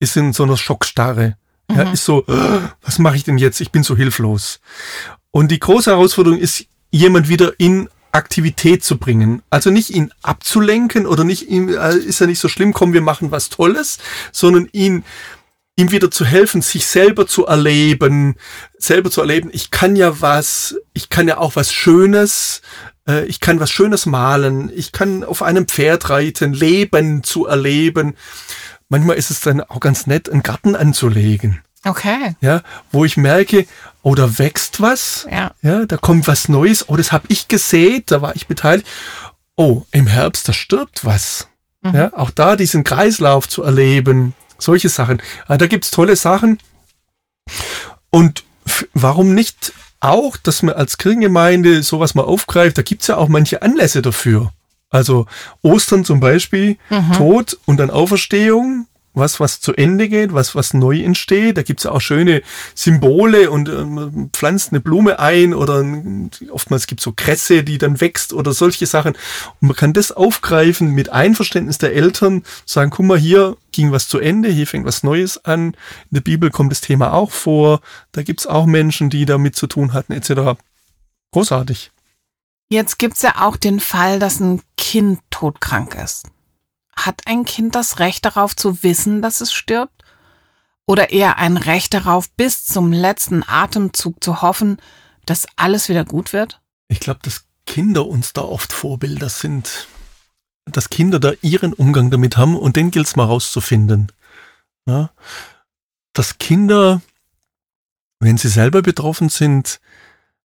Ist 0.00 0.16
in 0.16 0.32
so 0.32 0.44
einer 0.44 0.56
Schockstarre. 0.56 1.36
Ja, 1.70 1.84
Mhm. 1.84 1.92
ist 1.92 2.06
so, 2.06 2.24
"Ah, 2.28 2.72
was 2.80 2.98
mache 2.98 3.16
ich 3.16 3.24
denn 3.24 3.36
jetzt? 3.36 3.60
Ich 3.60 3.70
bin 3.72 3.82
so 3.82 3.94
hilflos. 3.94 4.60
Und 5.30 5.50
die 5.50 5.58
große 5.58 5.90
Herausforderung 5.90 6.38
ist, 6.38 6.64
jemand 6.90 7.28
wieder 7.28 7.52
in 7.58 7.88
Aktivität 8.12 8.82
zu 8.82 8.98
bringen. 8.98 9.42
Also 9.50 9.70
nicht 9.70 9.90
ihn 9.90 10.12
abzulenken 10.22 11.06
oder 11.06 11.24
nicht 11.24 11.48
ihm, 11.48 11.68
äh, 11.68 11.94
ist 11.94 12.20
ja 12.20 12.26
nicht 12.26 12.40
so 12.40 12.48
schlimm, 12.48 12.72
komm, 12.72 12.92
wir 12.92 13.02
machen 13.02 13.30
was 13.30 13.48
Tolles, 13.50 13.98
sondern 14.32 14.68
ihn, 14.72 15.04
ihm 15.76 15.90
wieder 15.90 16.10
zu 16.10 16.24
helfen, 16.24 16.62
sich 16.62 16.86
selber 16.86 17.26
zu 17.26 17.46
erleben, 17.46 18.36
selber 18.78 19.10
zu 19.10 19.20
erleben, 19.20 19.50
ich 19.52 19.70
kann 19.70 19.94
ja 19.94 20.20
was, 20.20 20.76
ich 20.94 21.10
kann 21.10 21.28
ja 21.28 21.38
auch 21.38 21.54
was 21.54 21.72
Schönes, 21.72 22.62
äh, 23.06 23.24
ich 23.26 23.40
kann 23.40 23.60
was 23.60 23.70
Schönes 23.70 24.06
malen, 24.06 24.70
ich 24.74 24.92
kann 24.92 25.22
auf 25.22 25.42
einem 25.42 25.68
Pferd 25.68 26.10
reiten, 26.10 26.52
Leben 26.52 27.22
zu 27.22 27.46
erleben. 27.46 28.14
Manchmal 28.88 29.16
ist 29.16 29.30
es 29.30 29.40
dann 29.40 29.60
auch 29.60 29.80
ganz 29.80 30.06
nett, 30.06 30.30
einen 30.30 30.42
Garten 30.42 30.74
anzulegen 30.74 31.60
Okay. 31.84 32.34
ja, 32.40 32.62
wo 32.90 33.04
ich 33.04 33.16
merke, 33.16 33.66
oh, 34.02 34.14
da 34.14 34.38
wächst 34.38 34.80
was, 34.80 35.26
Ja. 35.30 35.52
ja, 35.62 35.86
da 35.86 35.96
kommt 35.96 36.26
was 36.26 36.48
Neues, 36.48 36.88
oh, 36.88 36.96
das 36.96 37.12
habe 37.12 37.26
ich 37.28 37.48
gesät, 37.48 38.10
da 38.10 38.20
war 38.20 38.34
ich 38.36 38.46
beteiligt. 38.48 38.86
Oh, 39.56 39.82
im 39.92 40.06
Herbst, 40.06 40.48
da 40.48 40.52
stirbt 40.52 41.04
was. 41.04 41.48
Mhm. 41.82 41.94
Ja, 41.94 42.12
auch 42.14 42.30
da 42.30 42.56
diesen 42.56 42.84
Kreislauf 42.84 43.48
zu 43.48 43.62
erleben, 43.62 44.34
solche 44.58 44.88
Sachen. 44.88 45.22
Ah, 45.46 45.56
da 45.56 45.66
gibt's 45.66 45.90
tolle 45.90 46.16
Sachen. 46.16 46.58
Und 48.10 48.44
warum 48.94 49.34
nicht 49.34 49.72
auch, 50.00 50.36
dass 50.36 50.62
man 50.62 50.74
als 50.74 50.98
Kirchengemeinde 50.98 51.82
sowas 51.82 52.14
mal 52.14 52.22
aufgreift. 52.24 52.78
Da 52.78 52.82
gibt's 52.82 53.06
ja 53.08 53.16
auch 53.16 53.28
manche 53.28 53.62
Anlässe 53.62 54.00
dafür. 54.02 54.52
Also 54.90 55.26
Ostern 55.62 56.04
zum 56.04 56.20
Beispiel, 56.20 56.76
Mhm. 56.88 57.12
Tod 57.14 57.58
und 57.66 57.78
dann 57.78 57.90
Auferstehung, 57.90 58.86
was, 59.18 59.40
was 59.40 59.60
zu 59.60 59.74
Ende 59.74 60.08
geht, 60.08 60.32
was, 60.32 60.54
was 60.54 60.74
neu 60.74 61.00
entsteht. 61.00 61.56
Da 61.56 61.62
gibt's 61.62 61.84
ja 61.84 61.90
auch 61.90 62.00
schöne 62.00 62.42
Symbole 62.74 63.50
und 63.50 63.68
ähm, 63.68 64.30
pflanzt 64.32 64.72
eine 64.72 64.80
Blume 64.80 65.18
ein 65.18 65.54
oder 65.54 65.84
oftmals 66.50 66.86
gibt's 66.86 67.04
so 67.04 67.12
Kresse, 67.14 67.64
die 67.64 67.78
dann 67.78 68.00
wächst 68.00 68.32
oder 68.32 68.52
solche 68.52 68.86
Sachen. 68.86 69.14
Und 69.60 69.68
man 69.68 69.76
kann 69.76 69.92
das 69.92 70.12
aufgreifen 70.12 70.94
mit 70.94 71.10
Einverständnis 71.10 71.78
der 71.78 71.94
Eltern, 71.94 72.44
sagen, 72.64 72.90
guck 72.90 73.06
mal, 73.06 73.18
hier 73.18 73.56
ging 73.72 73.92
was 73.92 74.08
zu 74.08 74.18
Ende, 74.18 74.48
hier 74.48 74.66
fängt 74.66 74.86
was 74.86 75.02
Neues 75.02 75.44
an. 75.44 75.68
In 75.68 75.74
der 76.10 76.20
Bibel 76.20 76.50
kommt 76.50 76.72
das 76.72 76.80
Thema 76.80 77.12
auch 77.12 77.30
vor. 77.30 77.80
Da 78.12 78.22
gibt's 78.22 78.46
auch 78.46 78.66
Menschen, 78.66 79.10
die 79.10 79.24
damit 79.24 79.56
zu 79.56 79.66
tun 79.66 79.92
hatten, 79.92 80.12
etc. 80.12 80.58
Großartig. 81.32 81.90
Jetzt 82.70 82.98
gibt's 82.98 83.22
ja 83.22 83.34
auch 83.38 83.56
den 83.56 83.80
Fall, 83.80 84.18
dass 84.18 84.40
ein 84.40 84.60
Kind 84.76 85.20
todkrank 85.30 85.94
ist. 85.94 86.26
Hat 87.06 87.22
ein 87.26 87.44
Kind 87.44 87.74
das 87.74 87.98
Recht 88.00 88.24
darauf 88.24 88.56
zu 88.56 88.82
wissen, 88.82 89.22
dass 89.22 89.40
es 89.40 89.52
stirbt? 89.52 90.04
Oder 90.86 91.10
eher 91.10 91.36
ein 91.38 91.56
Recht 91.56 91.94
darauf, 91.94 92.30
bis 92.30 92.64
zum 92.64 92.92
letzten 92.92 93.44
Atemzug 93.46 94.24
zu 94.24 94.42
hoffen, 94.42 94.78
dass 95.26 95.46
alles 95.56 95.88
wieder 95.88 96.04
gut 96.04 96.32
wird? 96.32 96.60
Ich 96.88 97.00
glaube, 97.00 97.20
dass 97.22 97.44
Kinder 97.66 98.06
uns 98.06 98.32
da 98.32 98.42
oft 98.42 98.72
Vorbilder 98.72 99.28
sind. 99.28 99.86
Dass 100.64 100.90
Kinder 100.90 101.20
da 101.20 101.32
ihren 101.42 101.72
Umgang 101.72 102.10
damit 102.10 102.36
haben 102.36 102.56
und 102.56 102.76
den 102.76 102.90
gilt's 102.90 103.16
mal 103.16 103.24
rauszufinden. 103.24 104.10
Ja? 104.86 105.10
Dass 106.14 106.38
Kinder, 106.38 107.02
wenn 108.18 108.38
sie 108.38 108.48
selber 108.48 108.82
betroffen 108.82 109.28
sind, 109.28 109.80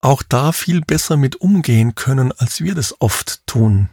auch 0.01 0.21
da 0.21 0.51
viel 0.51 0.81
besser 0.81 1.15
mit 1.15 1.37
umgehen 1.37 1.95
können, 1.95 2.33
als 2.33 2.61
wir 2.61 2.75
das 2.75 2.99
oft 2.99 3.47
tun. 3.47 3.89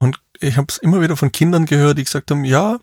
Und 0.00 0.20
ich 0.40 0.56
habe 0.56 0.66
es 0.68 0.78
immer 0.78 1.00
wieder 1.00 1.16
von 1.16 1.30
Kindern 1.30 1.66
gehört, 1.66 1.98
die 1.98 2.04
gesagt 2.04 2.30
haben, 2.30 2.44
ja, 2.44 2.78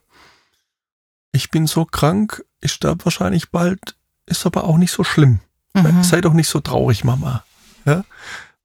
ich 1.34 1.50
bin 1.52 1.68
so 1.68 1.84
krank, 1.86 2.46
ich 2.62 2.72
sterbe 2.72 3.04
wahrscheinlich 3.06 3.52
bald, 3.52 3.96
ist 4.26 4.46
aber 4.46 4.64
auch 4.64 4.78
nicht 4.78 4.92
so 4.92 5.04
schlimm. 5.04 5.40
Mhm. 5.74 6.04
Sei 6.04 6.22
doch 6.22 6.34
nicht 6.34 6.48
so 6.48 6.60
traurig, 6.60 7.04
Mama. 7.04 7.44
Ja? 7.86 8.04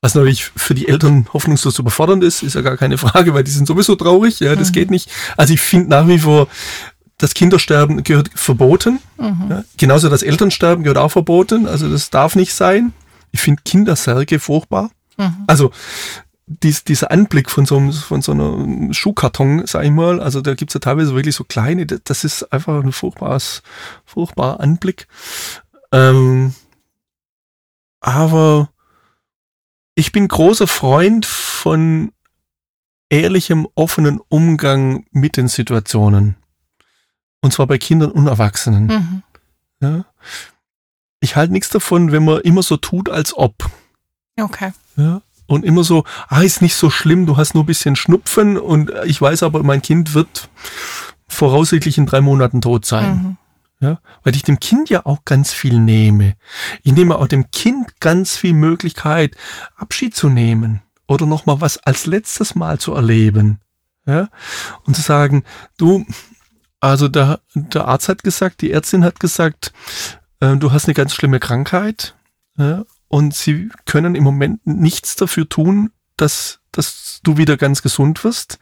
Was 0.01 0.15
natürlich 0.15 0.45
für 0.57 0.75
die 0.75 0.89
Eltern 0.89 1.29
hoffnungslos 1.33 1.79
überfordernd 1.79 2.23
ist, 2.25 2.43
ist 2.43 2.55
ja 2.55 2.61
gar 2.61 2.77
keine 2.77 2.99
Frage, 2.99 3.35
weil 3.35 3.45
die 3.45 3.51
sind 3.51 3.67
sowieso 3.67 3.97
traurig, 3.97 4.41
ja, 4.41 4.55
das 4.55 4.69
Mhm. 4.69 4.73
geht 4.73 4.91
nicht. 4.91 5.11
Also 5.37 5.55
ich 5.55 5.61
finde 5.61 5.89
nach 5.91 6.07
wie 6.07 6.19
vor, 6.19 6.49
das 7.19 7.35
Kindersterben 7.35 8.03
gehört 8.03 8.31
verboten. 8.35 8.99
Mhm. 9.19 9.47
Ja? 9.49 9.65
Genauso 9.77 10.09
das 10.09 10.23
Elternsterben 10.23 10.83
gehört 10.83 10.99
auch 10.99 11.11
verboten. 11.11 11.67
Also 11.67 11.89
das 11.91 12.11
darf 12.11 12.35
nicht 12.35 12.53
sein. 12.53 12.93
Ich 13.31 13.41
finde 13.41 13.63
Kindersärge 13.65 14.41
furchtbar. 14.41 14.91
Mhm. 15.17 15.45
Also 15.47 15.71
dies, 16.47 16.85
dieser 16.85 17.11
Anblick 17.11 17.51
von 17.51 17.67
so, 17.67 17.77
einem, 17.77 17.93
von 17.93 18.21
so 18.23 18.33
einer 18.33 18.93
Schuhkarton, 18.93 19.67
sag 19.67 19.85
ich 19.85 19.91
mal, 19.91 20.21
also 20.21 20.41
da 20.41 20.55
gibt's 20.55 20.75
ja 20.75 20.81
teilweise 20.81 21.15
wirklich 21.15 21.37
so 21.37 21.45
kleine, 21.45 21.87
das- 21.87 22.01
das 22.05 22.25
ist 22.25 22.53
einfach 22.53 22.83
ein 22.83 22.93
furchtbares, 22.93 23.63
furchtbarer 24.05 24.61
Anblick. 24.61 25.07
Ähm, 25.93 26.55
aber 28.01 28.71
ich 29.95 30.13
bin 30.13 30.27
großer 30.29 30.67
Freund 30.67 31.27
von 31.27 32.13
ehrlichem, 33.09 33.69
offenen 33.75 34.21
Umgang 34.29 35.07
mit 35.11 35.37
den 35.37 35.49
Situationen. 35.49 36.37
Und 37.41 37.53
zwar 37.53 37.67
bei 37.67 37.79
Kindern 37.79 38.11
und 38.11 38.27
Erwachsenen. 38.27 38.87
Mhm. 38.87 39.23
Ja. 39.81 40.05
Ich 41.21 41.37
halte 41.37 41.53
nichts 41.53 41.69
davon, 41.69 42.11
wenn 42.11 42.25
man 42.25 42.41
immer 42.41 42.63
so 42.63 42.77
tut, 42.77 43.09
als 43.09 43.37
ob. 43.37 43.55
Okay. 44.41 44.73
Ja. 44.97 45.21
Und 45.53 45.67
immer 45.67 45.85
so, 45.85 46.05
ah, 46.29 46.41
ist 46.41 46.63
nicht 46.63 46.77
so 46.77 46.89
schlimm, 46.89 47.27
du 47.27 47.37
hast 47.37 47.53
nur 47.53 47.65
ein 47.65 47.67
bisschen 47.67 47.95
Schnupfen 47.95 48.57
und 48.57 48.91
ich 49.05 49.21
weiß 49.21 49.43
aber, 49.43 49.63
mein 49.63 49.83
Kind 49.83 50.15
wird 50.15 50.49
voraussichtlich 51.29 51.99
in 51.99 52.07
drei 52.07 52.23
Monaten 52.23 52.63
tot 52.63 52.87
sein. 52.87 53.15
Mhm. 53.15 53.37
Ja, 53.87 53.99
weil 54.23 54.35
ich 54.35 54.45
dem 54.45 54.61
Kind 54.61 54.89
ja 54.89 55.05
auch 55.05 55.27
ganz 55.27 55.53
viel 55.53 55.79
nehme. 55.79 56.37
Ich 56.85 56.93
nehme 56.93 57.19
auch 57.19 57.27
dem 57.27 57.51
Kind 57.51 58.01
ganz 58.01 58.35
viel 58.35 58.55
Möglichkeit, 58.55 59.37
Abschied 59.77 60.17
zu 60.17 60.31
nehmen 60.31 60.81
oder 61.07 61.27
nochmal 61.27 61.61
was 61.61 61.77
als 61.77 62.07
letztes 62.07 62.55
Mal 62.55 62.79
zu 62.79 62.95
erleben. 62.95 63.61
Ja, 64.07 64.31
und 64.87 64.97
zu 64.97 65.03
sagen, 65.03 65.45
du, 65.77 66.07
also 66.81 67.09
der, 67.09 67.41
der 67.55 67.89
Arzt 67.89 68.09
hat 68.09 68.25
gesagt, 68.25 68.63
die 68.63 68.73
Ärztin 68.73 69.05
hat 69.05 69.21
gesagt, 69.21 69.75
äh, 70.41 70.57
du 70.57 70.73
hast 70.73 70.87
eine 70.87 70.95
ganz 70.95 71.15
schlimme 71.15 71.41
Krankheit. 71.41 72.15
Ja, 72.57 72.85
und 73.13 73.35
sie 73.35 73.69
können 73.85 74.15
im 74.15 74.25
Moment 74.25 74.67
nichts 74.67 75.17
dafür 75.17 75.47
tun, 75.47 75.91
dass, 76.17 76.61
dass 76.73 77.21
du 77.23 77.37
wieder 77.37 77.59
ganz 77.59 77.83
gesund 77.83 78.25
wirst. 78.25 78.59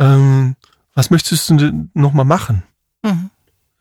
Ähm, 0.00 0.56
was 0.94 1.10
möchtest 1.10 1.48
du 1.48 1.56
denn 1.56 1.90
nochmal 1.94 2.24
machen? 2.24 2.64
Mhm. 3.04 3.30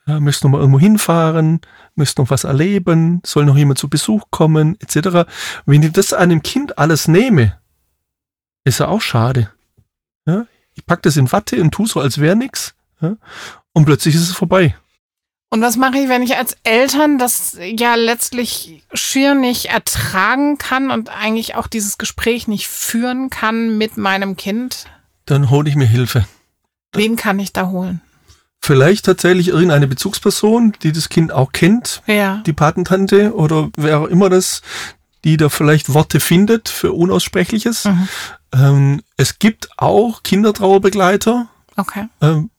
Ja, 0.05 0.19
möchtest 0.19 0.43
noch 0.43 0.51
mal 0.51 0.59
irgendwo 0.59 0.79
hinfahren, 0.79 1.61
möchtest 1.95 2.19
noch 2.19 2.29
was 2.29 2.43
erleben, 2.43 3.21
soll 3.25 3.43
noch 3.43 3.57
jemand 3.57 3.79
zu 3.79 3.89
Besuch 3.89 4.25
kommen, 4.29 4.77
etc. 4.81 5.27
Wenn 5.65 5.81
ich 5.81 5.91
das 5.91 6.13
einem 6.13 6.43
Kind 6.43 6.77
alles 6.77 7.07
nehme, 7.07 7.57
ist 8.63 8.81
ja 8.81 8.87
auch 8.87 9.01
schade. 9.01 9.49
Ja, 10.27 10.45
ich 10.75 10.85
pack 10.85 11.01
das 11.01 11.17
in 11.17 11.31
Watte 11.31 11.59
und 11.59 11.71
tu 11.71 11.87
so, 11.87 11.99
als 11.99 12.19
wäre 12.19 12.35
nix. 12.35 12.75
Ja, 13.01 13.15
und 13.73 13.85
plötzlich 13.85 14.13
ist 14.13 14.29
es 14.29 14.35
vorbei. 14.35 14.75
Und 15.53 15.61
was 15.61 15.75
mache 15.75 15.97
ich, 15.97 16.07
wenn 16.07 16.23
ich 16.23 16.37
als 16.37 16.55
Eltern 16.63 17.17
das 17.17 17.57
ja 17.59 17.95
letztlich 17.95 18.83
schier 18.93 19.35
nicht 19.35 19.65
ertragen 19.65 20.57
kann 20.57 20.91
und 20.91 21.09
eigentlich 21.09 21.55
auch 21.55 21.67
dieses 21.67 21.97
Gespräch 21.97 22.47
nicht 22.47 22.67
führen 22.69 23.29
kann 23.29 23.77
mit 23.77 23.97
meinem 23.97 24.37
Kind? 24.37 24.85
Dann 25.25 25.49
hole 25.49 25.69
ich 25.69 25.75
mir 25.75 25.85
Hilfe. 25.85 26.25
Wen 26.93 27.17
kann 27.17 27.37
ich 27.39 27.51
da 27.51 27.67
holen? 27.67 27.99
Vielleicht 28.63 29.05
tatsächlich 29.05 29.49
irgendeine 29.49 29.87
Bezugsperson, 29.87 30.73
die 30.83 30.93
das 30.93 31.09
Kind 31.09 31.33
auch 31.33 31.51
kennt, 31.51 32.01
Ja. 32.07 32.37
die 32.45 32.53
Patentante 32.53 33.35
oder 33.35 33.69
wer 33.75 33.99
auch 33.99 34.05
immer 34.07 34.29
das, 34.29 34.61
die 35.25 35.35
da 35.35 35.49
vielleicht 35.49 35.93
Worte 35.93 36.21
findet 36.21 36.69
für 36.69 36.93
Unaussprechliches. 36.93 37.85
Mhm. 37.85 38.07
Ähm, 38.53 39.01
es 39.17 39.37
gibt 39.39 39.67
auch 39.77 40.23
Kindertrauerbegleiter, 40.23 41.49
Okay. 41.75 42.07
ähm, 42.21 42.51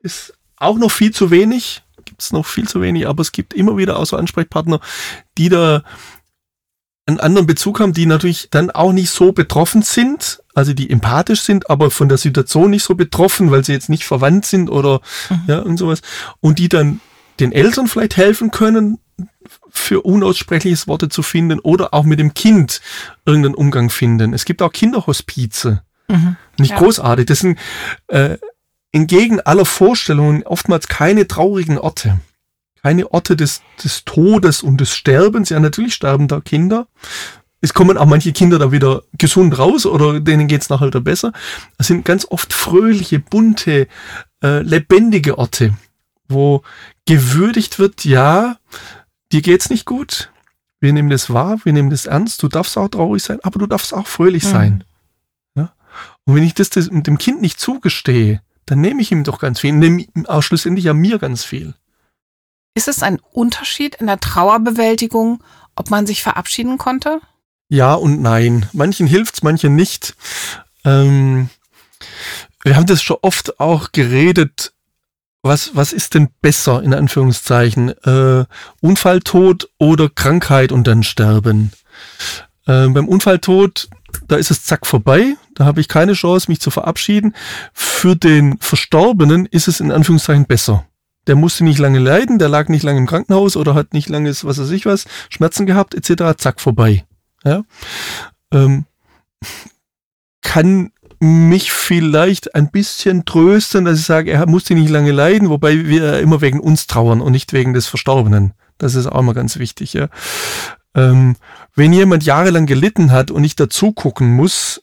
ist 0.00 0.32
auch 0.58 0.76
noch 0.78 0.90
viel 0.92 1.10
zu 1.12 1.30
wenig, 1.32 1.82
es 2.22 2.32
noch 2.32 2.46
viel 2.46 2.68
zu 2.68 2.80
wenig, 2.80 3.06
aber 3.08 3.20
es 3.22 3.32
gibt 3.32 3.54
immer 3.54 3.76
wieder 3.76 3.98
auch 3.98 4.06
so 4.06 4.16
Ansprechpartner, 4.16 4.80
die 5.38 5.48
da 5.48 5.82
einen 7.08 7.20
anderen 7.20 7.46
Bezug 7.46 7.78
haben, 7.78 7.92
die 7.92 8.06
natürlich 8.06 8.48
dann 8.50 8.70
auch 8.70 8.92
nicht 8.92 9.10
so 9.10 9.30
betroffen 9.32 9.82
sind, 9.82 10.42
also 10.54 10.72
die 10.72 10.90
empathisch 10.90 11.42
sind, 11.42 11.70
aber 11.70 11.90
von 11.92 12.08
der 12.08 12.18
Situation 12.18 12.70
nicht 12.70 12.82
so 12.82 12.96
betroffen, 12.96 13.50
weil 13.52 13.64
sie 13.64 13.72
jetzt 13.72 13.88
nicht 13.88 14.04
verwandt 14.04 14.44
sind 14.46 14.70
oder 14.70 15.00
Mhm. 15.30 15.40
ja 15.46 15.58
und 15.60 15.76
sowas 15.76 16.00
und 16.40 16.58
die 16.58 16.68
dann 16.68 17.00
den 17.38 17.52
Eltern 17.52 17.86
vielleicht 17.86 18.16
helfen 18.16 18.50
können, 18.50 18.98
für 19.70 20.00
unaussprechliches 20.02 20.88
Worte 20.88 21.08
zu 21.08 21.22
finden 21.22 21.60
oder 21.60 21.94
auch 21.94 22.04
mit 22.04 22.18
dem 22.18 22.34
Kind 22.34 22.80
irgendeinen 23.24 23.54
Umgang 23.54 23.90
finden. 23.90 24.32
Es 24.34 24.44
gibt 24.44 24.60
auch 24.62 24.72
Kinderhospize. 24.72 25.82
Mhm. 26.08 26.36
Nicht 26.58 26.70
Ja. 26.72 26.78
großartig. 26.78 27.26
Das 27.26 27.40
sind 27.40 27.58
äh, 28.08 28.38
entgegen 28.96 29.40
aller 29.40 29.64
Vorstellungen 29.66 30.42
oftmals 30.42 30.88
keine 30.88 31.28
traurigen 31.28 31.78
Orte. 31.78 32.18
Keine 32.82 33.12
Orte 33.12 33.36
des, 33.36 33.62
des 33.82 34.04
Todes 34.04 34.62
und 34.62 34.80
des 34.80 34.94
Sterbens. 34.94 35.50
Ja, 35.50 35.60
natürlich 35.60 35.94
sterben 35.94 36.28
da 36.28 36.40
Kinder. 36.40 36.86
Es 37.60 37.74
kommen 37.74 37.98
auch 37.98 38.06
manche 38.06 38.32
Kinder 38.32 38.58
da 38.58 38.72
wieder 38.72 39.02
gesund 39.18 39.58
raus 39.58 39.86
oder 39.86 40.20
denen 40.20 40.48
geht's 40.48 40.68
nachher 40.70 40.86
wieder 40.86 41.00
besser. 41.00 41.32
Das 41.78 41.88
sind 41.88 42.04
ganz 42.04 42.26
oft 42.30 42.52
fröhliche, 42.52 43.18
bunte, 43.18 43.88
äh, 44.42 44.60
lebendige 44.62 45.36
Orte, 45.38 45.74
wo 46.28 46.62
gewürdigt 47.06 47.78
wird, 47.78 48.04
ja, 48.04 48.56
dir 49.32 49.42
geht's 49.42 49.68
nicht 49.70 49.84
gut. 49.84 50.30
Wir 50.80 50.92
nehmen 50.92 51.10
das 51.10 51.30
wahr, 51.32 51.58
wir 51.64 51.72
nehmen 51.72 51.90
das 51.90 52.06
ernst. 52.06 52.42
Du 52.42 52.48
darfst 52.48 52.76
auch 52.78 52.88
traurig 52.88 53.22
sein, 53.22 53.40
aber 53.42 53.58
du 53.58 53.66
darfst 53.66 53.92
auch 53.94 54.06
fröhlich 54.06 54.44
Mhm. 54.44 54.48
sein. 54.48 54.84
Ja? 55.54 55.72
Und 56.24 56.34
wenn 56.34 56.42
ich 56.44 56.54
das, 56.54 56.70
das 56.70 56.88
dem 56.90 57.18
Kind 57.18 57.40
nicht 57.40 57.58
zugestehe, 57.58 58.42
dann 58.66 58.80
nehme 58.80 59.00
ich 59.00 59.12
ihm 59.12 59.24
doch 59.24 59.38
ganz 59.38 59.60
viel, 59.60 59.72
nehme 59.72 60.04
auch 60.26 60.42
schlussendlich 60.42 60.84
ja 60.84 60.92
mir 60.92 61.18
ganz 61.18 61.44
viel. 61.44 61.74
Ist 62.74 62.88
es 62.88 63.02
ein 63.02 63.20
Unterschied 63.32 63.94
in 63.94 64.06
der 64.06 64.20
Trauerbewältigung, 64.20 65.42
ob 65.76 65.90
man 65.90 66.06
sich 66.06 66.22
verabschieden 66.22 66.76
konnte? 66.76 67.20
Ja 67.68 67.94
und 67.94 68.20
nein. 68.20 68.68
Manchen 68.72 69.06
hilft's, 69.06 69.42
manchen 69.42 69.74
nicht. 69.74 70.14
Ähm, 70.84 71.48
wir 72.62 72.76
haben 72.76 72.86
das 72.86 73.02
schon 73.02 73.18
oft 73.22 73.60
auch 73.60 73.92
geredet. 73.92 74.72
Was, 75.42 75.74
was 75.74 75.92
ist 75.92 76.14
denn 76.14 76.28
besser, 76.42 76.82
in 76.82 76.92
Anführungszeichen? 76.92 77.90
Äh, 78.04 78.44
Unfalltod 78.80 79.70
oder 79.78 80.08
Krankheit 80.08 80.72
und 80.72 80.86
dann 80.86 81.02
sterben? 81.02 81.72
Äh, 82.66 82.88
beim 82.88 83.08
Unfalltod, 83.08 83.88
da 84.26 84.36
ist 84.36 84.50
es 84.50 84.64
zack 84.64 84.86
vorbei. 84.86 85.36
Da 85.56 85.64
habe 85.64 85.80
ich 85.80 85.88
keine 85.88 86.12
Chance, 86.12 86.48
mich 86.48 86.60
zu 86.60 86.70
verabschieden. 86.70 87.34
Für 87.72 88.14
den 88.14 88.58
Verstorbenen 88.58 89.46
ist 89.46 89.68
es 89.68 89.80
in 89.80 89.90
Anführungszeichen 89.90 90.46
besser. 90.46 90.86
der 91.26 91.34
musste 91.34 91.64
nicht 91.64 91.80
lange 91.80 91.98
leiden, 91.98 92.38
der 92.38 92.48
lag 92.48 92.68
nicht 92.68 92.84
lange 92.84 92.98
im 92.98 93.06
Krankenhaus 93.06 93.56
oder 93.56 93.74
hat 93.74 93.92
nicht 93.92 94.08
lange, 94.08 94.30
was 94.30 94.58
weiß 94.58 94.70
ich 94.70 94.86
was, 94.86 95.06
Schmerzen 95.28 95.66
gehabt, 95.66 95.94
etc., 95.94 96.36
zack, 96.38 96.60
vorbei. 96.60 97.04
Ja? 97.42 97.64
Ähm, 98.52 98.84
kann 100.42 100.92
mich 101.18 101.72
vielleicht 101.72 102.54
ein 102.54 102.70
bisschen 102.70 103.24
trösten, 103.24 103.84
dass 103.84 103.98
ich 103.98 104.06
sage, 104.06 104.30
er 104.30 104.46
musste 104.46 104.74
nicht 104.74 104.90
lange 104.90 105.10
leiden, 105.10 105.48
wobei 105.48 105.86
wir 105.86 106.20
immer 106.20 106.40
wegen 106.42 106.60
uns 106.60 106.86
trauern 106.86 107.20
und 107.20 107.32
nicht 107.32 107.52
wegen 107.52 107.72
des 107.72 107.88
Verstorbenen. 107.88 108.52
Das 108.78 108.94
ist 108.94 109.06
auch 109.06 109.22
mal 109.22 109.32
ganz 109.32 109.58
wichtig, 109.58 109.94
ja. 109.94 110.08
Ähm, 110.94 111.36
wenn 111.74 111.92
jemand 111.92 112.24
jahrelang 112.24 112.66
gelitten 112.66 113.10
hat 113.10 113.30
und 113.30 113.44
ich 113.44 113.56
dazu 113.56 113.92
gucken 113.92 114.34
muss, 114.34 114.82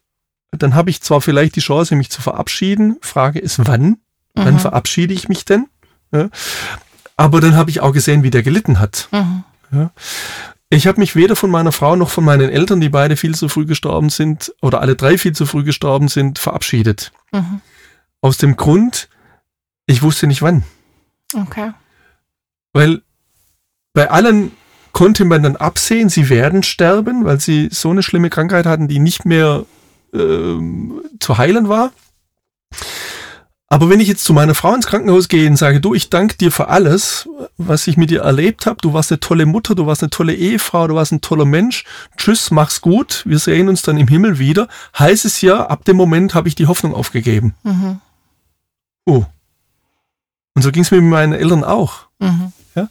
dann 0.57 0.75
habe 0.75 0.89
ich 0.89 1.01
zwar 1.01 1.21
vielleicht 1.21 1.55
die 1.55 1.61
Chance, 1.61 1.95
mich 1.95 2.09
zu 2.09 2.21
verabschieden. 2.21 2.97
Frage 3.01 3.39
ist, 3.39 3.65
wann? 3.67 3.83
Mhm. 3.83 3.97
Wann 4.35 4.59
verabschiede 4.59 5.13
ich 5.13 5.29
mich 5.29 5.45
denn? 5.45 5.67
Ja. 6.11 6.29
Aber 7.15 7.41
dann 7.41 7.55
habe 7.55 7.69
ich 7.69 7.81
auch 7.81 7.93
gesehen, 7.93 8.23
wie 8.23 8.31
der 8.31 8.43
gelitten 8.43 8.79
hat. 8.79 9.09
Mhm. 9.11 9.43
Ja. 9.71 9.91
Ich 10.69 10.87
habe 10.87 10.99
mich 10.99 11.15
weder 11.15 11.35
von 11.35 11.51
meiner 11.51 11.71
Frau 11.71 11.95
noch 11.95 12.09
von 12.09 12.25
meinen 12.25 12.49
Eltern, 12.49 12.81
die 12.81 12.89
beide 12.89 13.15
viel 13.15 13.35
zu 13.35 13.47
früh 13.47 13.65
gestorben 13.65 14.09
sind, 14.09 14.53
oder 14.61 14.81
alle 14.81 14.95
drei 14.95 15.17
viel 15.17 15.33
zu 15.33 15.45
früh 15.45 15.63
gestorben 15.63 16.07
sind, 16.07 16.39
verabschiedet. 16.39 17.11
Mhm. 17.31 17.61
Aus 18.21 18.37
dem 18.37 18.55
Grund, 18.55 19.09
ich 19.85 20.01
wusste 20.01 20.25
nicht 20.25 20.41
wann. 20.41 20.63
Okay. 21.35 21.73
Weil 22.73 23.01
bei 23.93 24.09
allen 24.09 24.51
konnte 24.93 25.25
man 25.25 25.43
dann 25.43 25.55
absehen, 25.55 26.09
sie 26.09 26.29
werden 26.29 26.63
sterben, 26.63 27.25
weil 27.25 27.39
sie 27.39 27.69
so 27.71 27.91
eine 27.91 28.01
schlimme 28.01 28.29
Krankheit 28.29 28.65
hatten, 28.65 28.87
die 28.87 28.99
nicht 28.99 29.25
mehr 29.25 29.65
äh, 30.13 30.57
zu 31.19 31.37
heilen 31.37 31.69
war. 31.69 31.91
Aber 33.73 33.89
wenn 33.89 33.99
ich 33.99 34.07
jetzt 34.07 34.23
zu 34.23 34.33
meiner 34.33 34.53
Frau 34.53 34.75
ins 34.75 34.85
Krankenhaus 34.85 35.27
gehe 35.27 35.49
und 35.49 35.57
sage, 35.57 35.81
du, 35.81 35.95
ich 35.95 36.11
danke 36.11 36.37
dir 36.37 36.51
für 36.51 36.67
alles, 36.67 37.27
was 37.57 37.87
ich 37.87 37.97
mit 37.97 38.11
dir 38.11 38.21
erlebt 38.21 38.67
habe, 38.67 38.77
du 38.79 38.93
warst 38.93 39.11
eine 39.11 39.19
tolle 39.19 39.47
Mutter, 39.47 39.73
du 39.73 39.87
warst 39.87 40.03
eine 40.03 40.11
tolle 40.11 40.35
Ehefrau, 40.35 40.87
du 40.87 40.93
warst 40.93 41.11
ein 41.11 41.21
toller 41.21 41.45
Mensch, 41.45 41.83
tschüss, 42.15 42.51
mach's 42.51 42.81
gut, 42.81 43.23
wir 43.25 43.39
sehen 43.39 43.69
uns 43.69 43.81
dann 43.81 43.97
im 43.97 44.07
Himmel 44.07 44.37
wieder, 44.37 44.67
heißt 44.99 45.25
es 45.25 45.41
ja, 45.41 45.65
ab 45.65 45.85
dem 45.85 45.97
Moment 45.97 46.35
habe 46.35 46.47
ich 46.47 46.53
die 46.53 46.67
Hoffnung 46.67 46.93
aufgegeben. 46.93 47.55
Mhm. 47.63 47.99
Oh. 49.07 49.25
Und 50.53 50.61
so 50.61 50.71
ging 50.71 50.83
es 50.83 50.91
mir 50.91 51.01
mit 51.01 51.09
meinen 51.09 51.33
Eltern 51.33 51.63
auch. 51.63 52.05
Mhm. 52.19 52.53
Ja? 52.75 52.89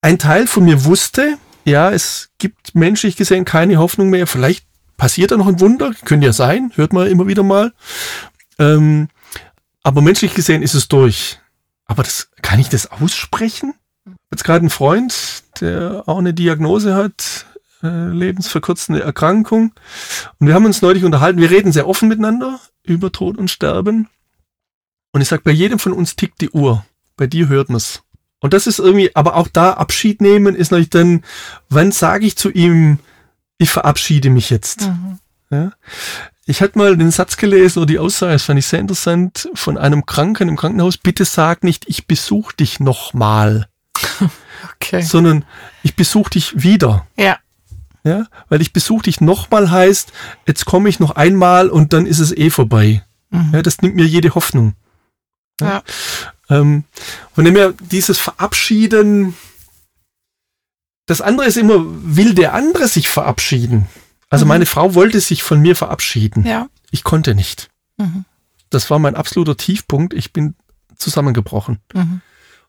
Ein 0.00 0.18
Teil 0.18 0.46
von 0.46 0.64
mir 0.64 0.86
wusste, 0.86 1.36
ja, 1.66 1.90
es 1.90 2.30
gibt 2.38 2.74
menschlich 2.74 3.16
gesehen 3.16 3.44
keine 3.44 3.76
Hoffnung 3.76 4.08
mehr, 4.08 4.26
vielleicht 4.26 4.64
passiert 4.98 5.30
da 5.30 5.38
noch 5.38 5.46
ein 5.46 5.60
Wunder, 5.60 5.92
könnte 6.04 6.26
ja 6.26 6.34
sein, 6.34 6.72
hört 6.74 6.92
man 6.92 7.06
immer 7.06 7.26
wieder 7.26 7.42
mal. 7.42 7.72
Ähm, 8.58 9.08
aber 9.82 10.02
menschlich 10.02 10.34
gesehen 10.34 10.60
ist 10.60 10.74
es 10.74 10.88
durch. 10.88 11.40
Aber 11.86 12.02
das, 12.02 12.30
kann 12.42 12.58
ich 12.58 12.68
das 12.68 12.90
aussprechen? 12.90 13.72
Jetzt 14.30 14.44
gerade 14.44 14.66
ein 14.66 14.70
Freund, 14.70 15.44
der 15.62 16.02
auch 16.06 16.18
eine 16.18 16.34
Diagnose 16.34 16.94
hat, 16.94 17.46
äh, 17.82 18.08
lebensverkürzende 18.08 19.02
Erkrankung. 19.02 19.72
Und 20.38 20.46
wir 20.46 20.54
haben 20.54 20.66
uns 20.66 20.82
neulich 20.82 21.04
unterhalten, 21.04 21.40
wir 21.40 21.50
reden 21.50 21.72
sehr 21.72 21.88
offen 21.88 22.08
miteinander 22.08 22.60
über 22.82 23.10
Tod 23.12 23.38
und 23.38 23.50
Sterben. 23.50 24.08
Und 25.12 25.20
ich 25.22 25.28
sag, 25.28 25.44
bei 25.44 25.52
jedem 25.52 25.78
von 25.78 25.92
uns 25.92 26.16
tickt 26.16 26.40
die 26.40 26.50
Uhr. 26.50 26.84
Bei 27.16 27.26
dir 27.26 27.48
hört 27.48 27.70
man's. 27.70 28.02
Und 28.40 28.52
das 28.52 28.66
ist 28.66 28.78
irgendwie, 28.78 29.14
aber 29.16 29.36
auch 29.36 29.48
da 29.48 29.72
Abschied 29.72 30.20
nehmen 30.20 30.54
ist 30.54 30.70
natürlich 30.70 30.90
dann, 30.90 31.24
wann 31.70 31.92
sage 31.92 32.26
ich 32.26 32.36
zu 32.36 32.50
ihm, 32.50 32.98
ich 33.58 33.70
verabschiede 33.70 34.30
mich 34.30 34.50
jetzt? 34.50 34.82
Mhm. 34.82 35.18
Ja? 35.50 35.72
Ich 36.46 36.62
hatte 36.62 36.78
mal 36.78 36.96
den 36.96 37.10
Satz 37.10 37.36
gelesen 37.36 37.80
oder 37.80 37.86
die 37.86 37.98
Aussage, 37.98 38.32
das 38.32 38.44
fand 38.44 38.58
ich 38.58 38.66
sehr 38.66 38.80
interessant, 38.80 39.50
von 39.54 39.76
einem 39.76 40.06
Kranken 40.06 40.48
im 40.48 40.56
Krankenhaus, 40.56 40.96
bitte 40.96 41.24
sag 41.24 41.62
nicht, 41.62 41.84
ich 41.88 42.06
besuche 42.06 42.56
dich 42.56 42.80
nochmal. 42.80 43.68
Okay. 44.74 45.02
Sondern 45.02 45.44
ich 45.84 45.94
besuche 45.94 46.30
dich 46.30 46.62
wieder. 46.62 47.06
Ja. 47.16 47.38
Ja, 48.04 48.26
weil 48.48 48.60
ich 48.60 48.72
besuche 48.72 49.04
dich 49.04 49.20
nochmal 49.20 49.70
heißt, 49.70 50.12
jetzt 50.46 50.64
komme 50.64 50.88
ich 50.88 50.98
noch 50.98 51.12
einmal 51.12 51.68
und 51.68 51.92
dann 51.92 52.06
ist 52.06 52.18
es 52.18 52.36
eh 52.36 52.50
vorbei. 52.50 53.04
Mhm. 53.30 53.50
Ja, 53.52 53.62
das 53.62 53.82
nimmt 53.82 53.96
mir 53.96 54.06
jede 54.06 54.34
Hoffnung. 54.34 54.74
Ja. 55.60 55.82
ja. 56.48 56.58
Ähm, 56.58 56.84
von 57.34 57.44
dem 57.44 57.54
her, 57.54 57.74
dieses 57.78 58.18
Verabschieden, 58.18 59.36
das 61.08 61.22
andere 61.22 61.46
ist 61.46 61.56
immer, 61.56 61.76
will 61.80 62.34
der 62.34 62.52
andere 62.52 62.86
sich 62.86 63.08
verabschieden? 63.08 63.88
Also 64.28 64.44
mhm. 64.44 64.50
meine 64.50 64.66
Frau 64.66 64.94
wollte 64.94 65.20
sich 65.20 65.42
von 65.42 65.58
mir 65.58 65.74
verabschieden. 65.74 66.44
Ja. 66.44 66.68
Ich 66.90 67.02
konnte 67.02 67.34
nicht. 67.34 67.70
Mhm. 67.96 68.26
Das 68.68 68.90
war 68.90 68.98
mein 68.98 69.16
absoluter 69.16 69.56
Tiefpunkt. 69.56 70.12
Ich 70.12 70.34
bin 70.34 70.54
zusammengebrochen. 70.98 71.78
Mhm. 71.94 72.20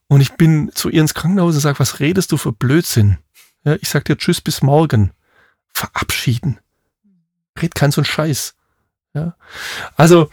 Und 0.07 0.21
ich 0.21 0.31
bin 0.35 0.71
zu 0.73 0.87
ihr 0.87 1.01
ins 1.01 1.13
Krankenhaus 1.13 1.53
und 1.53 1.59
sage, 1.59 1.79
was 1.79 1.99
redest 1.99 2.31
du 2.31 2.37
für 2.37 2.53
Blödsinn? 2.53 3.17
Ja, 3.65 3.75
ich 3.81 3.89
sag 3.89 4.05
dir 4.05 4.17
Tschüss 4.17 4.39
bis 4.39 4.61
morgen. 4.61 5.11
Verabschieden. 5.73 6.59
Red 7.61 7.75
kein 7.75 7.91
so 7.91 7.99
ein 7.99 8.05
Scheiß. 8.05 8.55
Ja. 9.13 9.35
Also, 9.97 10.29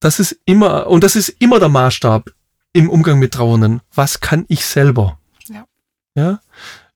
das 0.00 0.20
ist 0.20 0.38
immer, 0.46 0.86
und 0.86 1.04
das 1.04 1.16
ist 1.16 1.28
immer 1.38 1.60
der 1.60 1.68
Maßstab 1.68 2.30
im 2.72 2.88
Umgang 2.88 3.18
mit 3.18 3.34
Trauernden. 3.34 3.82
Was 3.94 4.20
kann 4.20 4.46
ich 4.48 4.64
selber? 4.64 5.18
Ja. 6.14 6.40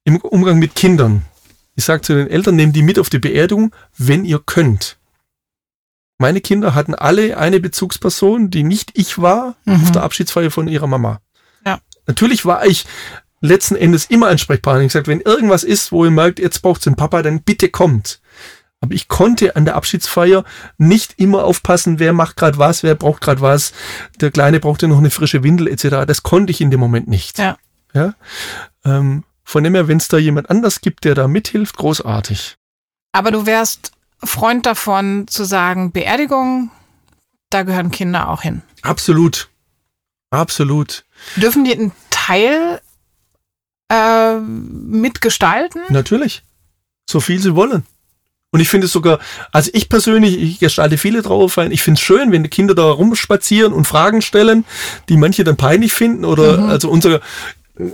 Im 0.04 0.16
Umgang 0.18 0.58
mit 0.58 0.74
Kindern. 0.74 1.22
Ich 1.74 1.84
sage 1.84 2.02
zu 2.02 2.14
den 2.14 2.28
Eltern, 2.28 2.56
nehmt 2.56 2.76
die 2.76 2.82
mit 2.82 2.98
auf 2.98 3.10
die 3.10 3.18
Beerdigung, 3.18 3.74
wenn 3.96 4.24
ihr 4.24 4.40
könnt. 4.44 4.98
Meine 6.18 6.40
Kinder 6.40 6.74
hatten 6.74 6.94
alle 6.94 7.36
eine 7.36 7.60
Bezugsperson, 7.60 8.50
die 8.50 8.62
nicht 8.62 8.92
ich 8.94 9.18
war, 9.18 9.56
mhm. 9.64 9.82
auf 9.82 9.92
der 9.92 10.02
Abschiedsfeier 10.02 10.50
von 10.50 10.68
ihrer 10.68 10.86
Mama. 10.86 11.20
Ja. 11.64 11.80
Natürlich 12.06 12.46
war 12.46 12.64
ich 12.64 12.86
letzten 13.40 13.76
Endes 13.76 14.06
immer 14.06 14.28
ansprechbar. 14.28 14.80
Ich 14.80 14.88
gesagt, 14.88 15.08
wenn 15.08 15.20
irgendwas 15.20 15.64
ist, 15.64 15.92
wo 15.92 16.04
ihr 16.04 16.10
merkt, 16.10 16.38
jetzt 16.38 16.62
braucht 16.62 16.86
den 16.86 16.96
Papa, 16.96 17.22
dann 17.22 17.42
bitte 17.42 17.68
kommt. 17.68 18.20
Aber 18.80 18.94
ich 18.94 19.08
konnte 19.08 19.56
an 19.56 19.64
der 19.64 19.74
Abschiedsfeier 19.74 20.44
nicht 20.78 21.14
immer 21.18 21.44
aufpassen, 21.44 21.98
wer 21.98 22.12
macht 22.12 22.36
gerade 22.36 22.58
was, 22.58 22.82
wer 22.82 22.94
braucht 22.94 23.22
gerade 23.22 23.40
was. 23.40 23.72
Der 24.20 24.30
Kleine 24.30 24.60
brauchte 24.60 24.88
noch 24.88 24.98
eine 24.98 25.10
frische 25.10 25.42
Windel 25.42 25.68
etc. 25.68 26.06
Das 26.06 26.22
konnte 26.22 26.50
ich 26.50 26.60
in 26.60 26.70
dem 26.70 26.80
Moment 26.80 27.08
nicht. 27.08 27.38
Ja. 27.38 27.56
Ja? 27.96 28.14
Ähm, 28.84 29.24
von 29.42 29.64
dem 29.64 29.74
her, 29.74 29.88
wenn 29.88 29.98
es 29.98 30.08
da 30.08 30.18
jemand 30.18 30.50
anders 30.50 30.80
gibt, 30.80 31.04
der 31.04 31.14
da 31.14 31.28
mithilft, 31.28 31.76
großartig. 31.76 32.56
Aber 33.12 33.30
du 33.30 33.46
wärst 33.46 33.92
Freund 34.22 34.66
davon 34.66 35.26
zu 35.28 35.44
sagen, 35.44 35.92
Beerdigung, 35.92 36.70
da 37.50 37.62
gehören 37.62 37.90
Kinder 37.90 38.28
auch 38.28 38.42
hin. 38.42 38.62
Absolut. 38.82 39.48
Absolut. 40.30 41.04
Dürfen 41.36 41.64
die 41.64 41.72
einen 41.72 41.92
Teil 42.10 42.80
äh, 43.88 44.36
mitgestalten? 44.38 45.82
Natürlich. 45.88 46.42
So 47.08 47.20
viel 47.20 47.40
sie 47.40 47.54
wollen. 47.54 47.84
Und 48.50 48.60
ich 48.60 48.68
finde 48.68 48.86
es 48.86 48.92
sogar, 48.92 49.18
also 49.52 49.70
ich 49.74 49.88
persönlich, 49.88 50.40
ich 50.40 50.58
gestalte 50.58 50.98
viele 50.98 51.22
Trauerfeiern. 51.22 51.72
Ich 51.72 51.82
finde 51.82 51.98
es 51.98 52.04
schön, 52.04 52.32
wenn 52.32 52.42
die 52.42 52.48
Kinder 52.48 52.74
da 52.74 52.90
rumspazieren 52.90 53.72
und 53.72 53.86
Fragen 53.86 54.22
stellen, 54.22 54.64
die 55.08 55.16
manche 55.16 55.44
dann 55.44 55.56
peinlich 55.56 55.92
finden. 55.92 56.24
Oder 56.24 56.58
mhm. 56.58 56.70
also 56.70 56.88
unser 56.88 57.20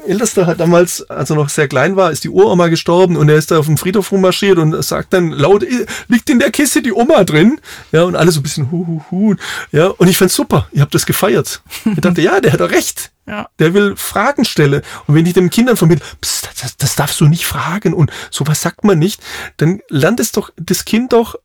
Ältester 0.06 0.46
hat 0.46 0.60
damals, 0.60 1.08
als 1.10 1.30
er 1.30 1.36
noch 1.36 1.48
sehr 1.48 1.66
klein 1.66 1.96
war, 1.96 2.12
ist 2.12 2.22
die 2.22 2.28
Uroma 2.28 2.68
gestorben 2.68 3.16
und 3.16 3.28
er 3.28 3.36
ist 3.36 3.50
da 3.50 3.58
auf 3.58 3.66
dem 3.66 3.76
Friedhof 3.76 4.12
rummarschiert 4.12 4.58
und 4.58 4.80
sagt 4.84 5.12
dann 5.12 5.30
laut, 5.30 5.64
liegt 6.08 6.30
in 6.30 6.38
der 6.38 6.50
Kiste 6.52 6.82
die 6.82 6.92
Oma 6.92 7.24
drin? 7.24 7.60
Ja, 7.90 8.04
und 8.04 8.14
alle 8.14 8.30
so 8.30 8.40
ein 8.40 8.44
bisschen 8.44 8.70
hu, 8.70 8.86
hu, 8.86 9.02
hu. 9.10 9.34
Ja, 9.72 9.88
und 9.88 10.06
ich 10.06 10.16
fand's 10.16 10.36
super. 10.36 10.68
Ihr 10.72 10.82
habt 10.82 10.94
das 10.94 11.04
gefeiert. 11.04 11.62
Ich 11.84 12.00
dachte, 12.00 12.22
ja, 12.22 12.40
der 12.40 12.52
hat 12.52 12.60
doch 12.60 12.70
recht. 12.70 13.10
Ja. 13.24 13.48
Der 13.60 13.72
will 13.72 13.94
Fragen 13.94 14.44
stellen. 14.44 14.82
Und 15.06 15.14
wenn 15.14 15.24
ich 15.24 15.32
den 15.32 15.48
Kindern 15.48 15.76
vermittle, 15.76 16.04
pst, 16.20 16.50
das, 16.60 16.76
das 16.76 16.96
darfst 16.96 17.20
du 17.20 17.26
nicht 17.26 17.46
fragen 17.46 17.94
und 17.94 18.10
sowas 18.32 18.60
sagt 18.60 18.82
man 18.82 18.98
nicht, 18.98 19.22
dann 19.58 19.80
lernt 19.88 20.18
es 20.18 20.32
doch 20.32 20.50
das 20.56 20.84
Kind 20.84 21.12
doch, 21.12 21.36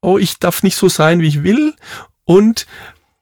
oh, 0.00 0.16
ich 0.16 0.38
darf 0.38 0.62
nicht 0.62 0.76
so 0.76 0.88
sein, 0.88 1.20
wie 1.20 1.28
ich 1.28 1.42
will 1.42 1.74
und 2.24 2.66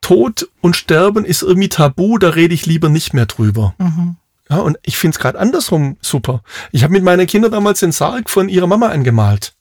Tod 0.00 0.48
und 0.60 0.76
Sterben 0.76 1.24
ist 1.24 1.42
irgendwie 1.42 1.68
tabu, 1.68 2.18
da 2.18 2.28
rede 2.28 2.54
ich 2.54 2.66
lieber 2.66 2.88
nicht 2.88 3.14
mehr 3.14 3.26
drüber. 3.26 3.74
Mhm. 3.78 4.14
Ja, 4.50 4.58
und 4.58 4.78
ich 4.82 4.98
finde 4.98 5.14
es 5.14 5.18
gerade 5.18 5.38
andersrum 5.38 5.96
super. 6.00 6.42
Ich 6.70 6.82
habe 6.82 6.92
mit 6.92 7.02
meinen 7.02 7.26
Kindern 7.26 7.52
damals 7.52 7.80
den 7.80 7.92
Sarg 7.92 8.28
von 8.28 8.48
ihrer 8.48 8.66
Mama 8.66 8.88
angemalt. 8.88 9.54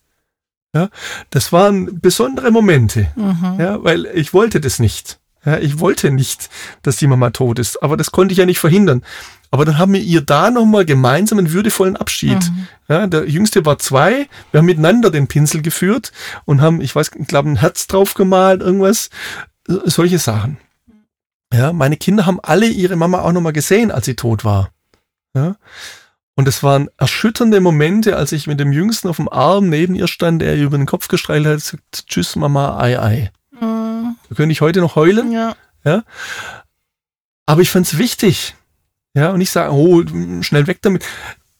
Ja, 0.75 0.89
das 1.29 1.53
waren 1.53 1.99
besondere 2.01 2.51
Momente. 2.51 3.11
Mhm. 3.15 3.57
Ja, 3.59 3.83
weil 3.83 4.05
ich 4.07 4.33
wollte 4.33 4.59
das 4.59 4.79
nicht. 4.79 5.19
Ja, 5.45 5.57
ich 5.57 5.79
wollte 5.79 6.09
nicht, 6.09 6.49
dass 6.83 6.97
die 6.97 7.07
Mama 7.07 7.29
tot 7.29 7.59
ist, 7.59 7.83
aber 7.83 7.97
das 7.97 8.11
konnte 8.11 8.31
ich 8.31 8.39
ja 8.39 8.45
nicht 8.45 8.59
verhindern. 8.59 9.03
Aber 9.51 9.65
dann 9.65 9.77
haben 9.77 9.93
wir 9.93 9.99
ihr 9.99 10.21
da 10.21 10.49
nochmal 10.49 10.85
gemeinsam 10.85 11.37
einen 11.37 11.51
würdevollen 11.51 11.97
Abschied. 11.97 12.39
Mhm. 12.39 12.67
Ja, 12.87 13.07
der 13.07 13.29
Jüngste 13.29 13.65
war 13.65 13.77
zwei, 13.77 14.27
wir 14.51 14.59
haben 14.59 14.65
miteinander 14.65 15.11
den 15.11 15.27
Pinsel 15.27 15.61
geführt 15.61 16.11
und 16.45 16.61
haben, 16.61 16.81
ich 16.81 16.95
weiß, 16.95 17.11
ich 17.19 17.27
glaube, 17.27 17.49
ein 17.49 17.57
Herz 17.57 17.87
drauf 17.87 18.15
gemalt, 18.15 18.61
irgendwas, 18.61 19.09
solche 19.67 20.17
Sachen. 20.17 20.57
Ja, 21.53 21.71
meine 21.71 21.97
Kinder 21.97 22.25
haben 22.25 22.39
alle 22.41 22.67
ihre 22.67 22.95
Mama 22.95 23.21
auch 23.21 23.31
nochmal 23.31 23.53
gesehen, 23.53 23.91
als 23.91 24.05
sie 24.05 24.15
tot 24.15 24.43
war. 24.43 24.71
Ja. 25.35 25.55
Und 26.35 26.47
es 26.47 26.63
waren 26.63 26.89
erschütternde 26.97 27.61
Momente, 27.61 28.17
als 28.17 28.31
ich 28.31 28.47
mit 28.47 28.59
dem 28.59 28.71
Jüngsten 28.71 29.07
auf 29.07 29.17
dem 29.17 29.29
Arm 29.29 29.69
neben 29.69 29.93
ihr 29.93 30.07
stand, 30.07 30.41
der 30.41 30.55
ihr 30.55 30.63
über 30.63 30.77
den 30.77 30.87
Kopf 30.87 31.07
gestreichelt 31.07 31.45
hat, 31.45 31.55
gesagt, 31.57 32.07
tschüss 32.07 32.35
Mama, 32.35 32.79
ei, 32.79 32.99
ei. 32.99 33.31
Mhm. 33.51 34.15
Da 34.29 34.35
könnte 34.35 34.51
ich 34.51 34.61
heute 34.61 34.79
noch 34.79 34.95
heulen. 34.95 35.31
Ja. 35.31 35.55
ja. 35.85 36.03
Aber 37.45 37.61
ich 37.61 37.69
fand 37.69 37.85
es 37.85 37.99
wichtig. 37.99 38.55
Ja, 39.13 39.29
und 39.29 39.41
ich 39.41 39.51
sage, 39.51 39.71
oh, 39.73 40.01
schnell 40.41 40.65
weg 40.65 40.79
damit. 40.81 41.05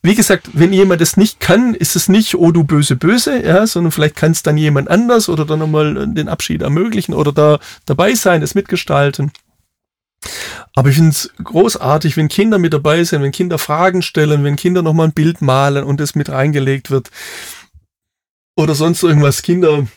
Wie 0.01 0.15
gesagt, 0.15 0.49
wenn 0.53 0.73
jemand 0.73 1.01
das 1.01 1.17
nicht 1.17 1.39
kann, 1.39 1.75
ist 1.75 1.95
es 1.95 2.09
nicht, 2.09 2.35
oh 2.35 2.51
du 2.51 2.63
böse, 2.63 2.95
böse, 2.95 3.45
ja, 3.45 3.67
sondern 3.67 3.91
vielleicht 3.91 4.15
kann 4.15 4.31
es 4.31 4.43
dann 4.43 4.57
jemand 4.57 4.89
anders 4.89 5.29
oder 5.29 5.45
dann 5.45 5.59
nochmal 5.59 6.07
den 6.07 6.27
Abschied 6.27 6.63
ermöglichen 6.63 7.13
oder 7.13 7.31
da 7.31 7.59
dabei 7.85 8.15
sein, 8.15 8.41
das 8.41 8.55
mitgestalten. 8.55 9.31
Aber 10.75 10.89
ich 10.89 10.95
finde 10.95 11.11
es 11.11 11.31
großartig, 11.43 12.17
wenn 12.17 12.27
Kinder 12.27 12.57
mit 12.57 12.73
dabei 12.73 13.03
sind, 13.03 13.21
wenn 13.21 13.31
Kinder 13.31 13.57
Fragen 13.57 14.01
stellen, 14.01 14.43
wenn 14.43 14.55
Kinder 14.55 14.81
nochmal 14.81 15.07
ein 15.07 15.13
Bild 15.13 15.41
malen 15.41 15.83
und 15.83 15.99
das 15.99 16.15
mit 16.15 16.29
reingelegt 16.29 16.89
wird. 16.91 17.09
Oder 18.55 18.75
sonst 18.75 19.03
irgendwas, 19.03 19.41
Kinder 19.41 19.87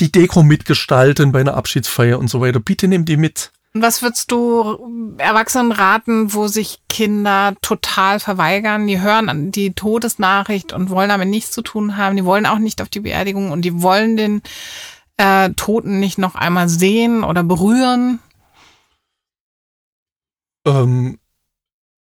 die 0.00 0.10
Deko 0.10 0.42
mitgestalten 0.42 1.32
bei 1.32 1.40
einer 1.40 1.54
Abschiedsfeier 1.54 2.18
und 2.18 2.28
so 2.28 2.40
weiter. 2.40 2.60
Bitte 2.60 2.88
nimm 2.88 3.04
die 3.04 3.16
mit. 3.16 3.52
Was 3.72 4.00
würdest 4.00 4.30
du 4.32 5.14
Erwachsenen 5.18 5.70
raten, 5.70 6.32
wo 6.32 6.48
sich 6.48 6.78
Kinder 6.88 7.54
total 7.60 8.20
verweigern? 8.20 8.86
Die 8.86 9.00
hören 9.00 9.52
die 9.52 9.74
Todesnachricht 9.74 10.72
und 10.72 10.88
wollen 10.88 11.10
damit 11.10 11.28
nichts 11.28 11.52
zu 11.52 11.62
tun 11.62 11.96
haben. 11.96 12.16
Die 12.16 12.24
wollen 12.24 12.46
auch 12.46 12.58
nicht 12.58 12.80
auf 12.80 12.88
die 12.88 13.00
Beerdigung 13.00 13.50
und 13.50 13.62
die 13.62 13.82
wollen 13.82 14.16
den 14.16 14.42
äh, 15.18 15.50
Toten 15.50 16.00
nicht 16.00 16.16
noch 16.16 16.34
einmal 16.34 16.68
sehen 16.68 17.22
oder 17.22 17.42
berühren. 17.42 18.18
Ähm, 20.66 21.18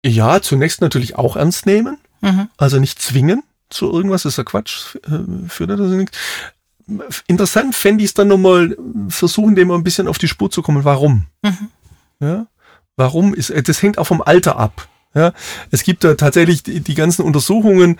ja, 0.04 0.42
zunächst 0.42 0.80
natürlich 0.80 1.16
auch 1.16 1.36
ernst 1.36 1.64
nehmen. 1.64 1.98
Mhm. 2.20 2.48
Also 2.56 2.78
nicht 2.78 3.00
zwingen 3.00 3.42
zu 3.70 3.90
irgendwas, 3.90 4.22
das 4.22 4.34
ist 4.34 4.38
ja 4.38 4.44
Quatsch, 4.44 4.96
äh, 5.06 5.48
führt 5.48 5.70
das 5.70 5.80
nicht. 5.80 6.16
Interessant 7.26 7.74
fände 7.74 8.02
ich 8.02 8.10
es 8.10 8.14
dann 8.14 8.28
nochmal, 8.28 8.76
versuchen 9.08 9.54
dem 9.54 9.68
mal 9.68 9.74
ein 9.74 9.84
bisschen 9.84 10.08
auf 10.08 10.18
die 10.18 10.28
Spur 10.28 10.50
zu 10.50 10.62
kommen. 10.62 10.84
Warum? 10.84 11.26
Mhm. 11.42 11.68
Ja? 12.20 12.46
Warum 12.96 13.34
ist, 13.34 13.52
das 13.68 13.82
hängt 13.82 13.98
auch 13.98 14.06
vom 14.06 14.22
Alter 14.22 14.56
ab. 14.56 14.88
Ja, 15.14 15.32
es 15.70 15.84
gibt 15.84 16.04
da 16.04 16.14
tatsächlich 16.14 16.62
die, 16.62 16.80
die 16.80 16.94
ganzen 16.94 17.22
Untersuchungen, 17.22 17.98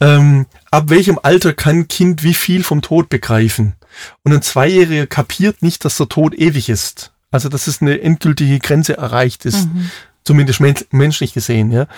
ähm, 0.00 0.46
ab 0.70 0.90
welchem 0.90 1.18
Alter 1.22 1.54
kann 1.54 1.88
Kind 1.88 2.22
wie 2.22 2.34
viel 2.34 2.62
vom 2.62 2.82
Tod 2.82 3.08
begreifen. 3.08 3.74
Und 4.22 4.32
ein 4.32 4.42
Zweijähriger 4.42 5.06
kapiert 5.06 5.62
nicht, 5.62 5.84
dass 5.84 5.96
der 5.96 6.08
Tod 6.08 6.34
ewig 6.34 6.68
ist. 6.68 7.11
Also, 7.32 7.48
dass 7.48 7.66
es 7.66 7.82
eine 7.82 8.00
endgültige 8.00 8.60
Grenze 8.60 8.96
erreicht 8.96 9.44
ist. 9.44 9.66
Mhm. 9.66 9.90
Zumindest 10.24 10.60
menschlich 10.92 11.32
gesehen, 11.34 11.72
ja. 11.72 11.88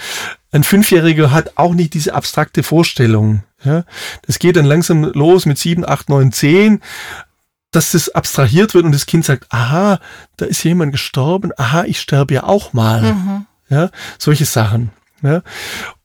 Ein 0.50 0.64
Fünfjähriger 0.64 1.30
hat 1.30 1.52
auch 1.56 1.74
nicht 1.74 1.92
diese 1.92 2.14
abstrakte 2.14 2.62
Vorstellung. 2.62 3.42
Ja. 3.62 3.84
Das 4.22 4.38
geht 4.38 4.56
dann 4.56 4.64
langsam 4.64 5.04
los 5.04 5.44
mit 5.44 5.58
sieben, 5.58 5.86
acht, 5.86 6.08
neun, 6.08 6.32
zehn, 6.32 6.80
dass 7.70 7.92
das 7.92 8.08
abstrahiert 8.08 8.72
wird 8.72 8.86
und 8.86 8.92
das 8.92 9.04
Kind 9.04 9.26
sagt, 9.26 9.46
aha, 9.50 9.98
da 10.38 10.46
ist 10.46 10.62
jemand 10.64 10.92
gestorben, 10.92 11.50
aha, 11.58 11.84
ich 11.84 12.00
sterbe 12.00 12.32
ja 12.32 12.44
auch 12.44 12.72
mal. 12.72 13.12
Mhm. 13.12 13.46
Ja, 13.68 13.90
solche 14.18 14.46
Sachen. 14.46 14.90
Ja. 15.22 15.42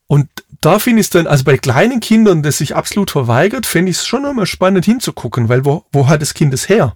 Und 0.07 0.27
da 0.61 0.79
finde 0.79 1.01
ich 1.01 1.07
es 1.07 1.11
dann, 1.11 1.27
also 1.27 1.43
bei 1.43 1.57
kleinen 1.57 1.99
Kindern, 1.99 2.41
das 2.41 2.57
sich 2.57 2.75
absolut 2.75 3.11
verweigert, 3.11 3.65
fände 3.65 3.91
ich 3.91 3.97
es 3.97 4.07
schon 4.07 4.25
immer 4.25 4.45
spannend 4.45 4.83
hinzugucken, 4.85 5.47
weil 5.47 5.63
wo, 5.63 5.85
wo 5.91 6.07
hat 6.07 6.21
das 6.21 6.33
Kind 6.33 6.53
es 6.53 6.67
her? 6.67 6.95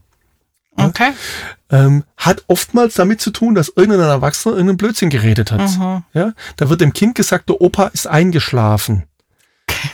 Okay. 0.75 1.11
Ähm, 1.69 2.03
hat 2.17 2.43
oftmals 2.47 2.95
damit 2.95 3.21
zu 3.21 3.31
tun, 3.31 3.55
dass 3.55 3.73
irgendein 3.75 4.01
Erwachsener 4.01 4.55
irgendeinen 4.55 4.77
Blödsinn 4.77 5.09
geredet 5.09 5.51
hat. 5.51 5.77
Mhm. 5.77 6.03
Ja, 6.13 6.33
da 6.55 6.69
wird 6.69 6.81
dem 6.81 6.93
Kind 6.93 7.15
gesagt, 7.15 7.49
der 7.49 7.61
Opa 7.61 7.87
ist 7.87 8.07
eingeschlafen. 8.07 9.03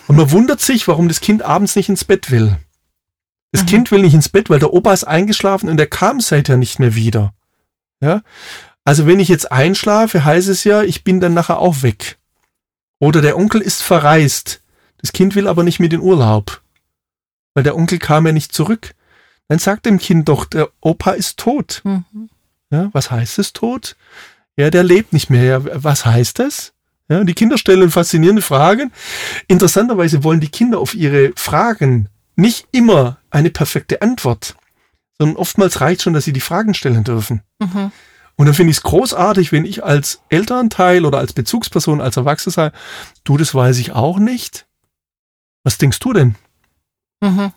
Und 0.08 0.16
man 0.16 0.32
wundert 0.32 0.62
sich, 0.62 0.88
warum 0.88 1.08
das 1.08 1.22
Kind 1.22 1.42
abends 1.42 1.76
nicht 1.76 1.90
ins 1.90 2.06
Bett 2.06 2.32
will. 2.32 2.58
Das 3.52 3.64
mhm. 3.64 3.68
Kind 3.68 3.92
will 3.92 4.02
nicht 4.02 4.14
ins 4.14 4.30
Bett, 4.30 4.50
weil 4.50 4.60
der 4.60 4.74
Opa 4.74 4.94
ist 4.94 5.04
eingeschlafen 5.04 5.70
und 5.70 5.78
der 5.78 5.88
kam 5.88 6.22
seither 6.22 6.58
nicht 6.58 6.80
mehr 6.80 6.96
wieder. 6.96 7.34
Ja, 8.02 8.22
also 8.86 9.06
wenn 9.06 9.20
ich 9.20 9.28
jetzt 9.28 9.52
einschlafe, 9.52 10.24
heißt 10.24 10.48
es 10.48 10.64
ja, 10.64 10.84
ich 10.84 11.04
bin 11.04 11.20
dann 11.20 11.34
nachher 11.34 11.60
auch 11.60 11.84
weg. 11.84 12.18
Oder 13.00 13.22
der 13.22 13.38
Onkel 13.38 13.62
ist 13.62 13.82
verreist. 13.82 14.62
Das 14.98 15.14
Kind 15.14 15.36
will 15.36 15.48
aber 15.48 15.64
nicht 15.64 15.80
mit 15.80 15.94
in 15.94 16.02
Urlaub. 16.02 16.62
Weil 17.54 17.64
der 17.64 17.76
Onkel 17.76 18.00
kam 18.00 18.26
ja 18.26 18.32
nicht 18.32 18.54
zurück. 18.54 18.96
Dann 19.50 19.60
sagt 19.60 19.88
dem 19.88 19.98
Kind 19.98 20.30
doch, 20.30 20.46
der 20.46 20.70
Opa 20.80 21.12
ist 21.12 21.38
tot. 21.38 21.82
Mhm. 21.84 22.30
Ja, 22.72 22.90
was 22.94 23.12
heißt 23.12 23.40
es 23.40 23.52
tot? 23.52 23.98
Ja, 24.56 24.70
der 24.70 24.84
lebt 24.84 25.12
nicht 25.12 25.30
mehr. 25.30 25.44
Ja, 25.44 25.84
was 25.84 26.06
heißt 26.06 26.40
das? 26.40 26.74
Ja, 27.10 27.24
die 27.24 27.34
Kinder 27.34 27.58
stellen 27.58 27.90
faszinierende 27.90 28.44
Fragen. 28.44 28.92
Interessanterweise 29.48 30.24
wollen 30.24 30.40
die 30.40 30.50
Kinder 30.50 30.80
auf 30.80 30.94
ihre 30.94 31.34
Fragen 31.36 32.10
nicht 32.36 32.68
immer 32.72 33.18
eine 33.32 33.50
perfekte 33.50 34.04
Antwort, 34.04 34.56
sondern 35.18 35.36
oftmals 35.36 35.82
reicht 35.82 36.04
schon, 36.04 36.14
dass 36.14 36.26
sie 36.26 36.34
die 36.34 36.40
Fragen 36.42 36.76
stellen 36.76 37.04
dürfen. 37.04 37.42
Mhm. 37.58 37.92
Und 38.36 38.46
dann 38.46 38.54
finde 38.54 38.70
ich 38.70 38.78
es 38.78 38.84
großartig, 38.84 39.52
wenn 39.52 39.66
ich 39.66 39.84
als 39.84 40.22
Elternteil 40.30 41.06
oder 41.06 41.18
als 41.18 41.34
Bezugsperson, 41.34 42.02
als 42.02 42.18
Erwachsener 42.18 42.54
sage, 42.54 42.76
du, 43.24 43.36
das 43.36 43.56
weiß 43.56 43.80
ich 43.80 43.94
auch 43.94 44.20
nicht. 44.20 44.68
Was 45.64 45.80
denkst 45.80 46.00
du 46.00 46.14
denn? 46.14 46.36
Mhm 47.22 47.52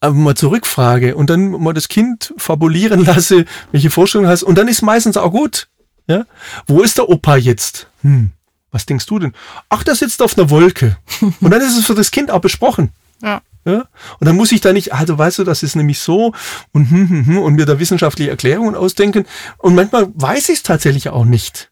aber 0.00 0.14
mal 0.14 0.34
zurückfrage 0.34 1.16
und 1.16 1.30
dann 1.30 1.50
mal 1.50 1.74
das 1.74 1.88
Kind 1.88 2.32
fabulieren 2.36 3.04
lasse, 3.04 3.44
welche 3.72 3.90
Vorstellungen 3.90 4.30
hast. 4.30 4.42
Und 4.42 4.56
dann 4.56 4.68
ist 4.68 4.82
meistens 4.82 5.16
auch 5.16 5.30
gut. 5.30 5.68
Ja? 6.06 6.24
Wo 6.66 6.82
ist 6.82 6.98
der 6.98 7.08
Opa 7.08 7.36
jetzt? 7.36 7.88
Hm, 8.02 8.30
was 8.70 8.86
denkst 8.86 9.06
du 9.06 9.18
denn? 9.18 9.32
Ach, 9.68 9.82
der 9.82 9.94
sitzt 9.94 10.22
auf 10.22 10.38
einer 10.38 10.50
Wolke. 10.50 10.96
Und 11.40 11.50
dann 11.50 11.60
ist 11.60 11.76
es 11.76 11.86
für 11.86 11.94
das 11.94 12.10
Kind 12.10 12.30
auch 12.30 12.40
besprochen. 12.40 12.92
Ja. 13.22 13.42
Ja? 13.64 13.86
Und 14.18 14.26
dann 14.26 14.36
muss 14.36 14.52
ich 14.52 14.60
da 14.60 14.72
nicht, 14.72 14.94
also 14.94 15.18
weißt 15.18 15.40
du, 15.40 15.44
das 15.44 15.62
ist 15.62 15.76
nämlich 15.76 15.98
so 15.98 16.32
und, 16.72 16.90
hm, 16.90 17.08
hm, 17.08 17.26
hm, 17.26 17.38
und 17.38 17.54
mir 17.54 17.66
da 17.66 17.78
wissenschaftliche 17.78 18.30
Erklärungen 18.30 18.74
ausdenken. 18.74 19.26
Und 19.58 19.74
manchmal 19.74 20.08
weiß 20.14 20.48
ich 20.48 20.56
es 20.56 20.62
tatsächlich 20.62 21.10
auch 21.10 21.26
nicht. 21.26 21.70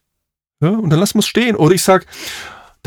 Ja? 0.61 0.69
Und 0.69 0.91
dann 0.91 0.99
lassen 0.99 1.15
wir 1.15 1.19
es 1.21 1.27
stehen. 1.27 1.55
Oder 1.55 1.73
ich 1.73 1.81
sag, 1.81 2.05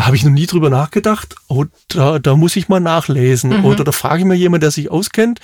da 0.01 0.07
habe 0.07 0.17
ich 0.17 0.25
noch 0.25 0.31
nie 0.31 0.47
drüber 0.47 0.71
nachgedacht. 0.71 1.35
Oh, 1.49 1.67
da, 1.89 2.19
da 2.19 2.35
muss 2.35 2.57
ich 2.57 2.71
mal 2.71 2.81
nachlesen. 2.81 3.59
Mhm. 3.59 3.65
Oder 3.67 3.85
da 3.85 3.93
frage 3.93 4.21
ich 4.21 4.25
mal 4.25 4.33
jemanden, 4.33 4.63
der 4.63 4.71
sich 4.71 4.91
auskennt. 4.91 5.41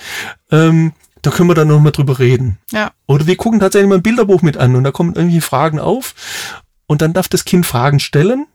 Ähm, 0.49 0.93
da 1.21 1.29
können 1.29 1.47
wir 1.47 1.53
dann 1.53 1.67
noch 1.67 1.79
mal 1.79 1.91
drüber 1.91 2.17
reden. 2.17 2.57
Ja. 2.71 2.91
Oder 3.05 3.27
wir 3.27 3.35
gucken 3.35 3.59
tatsächlich 3.59 3.87
mal 3.87 3.97
ein 3.97 4.01
Bilderbuch 4.01 4.41
mit 4.41 4.57
an 4.57 4.75
und 4.75 4.83
da 4.83 4.89
kommen 4.89 5.13
irgendwie 5.13 5.41
Fragen 5.41 5.79
auf. 5.79 6.15
Und 6.87 7.03
dann 7.03 7.13
darf 7.13 7.27
das 7.27 7.45
Kind 7.45 7.67
Fragen 7.67 7.99
stellen, 7.99 8.47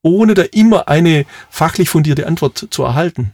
ohne 0.00 0.34
da 0.34 0.42
immer 0.42 0.86
eine 0.86 1.26
fachlich 1.50 1.88
fundierte 1.88 2.28
Antwort 2.28 2.68
zu 2.70 2.84
erhalten. 2.84 3.32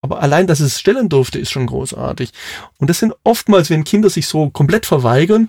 Aber 0.00 0.20
allein, 0.20 0.48
dass 0.48 0.58
es 0.58 0.80
stellen 0.80 1.08
durfte, 1.08 1.38
ist 1.38 1.52
schon 1.52 1.66
großartig. 1.66 2.32
Und 2.78 2.90
das 2.90 2.98
sind 2.98 3.14
oftmals, 3.22 3.70
wenn 3.70 3.84
Kinder 3.84 4.10
sich 4.10 4.26
so 4.26 4.50
komplett 4.50 4.84
verweigern, 4.84 5.48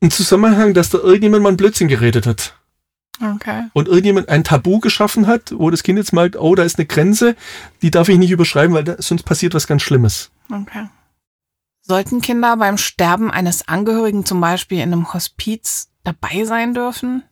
ein 0.00 0.10
Zusammenhang, 0.10 0.74
dass 0.74 0.90
da 0.90 0.98
irgendjemand 0.98 1.44
mal 1.44 1.50
einen 1.50 1.58
Blödsinn 1.58 1.86
geredet 1.86 2.26
hat. 2.26 2.56
Okay. 3.22 3.68
Und 3.72 3.86
irgendjemand 3.86 4.28
ein 4.28 4.42
Tabu 4.42 4.80
geschaffen 4.80 5.26
hat, 5.28 5.52
wo 5.56 5.70
das 5.70 5.84
Kind 5.84 5.98
jetzt 5.98 6.12
merkt, 6.12 6.36
oh, 6.36 6.54
da 6.54 6.64
ist 6.64 6.78
eine 6.78 6.86
Grenze, 6.86 7.36
die 7.80 7.90
darf 7.90 8.08
ich 8.08 8.18
nicht 8.18 8.32
überschreiben, 8.32 8.74
weil 8.74 8.84
da, 8.84 8.96
sonst 8.98 9.22
passiert 9.22 9.54
was 9.54 9.68
ganz 9.68 9.82
Schlimmes. 9.82 10.30
Okay. 10.50 10.88
Sollten 11.82 12.20
Kinder 12.20 12.56
beim 12.56 12.78
Sterben 12.78 13.30
eines 13.30 13.68
Angehörigen 13.68 14.24
zum 14.24 14.40
Beispiel 14.40 14.78
in 14.78 14.92
einem 14.92 15.12
Hospiz 15.14 15.88
dabei 16.02 16.44
sein 16.44 16.74
dürfen? 16.74 17.22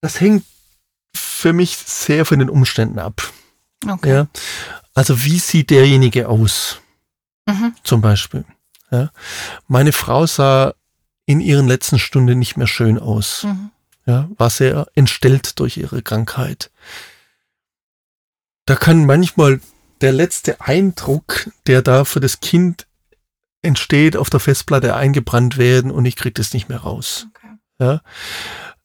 Das 0.00 0.20
hängt 0.20 0.44
für 1.14 1.52
mich 1.52 1.76
sehr 1.76 2.24
von 2.24 2.38
den 2.38 2.50
Umständen 2.50 2.98
ab. 2.98 3.22
Okay. 3.86 4.10
Ja. 4.10 4.26
Also 4.94 5.24
wie 5.24 5.38
sieht 5.38 5.70
derjenige 5.70 6.28
aus? 6.28 6.80
Mhm. 7.46 7.74
Zum 7.82 8.00
Beispiel. 8.00 8.44
Ja. 8.90 9.10
Meine 9.66 9.92
Frau 9.92 10.26
sah 10.26 10.74
in 11.26 11.40
ihren 11.40 11.68
letzten 11.68 11.98
Stunden 11.98 12.38
nicht 12.38 12.56
mehr 12.56 12.66
schön 12.66 12.98
aus. 12.98 13.44
Mhm 13.44 13.70
ja, 14.08 14.28
war 14.38 14.48
sehr 14.48 14.88
entstellt 14.94 15.60
durch 15.60 15.76
ihre 15.76 16.02
Krankheit. 16.02 16.70
Da 18.64 18.74
kann 18.74 19.04
manchmal 19.04 19.60
der 20.00 20.12
letzte 20.12 20.62
Eindruck, 20.62 21.50
der 21.66 21.82
da 21.82 22.04
für 22.04 22.18
das 22.18 22.40
Kind 22.40 22.86
entsteht, 23.60 24.16
auf 24.16 24.30
der 24.30 24.40
Festplatte 24.40 24.96
eingebrannt 24.96 25.58
werden 25.58 25.90
und 25.90 26.06
ich 26.06 26.16
kriege 26.16 26.34
das 26.34 26.54
nicht 26.54 26.70
mehr 26.70 26.78
raus. 26.78 27.26
Okay. 27.34 27.54
Ja, 27.80 28.00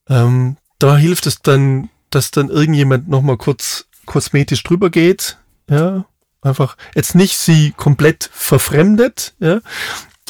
ähm, 0.09 0.57
da 0.77 0.97
hilft 0.97 1.25
es 1.25 1.41
dann, 1.41 1.89
dass 2.09 2.31
dann 2.31 2.49
irgendjemand 2.49 3.07
nochmal 3.07 3.37
kurz 3.37 3.87
kosmetisch 4.05 4.61
drüber 4.63 4.89
geht, 4.89 5.37
ja, 5.69 6.05
einfach 6.41 6.75
jetzt 6.95 7.15
nicht 7.15 7.37
sie 7.37 7.71
komplett 7.71 8.29
verfremdet, 8.33 9.35
ja, 9.39 9.61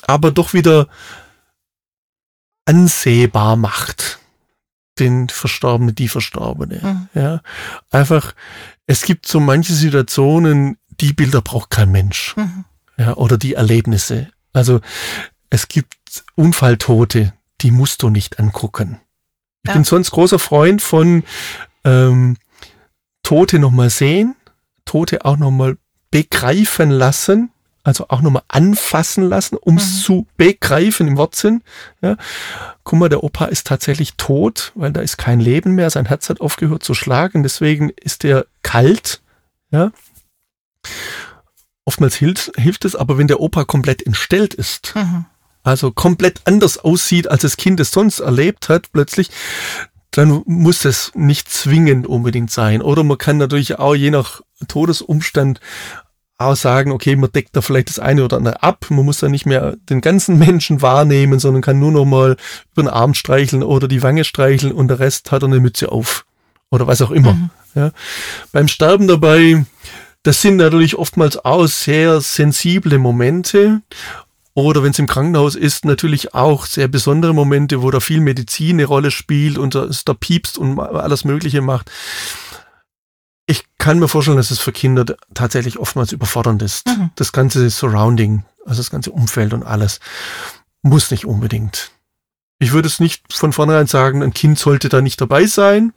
aber 0.06 0.30
doch 0.30 0.54
wieder 0.54 0.88
ansehbar 2.66 3.56
macht 3.56 4.20
den 5.00 5.30
Verstorbenen, 5.30 5.96
die 5.96 6.08
Verstorbene. 6.08 6.80
Mhm. 6.84 7.10
Ja, 7.20 7.42
einfach, 7.90 8.34
es 8.86 9.04
gibt 9.04 9.28
so 9.28 9.40
manche 9.40 9.74
Situationen, 9.74 10.78
die 10.90 11.14
Bilder 11.14 11.42
braucht 11.42 11.70
kein 11.70 11.92
Mensch. 11.92 12.36
Mhm. 12.36 12.66
Ja, 12.98 13.16
oder 13.16 13.38
die 13.38 13.56
Erlebnisse. 13.56 14.30
Also, 14.52 14.82
es 15.50 15.68
gibt 15.68 16.24
Unfalltote, 16.36 17.34
die 17.62 17.72
musst 17.72 18.04
du 18.04 18.10
nicht 18.10 18.40
angucken. 18.40 19.00
Ich 19.64 19.70
ja. 19.70 19.74
bin 19.74 19.84
sonst 19.84 20.12
großer 20.12 20.40
Freund 20.40 20.82
von 20.82 21.24
ähm, 21.86 22.38
Tote 23.24 23.58
nochmal 23.58 23.90
sehen, 23.90 24.36
Tote 24.86 25.26
auch 25.26 25.38
nochmal 25.38 25.78
begreifen 26.12 26.92
lassen, 26.92 27.53
also 27.84 28.06
auch 28.08 28.22
nochmal 28.22 28.44
anfassen 28.48 29.28
lassen, 29.28 29.58
um 29.58 29.78
es 29.78 29.94
mhm. 29.94 30.00
zu 30.00 30.28
begreifen 30.38 31.08
im 31.08 31.18
Wortsinn. 31.18 31.62
Ja. 32.02 32.16
Guck 32.84 33.00
mal, 33.00 33.10
der 33.10 33.24
Opa 33.24 33.46
ist 33.46 33.68
tatsächlich 33.68 34.14
tot, 34.16 34.72
weil 34.76 34.92
da 34.94 35.02
ist 35.02 35.18
kein 35.18 35.40
Leben 35.40 35.76
mehr, 35.76 35.90
sein 35.90 36.06
Herz 36.06 36.30
hat 36.30 36.40
aufgehört 36.42 36.84
zu 36.84 36.94
schlagen, 36.94 37.44
deswegen 37.44 37.90
ist 37.90 38.24
er 38.24 38.46
kalt. 38.62 39.22
Ja. 39.72 39.92
Oftmals 41.86 42.16
hilft, 42.16 42.54
hilft 42.56 42.86
es, 42.86 42.96
aber 42.96 43.18
wenn 43.18 43.28
der 43.28 43.42
Opa 43.42 43.66
komplett 43.66 44.06
entstellt 44.06 44.54
ist, 44.54 44.96
mhm. 44.96 45.26
also 45.64 45.92
komplett 45.92 46.42
anders 46.46 46.78
aussieht, 46.78 47.30
als 47.30 47.42
das 47.42 47.58
Kind 47.58 47.82
es 47.82 47.92
sonst 47.92 48.20
erlebt 48.20 48.70
hat, 48.70 48.94
plötzlich, 48.94 49.30
dann 50.12 50.44
muss 50.46 50.86
es 50.86 51.12
nicht 51.16 51.50
zwingend 51.50 52.08
unbedingt 52.08 52.52
sein. 52.52 52.82
Oder 52.82 53.04
man 53.04 53.18
kann 53.18 53.38
natürlich 53.38 53.80
auch 53.80 53.96
je 53.96 54.12
nach 54.12 54.42
Todesumstand 54.68 55.60
auch 56.38 56.56
sagen, 56.56 56.92
okay, 56.92 57.16
man 57.16 57.32
deckt 57.32 57.56
da 57.56 57.62
vielleicht 57.62 57.90
das 57.90 58.00
eine 58.00 58.24
oder 58.24 58.38
andere 58.38 58.64
ab. 58.64 58.86
Man 58.90 59.06
muss 59.06 59.20
da 59.20 59.30
nicht 59.30 59.46
mehr 59.46 59.76
den 59.90 60.02
ganzen 60.02 60.38
Menschen 60.40 60.82
wahrnehmen, 60.82 61.40
sondern 61.40 61.62
kann 61.62 61.80
nur 61.80 61.92
noch 61.92 62.06
mal 62.06 62.38
über 62.74 62.84
den 62.84 62.90
Arm 62.90 63.14
streicheln 63.14 63.64
oder 63.64 63.88
die 63.88 64.04
Wange 64.04 64.24
streicheln 64.24 64.74
und 64.74 64.88
der 64.88 65.00
Rest 65.00 65.32
hat 65.32 65.44
er 65.44 65.48
eine 65.48 65.60
Mütze 65.60 65.92
auf. 65.92 66.26
Oder 66.70 66.88
was 66.88 67.02
auch 67.02 67.12
immer. 67.12 67.34
Mhm. 67.34 67.50
Ja. 67.76 67.92
Beim 68.52 68.68
Sterben 68.68 69.08
dabei, 69.08 69.66
das 70.24 70.42
sind 70.42 70.58
natürlich 70.58 70.96
oftmals 70.96 71.44
auch 71.44 71.68
sehr 71.68 72.20
sensible 72.22 72.98
Momente. 72.98 73.82
Oder 74.56 74.84
wenn 74.84 74.92
es 74.92 75.00
im 75.00 75.08
Krankenhaus 75.08 75.56
ist, 75.56 75.84
natürlich 75.84 76.36
auch 76.36 76.68
sehr 76.68 76.88
besondere 76.88 77.34
Momente, 77.34 77.82
wo 77.82 77.90
da 77.90 78.00
viel 78.00 78.22
Medizin 78.22 78.76
eine 78.76 78.86
Rolle 78.86 79.10
spielt 79.10 79.58
und 79.58 79.74
es 79.74 80.06
da 80.06 80.14
piepst 80.14 80.60
und 80.60 80.80
alles 80.80 81.26
Mögliche 81.26 81.62
macht 81.62 81.90
kann 83.84 84.00
mir 84.00 84.08
vorstellen, 84.08 84.38
dass 84.38 84.50
es 84.50 84.62
für 84.62 84.72
Kinder 84.72 85.04
tatsächlich 85.34 85.78
oftmals 85.78 86.14
überfordernd 86.14 86.62
ist. 86.62 86.88
Mhm. 86.88 87.10
Das 87.16 87.34
ganze 87.34 87.70
Surrounding, 87.70 88.46
also 88.66 88.80
das 88.80 88.90
ganze 88.90 89.12
Umfeld 89.12 89.54
und 89.54 89.64
alles, 89.64 90.00
muss 90.84 91.12
nicht 91.12 91.26
unbedingt. 91.26 91.92
Ich 92.60 92.72
würde 92.72 92.88
es 92.88 93.02
nicht 93.02 93.34
von 93.34 93.52
vornherein 93.52 93.88
sagen, 93.88 94.24
ein 94.24 94.34
Kind 94.34 94.58
sollte 94.58 94.88
da 94.88 95.02
nicht 95.02 95.20
dabei 95.20 95.48
sein, 95.48 95.92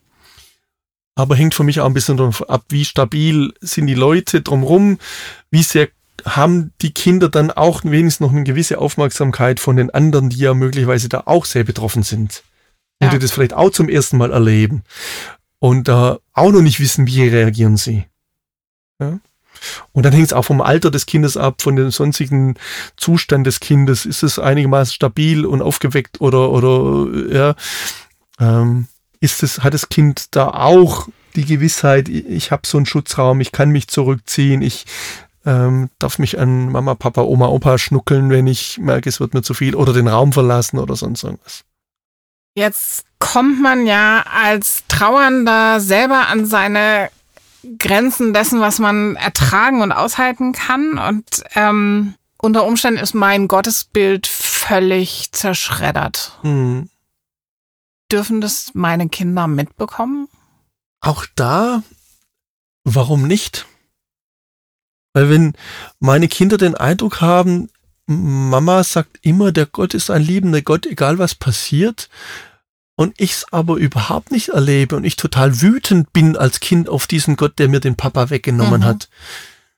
aber 1.14 1.36
hängt 1.36 1.54
für 1.54 1.62
mich 1.62 1.78
auch 1.78 1.86
ein 1.86 1.94
bisschen 1.94 2.16
davon 2.16 2.48
ab, 2.48 2.64
wie 2.70 2.84
stabil 2.84 3.54
sind 3.60 3.86
die 3.86 3.94
Leute 3.94 4.40
drumherum, 4.40 4.98
wie 5.52 5.62
sehr 5.62 5.88
haben 6.24 6.72
die 6.82 6.92
Kinder 6.92 7.28
dann 7.28 7.52
auch 7.52 7.84
wenigstens 7.84 8.18
noch 8.18 8.32
eine 8.32 8.42
gewisse 8.42 8.78
Aufmerksamkeit 8.78 9.60
von 9.60 9.76
den 9.76 9.90
anderen, 9.90 10.28
die 10.28 10.38
ja 10.38 10.54
möglicherweise 10.54 11.08
da 11.08 11.22
auch 11.26 11.44
sehr 11.44 11.62
betroffen 11.62 12.02
sind. 12.02 12.42
Und 12.98 13.12
die 13.12 13.18
das 13.18 13.30
vielleicht 13.30 13.52
auch 13.52 13.70
zum 13.70 13.90
ersten 13.90 14.16
Mal 14.16 14.32
erleben 14.32 14.82
und 15.58 15.88
da 15.88 16.18
auch 16.32 16.52
noch 16.52 16.62
nicht 16.62 16.80
wissen, 16.80 17.06
wie 17.06 17.28
reagieren 17.28 17.76
sie. 17.76 18.04
Ja? 19.00 19.18
Und 19.92 20.04
dann 20.04 20.12
hängt 20.12 20.26
es 20.26 20.32
auch 20.32 20.44
vom 20.44 20.60
Alter 20.60 20.90
des 20.90 21.06
Kindes 21.06 21.36
ab, 21.36 21.62
von 21.62 21.76
dem 21.76 21.90
sonstigen 21.90 22.54
Zustand 22.96 23.46
des 23.46 23.60
Kindes. 23.60 24.04
Ist 24.04 24.22
es 24.22 24.38
einigermaßen 24.38 24.94
stabil 24.94 25.46
und 25.46 25.62
aufgeweckt 25.62 26.20
oder, 26.20 26.50
oder 26.50 27.06
ja, 27.32 27.54
ähm, 28.38 28.88
ist 29.20 29.42
es, 29.42 29.60
hat 29.60 29.74
das 29.74 29.88
Kind 29.88 30.36
da 30.36 30.48
auch 30.48 31.08
die 31.34 31.44
Gewissheit, 31.44 32.08
ich 32.08 32.50
habe 32.50 32.62
so 32.66 32.78
einen 32.78 32.86
Schutzraum, 32.86 33.40
ich 33.40 33.52
kann 33.52 33.70
mich 33.70 33.88
zurückziehen, 33.88 34.62
ich 34.62 34.86
ähm, 35.44 35.90
darf 35.98 36.18
mich 36.18 36.38
an 36.38 36.70
Mama, 36.72 36.94
Papa, 36.94 37.22
Oma, 37.22 37.48
Opa 37.48 37.78
schnuckeln, 37.78 38.30
wenn 38.30 38.46
ich 38.46 38.78
merke, 38.78 39.08
es 39.08 39.20
wird 39.20 39.34
mir 39.34 39.42
zu 39.42 39.54
viel 39.54 39.74
oder 39.74 39.92
den 39.92 40.08
Raum 40.08 40.32
verlassen 40.32 40.78
oder 40.78 40.96
sonst 40.96 41.22
irgendwas. 41.22 41.64
Jetzt 42.56 43.04
kommt 43.18 43.60
man 43.60 43.86
ja 43.86 44.24
als 44.32 44.84
Trauernder 44.88 45.78
selber 45.78 46.28
an 46.28 46.46
seine 46.46 47.10
Grenzen 47.78 48.32
dessen, 48.32 48.60
was 48.60 48.78
man 48.78 49.14
ertragen 49.16 49.82
und 49.82 49.92
aushalten 49.92 50.52
kann. 50.52 50.98
Und 50.98 51.44
ähm, 51.54 52.14
unter 52.38 52.64
Umständen 52.64 52.98
ist 52.98 53.14
mein 53.14 53.46
Gottesbild 53.46 54.26
völlig 54.26 55.32
zerschreddert. 55.32 56.38
Hm. 56.40 56.88
Dürfen 58.10 58.40
das 58.40 58.70
meine 58.72 59.10
Kinder 59.10 59.48
mitbekommen? 59.48 60.28
Auch 61.02 61.26
da, 61.34 61.82
warum 62.84 63.26
nicht? 63.26 63.66
Weil 65.12 65.28
wenn 65.28 65.52
meine 65.98 66.28
Kinder 66.28 66.56
den 66.56 66.74
Eindruck 66.74 67.20
haben, 67.20 67.68
Mama 68.06 68.84
sagt 68.84 69.18
immer, 69.22 69.52
der 69.52 69.66
Gott 69.66 69.94
ist 69.94 70.10
ein 70.10 70.22
liebender 70.22 70.62
Gott, 70.62 70.86
egal 70.86 71.18
was 71.18 71.34
passiert, 71.34 72.08
und 72.96 73.14
ich 73.20 73.32
es 73.32 73.52
aber 73.52 73.76
überhaupt 73.76 74.30
nicht 74.30 74.48
erlebe 74.48 74.96
und 74.96 75.04
ich 75.04 75.16
total 75.16 75.60
wütend 75.60 76.12
bin 76.12 76.36
als 76.36 76.60
Kind 76.60 76.88
auf 76.88 77.06
diesen 77.06 77.36
Gott, 77.36 77.58
der 77.58 77.68
mir 77.68 77.80
den 77.80 77.96
Papa 77.96 78.30
weggenommen 78.30 78.80
mhm. 78.80 78.84
hat, 78.84 79.08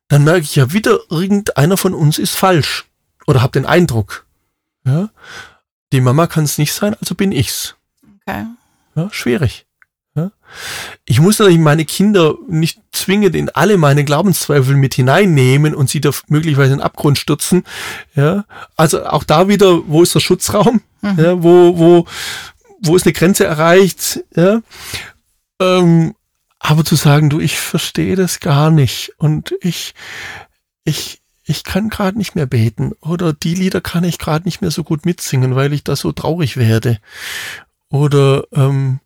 dann 0.09 0.25
merke 0.25 0.43
ich 0.43 0.57
ja 0.57 0.73
wieder, 0.73 0.99
irgendeiner 1.11 1.77
von 1.77 1.95
uns 1.95 2.19
ist 2.19 2.37
falsch 2.37 2.87
oder 3.27 3.43
habe 3.43 3.53
den 3.53 3.67
Eindruck. 3.67 4.27
Ja? 4.85 5.11
Die 5.93 6.01
Mama 6.01 6.27
kann 6.27 6.45
es 6.45 6.59
nicht 6.59 6.73
sein, 6.73 6.95
also 6.95 7.15
bin 7.15 7.33
ich's. 7.33 7.75
Okay. 8.23 8.47
Ja, 8.95 9.09
schwierig. 9.11 9.67
Ich 11.05 11.21
muss 11.21 11.39
natürlich 11.39 11.59
meine 11.59 11.85
Kinder 11.85 12.35
nicht 12.49 12.81
zwingend 12.93 13.37
in 13.37 13.51
alle 13.51 13.77
meine 13.77 14.05
Glaubenszweifel 14.05 14.77
mit 14.77 14.95
hineinnehmen 14.95 15.75
und 15.75 15.91
sie 15.91 16.01
da 16.01 16.11
möglicherweise 16.29 16.73
in 16.73 16.79
den 16.79 16.85
Abgrund 16.85 17.19
stürzen. 17.19 17.65
Ja? 18.15 18.45
Also 18.77 19.05
auch 19.05 19.25
da 19.25 19.49
wieder, 19.49 19.83
wo 19.87 20.03
ist 20.03 20.15
der 20.15 20.21
Schutzraum? 20.21 20.81
Mhm. 21.03 21.19
Ja, 21.19 21.43
wo, 21.43 21.79
wo, 21.79 22.07
wo 22.81 22.97
ist 22.97 23.07
eine 23.07 23.13
Grenze 23.13 23.45
erreicht, 23.45 24.21
ja. 24.35 24.61
Ähm, 25.61 26.15
aber 26.59 26.85
zu 26.85 26.97
sagen, 26.97 27.31
du, 27.31 27.41
ich 27.41 27.59
verstehe 27.59 28.17
das 28.17 28.41
gar 28.41 28.71
nicht 28.71 29.13
und 29.19 29.55
ich, 29.61 29.95
ich, 30.85 31.21
ich 31.45 31.65
kann 31.65 31.89
gerade 31.89 32.19
nicht 32.19 32.35
mehr 32.35 32.47
beten 32.47 32.93
oder 33.01 33.33
die 33.33 33.55
Lieder 33.55 33.81
kann 33.81 34.05
ich 34.05 34.19
gerade 34.19 34.45
nicht 34.45 34.61
mehr 34.61 34.71
so 34.71 34.85
gut 34.85 35.07
mitsingen, 35.07 35.55
weil 35.55 35.73
ich 35.73 35.85
da 35.85 35.97
so 35.97 36.13
traurig 36.13 36.57
werde. 36.57 36.99
Oder 37.91 38.45
ähm, 38.53 39.01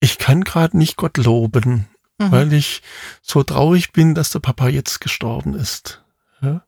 ich 0.00 0.18
kann 0.18 0.44
gerade 0.44 0.76
nicht 0.76 0.96
Gott 0.96 1.16
loben, 1.16 1.88
mhm. 2.18 2.32
weil 2.32 2.52
ich 2.52 2.82
so 3.22 3.42
traurig 3.42 3.92
bin, 3.92 4.14
dass 4.14 4.30
der 4.30 4.40
Papa 4.40 4.68
jetzt 4.68 5.00
gestorben 5.00 5.54
ist. 5.54 6.02
Ja? 6.40 6.64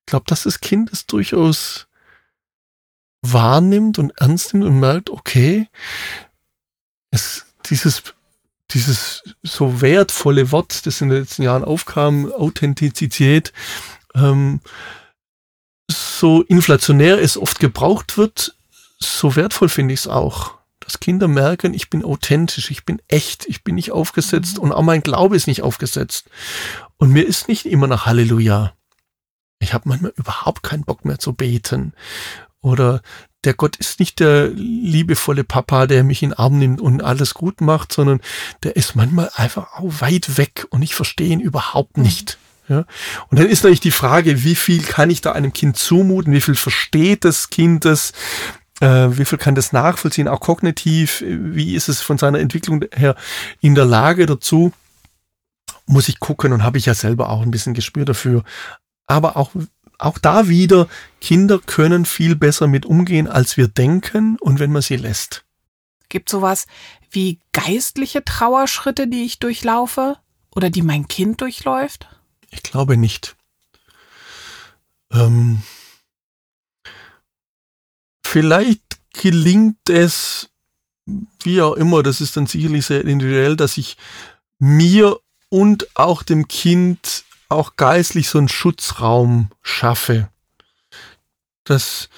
Ich 0.00 0.06
glaube, 0.06 0.26
dass 0.26 0.42
das 0.42 0.60
Kind 0.60 0.90
ist 0.90 1.12
durchaus 1.12 1.86
wahrnimmt 3.22 3.98
und 3.98 4.10
ernst 4.18 4.52
nimmt 4.52 4.66
und 4.66 4.80
merkt, 4.80 5.10
okay, 5.10 5.68
es, 7.10 7.46
dieses, 7.66 8.02
dieses 8.70 9.22
so 9.42 9.80
wertvolle 9.80 10.50
Wort, 10.52 10.86
das 10.86 11.00
in 11.00 11.08
den 11.08 11.20
letzten 11.20 11.42
Jahren 11.42 11.64
aufkam, 11.64 12.30
Authentizität, 12.32 13.52
ähm, 14.14 14.60
so 15.90 16.42
inflationär 16.42 17.20
es 17.20 17.36
oft 17.36 17.60
gebraucht 17.60 18.18
wird, 18.18 18.56
so 18.98 19.36
wertvoll 19.36 19.68
finde 19.68 19.94
ich 19.94 20.00
es 20.00 20.08
auch. 20.08 20.58
Dass 20.84 21.00
Kinder 21.00 21.28
merken, 21.28 21.72
ich 21.74 21.88
bin 21.88 22.04
authentisch, 22.04 22.70
ich 22.70 22.84
bin 22.84 23.00
echt, 23.08 23.46
ich 23.46 23.64
bin 23.64 23.74
nicht 23.74 23.92
aufgesetzt 23.92 24.56
mhm. 24.56 24.64
und 24.64 24.72
auch 24.72 24.82
mein 24.82 25.02
Glaube 25.02 25.36
ist 25.36 25.46
nicht 25.46 25.62
aufgesetzt. 25.62 26.28
Und 26.96 27.10
mir 27.10 27.26
ist 27.26 27.48
nicht 27.48 27.66
immer 27.66 27.86
nach 27.86 28.06
Halleluja. 28.06 28.74
Ich 29.60 29.72
habe 29.72 29.88
manchmal 29.88 30.12
überhaupt 30.16 30.62
keinen 30.62 30.84
Bock 30.84 31.04
mehr 31.04 31.18
zu 31.18 31.32
beten. 31.32 31.94
Oder 32.60 33.02
der 33.44 33.54
Gott 33.54 33.76
ist 33.76 34.00
nicht 34.00 34.20
der 34.20 34.48
liebevolle 34.48 35.44
Papa, 35.44 35.86
der 35.86 36.04
mich 36.04 36.22
in 36.22 36.30
den 36.30 36.38
Arm 36.38 36.58
nimmt 36.58 36.80
und 36.80 37.02
alles 37.02 37.34
gut 37.34 37.60
macht, 37.60 37.92
sondern 37.92 38.20
der 38.62 38.76
ist 38.76 38.96
manchmal 38.96 39.30
einfach 39.34 39.74
auch 39.74 40.00
weit 40.00 40.38
weg 40.38 40.66
und 40.70 40.82
ich 40.82 40.94
verstehe 40.94 41.28
ihn 41.28 41.40
überhaupt 41.40 41.96
mhm. 41.96 42.04
nicht. 42.04 42.38
Ja? 42.68 42.86
Und 43.28 43.38
dann 43.38 43.48
ist 43.48 43.62
natürlich 43.62 43.80
die 43.80 43.90
Frage, 43.90 44.44
wie 44.44 44.54
viel 44.54 44.82
kann 44.82 45.10
ich 45.10 45.20
da 45.20 45.32
einem 45.32 45.52
Kind 45.52 45.76
zumuten, 45.76 46.32
wie 46.32 46.40
viel 46.40 46.54
versteht 46.54 47.24
das 47.24 47.50
Kind 47.50 47.84
das, 47.84 48.12
wie 48.86 49.24
viel 49.24 49.38
kann 49.38 49.54
das 49.54 49.72
nachvollziehen, 49.72 50.28
auch 50.28 50.40
kognitiv, 50.40 51.22
wie 51.26 51.74
ist 51.74 51.88
es 51.88 52.00
von 52.00 52.18
seiner 52.18 52.40
Entwicklung 52.40 52.84
her 52.94 53.14
in 53.60 53.74
der 53.74 53.84
Lage 53.84 54.26
dazu, 54.26 54.72
muss 55.86 56.08
ich 56.08 56.20
gucken 56.20 56.52
und 56.52 56.62
habe 56.62 56.78
ich 56.78 56.86
ja 56.86 56.94
selber 56.94 57.30
auch 57.30 57.42
ein 57.42 57.50
bisschen 57.50 57.74
Gespür 57.74 58.04
dafür. 58.04 58.42
Aber 59.06 59.36
auch 59.36 59.50
auch 59.98 60.18
da 60.18 60.48
wieder, 60.48 60.88
Kinder 61.20 61.60
können 61.60 62.04
viel 62.04 62.36
besser 62.36 62.66
mit 62.66 62.84
umgehen, 62.84 63.28
als 63.28 63.56
wir 63.56 63.68
denken 63.68 64.36
und 64.40 64.58
wenn 64.58 64.72
man 64.72 64.82
sie 64.82 64.96
lässt. 64.96 65.44
Gibt 66.08 66.28
sowas 66.28 66.66
wie 67.10 67.38
geistliche 67.52 68.24
Trauerschritte, 68.24 69.06
die 69.08 69.24
ich 69.24 69.38
durchlaufe 69.38 70.16
oder 70.54 70.70
die 70.70 70.82
mein 70.82 71.08
Kind 71.08 71.40
durchläuft? 71.40 72.08
Ich 72.50 72.62
glaube 72.62 72.96
nicht. 72.96 73.36
Ähm, 75.12 75.62
vielleicht 78.34 78.82
gelingt 79.12 79.88
es, 79.88 80.50
wie 81.44 81.62
auch 81.62 81.74
immer, 81.74 82.02
das 82.02 82.20
ist 82.20 82.36
dann 82.36 82.48
sicherlich 82.48 82.84
sehr 82.84 83.04
individuell, 83.04 83.54
dass 83.54 83.76
ich 83.78 83.96
mir 84.58 85.20
und 85.50 85.86
auch 85.94 86.24
dem 86.24 86.48
Kind 86.48 87.22
auch 87.48 87.76
geistlich 87.76 88.28
so 88.28 88.38
einen 88.38 88.48
Schutzraum 88.48 89.52
schaffe. 89.62 90.30
Dass, 91.62 92.08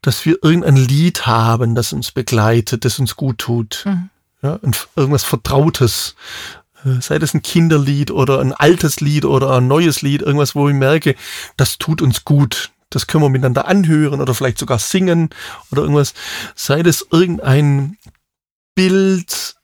dass 0.00 0.24
wir 0.24 0.38
irgendein 0.42 0.76
Lied 0.76 1.26
haben, 1.26 1.74
das 1.74 1.92
uns 1.92 2.12
begleitet, 2.12 2.86
das 2.86 2.98
uns 2.98 3.14
gut 3.14 3.36
tut. 3.36 3.82
Mhm. 3.84 4.08
Ja, 4.40 4.58
irgendwas 4.96 5.24
Vertrautes. 5.24 6.16
Äh, 6.82 7.02
sei 7.02 7.18
das 7.18 7.34
ein 7.34 7.42
Kinderlied 7.42 8.10
oder 8.10 8.40
ein 8.40 8.54
altes 8.54 9.00
Lied 9.00 9.26
oder 9.26 9.58
ein 9.58 9.68
neues 9.68 10.00
Lied, 10.00 10.22
irgendwas, 10.22 10.54
wo 10.54 10.66
ich 10.70 10.74
merke, 10.74 11.14
das 11.58 11.76
tut 11.76 12.00
uns 12.00 12.24
gut. 12.24 12.70
Das 12.90 13.06
können 13.06 13.24
wir 13.24 13.28
miteinander 13.28 13.66
anhören 13.66 14.20
oder 14.20 14.34
vielleicht 14.34 14.58
sogar 14.58 14.78
singen 14.78 15.30
oder 15.70 15.82
irgendwas. 15.82 16.14
Sei 16.54 16.82
das 16.82 17.06
irgendein 17.10 17.98
Bild, 18.74 19.56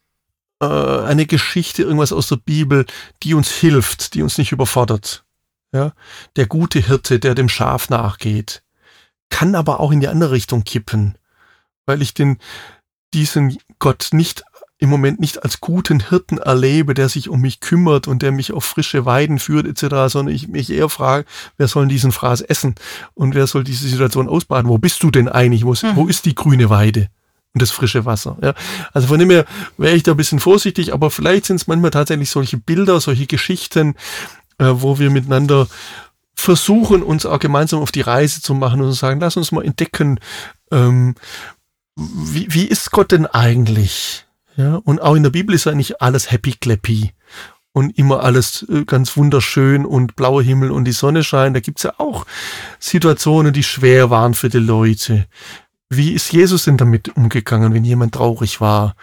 äh, 0.61 0.67
eine 0.67 1.27
Geschichte, 1.27 1.83
irgendwas 1.83 2.13
aus 2.13 2.29
der 2.29 2.37
Bibel, 2.37 2.87
die 3.23 3.35
uns 3.35 3.51
hilft, 3.51 4.15
die 4.15 4.23
uns 4.23 4.39
nicht 4.39 4.53
überfordert. 4.53 5.25
Ja, 5.73 5.93
der 6.37 6.47
gute 6.47 6.79
Hirte, 6.79 7.19
der 7.19 7.35
dem 7.35 7.49
Schaf 7.49 7.91
nachgeht, 7.91 8.63
kann 9.31 9.55
aber 9.57 9.81
auch 9.81 9.91
in 9.91 10.01
die 10.01 10.09
andere 10.09 10.31
Richtung 10.31 10.63
kippen, 10.63 11.19
weil 11.87 12.01
ich 12.01 12.15
den 12.15 12.39
diesen 13.13 13.59
Gott 13.79 14.09
nicht 14.13 14.45
im 14.85 14.91
Moment 14.91 15.19
nicht 15.19 15.43
als 15.43 15.61
guten 15.61 16.09
Hirten 16.09 16.39
erlebe, 16.39 16.95
der 16.95 17.09
sich 17.09 17.29
um 17.29 17.41
mich 17.41 17.61
kümmert 17.61 18.07
und 18.07 18.23
der 18.23 18.33
mich 18.33 18.53
auf 18.53 18.65
frische 18.65 19.05
Weiden 19.05 19.39
führt 19.39 19.67
etc., 19.67 20.13
sondern 20.13 20.35
ich 20.35 20.49
mich 20.49 20.71
eher 20.71 20.89
frage, 20.89 21.25
wer 21.57 21.69
soll 21.69 21.89
diesen 21.89 22.13
Fraß 22.13 22.43
essen 22.43 22.75
und 23.15 23.35
wer 23.35 23.47
soll 23.47 23.65
diese 23.65 23.89
Situation 23.89 24.29
ausbaden? 24.29 24.69
Wo 24.69 24.79
bist 24.79 25.03
du 25.03 25.11
denn 25.11 25.29
eigentlich? 25.29 25.65
Wo 25.65 25.73
ist, 25.73 25.83
mhm. 25.83 25.97
wo 25.97 26.07
ist 26.07 26.27
die 26.27 26.35
grüne 26.35 26.71
Weide? 26.71 27.09
Und 27.55 27.63
das 27.63 27.71
frische 27.71 28.05
Wasser. 28.05 28.37
Ja. 28.43 28.55
Also 28.93 29.09
von 29.09 29.19
dem 29.19 29.31
her 29.31 29.47
wäre 29.79 29.95
ich 29.95 30.03
da 30.03 30.11
ein 30.11 30.17
bisschen 30.17 30.41
vorsichtig, 30.41 30.93
aber 30.93 31.11
vielleicht 31.11 31.47
sind 31.47 31.57
es 31.57 31.67
manchmal 31.67 31.93
tatsächlich 31.93 32.29
solche 32.29 32.59
Bilder, 32.59 33.01
solche 33.01 33.27
Geschichten, 33.27 33.95
äh, 34.59 34.67
wo 34.71 34.99
wir 34.99 35.11
miteinander 35.11 35.69
versuchen, 36.35 37.03
uns 37.03 37.27
auch 37.27 37.39
gemeinsam 37.39 37.81
auf 37.81 37.93
die 37.93 38.01
Reise 38.01 38.43
zu 38.43 38.55
machen 38.55 38.81
und 38.81 38.89
zu 38.89 38.99
sagen, 38.99 39.21
lass 39.21 39.37
uns 39.37 39.53
mal 39.53 39.65
entdecken, 39.65 40.19
ähm, 40.73 41.15
wie, 41.97 42.53
wie 42.53 42.65
ist 42.65 42.91
Gott 42.91 43.13
denn 43.13 43.27
eigentlich? 43.27 44.24
Ja, 44.57 44.77
und 44.77 45.03
auch 45.03 45.15
in 45.15 45.23
der 45.23 45.31
Bibel 45.31 45.55
ist 45.55 45.67
nicht 45.67 46.01
alles 46.01 46.31
happy 46.31 46.53
clappy 46.53 47.13
und 47.73 47.99
immer 47.99 48.23
alles 48.23 48.65
äh, 48.69 48.85
ganz 48.85 49.17
wunderschön 49.17 49.85
und 49.85 50.15
blauer 50.15 50.43
Himmel 50.43 50.71
und 50.71 50.85
die 50.85 50.93
Sonne 50.93 51.25
scheint. 51.25 51.57
Da 51.57 51.61
gibt's 51.61 51.83
ja 51.83 51.95
auch 51.99 52.25
Situationen, 52.79 53.53
die 53.53 53.65
schwer 53.65 54.11
waren 54.11 54.35
für 54.35 54.49
die 54.49 54.59
Leute. 54.59 55.27
Wie 55.91 56.13
ist 56.13 56.33
Jesus 56.33 56.65
denn 56.65 56.77
damit 56.77 57.17
umgegangen, 57.17 57.75
wenn 57.75 57.85
jemand 57.85 58.15
traurig 58.15 58.61
war? 58.61 58.95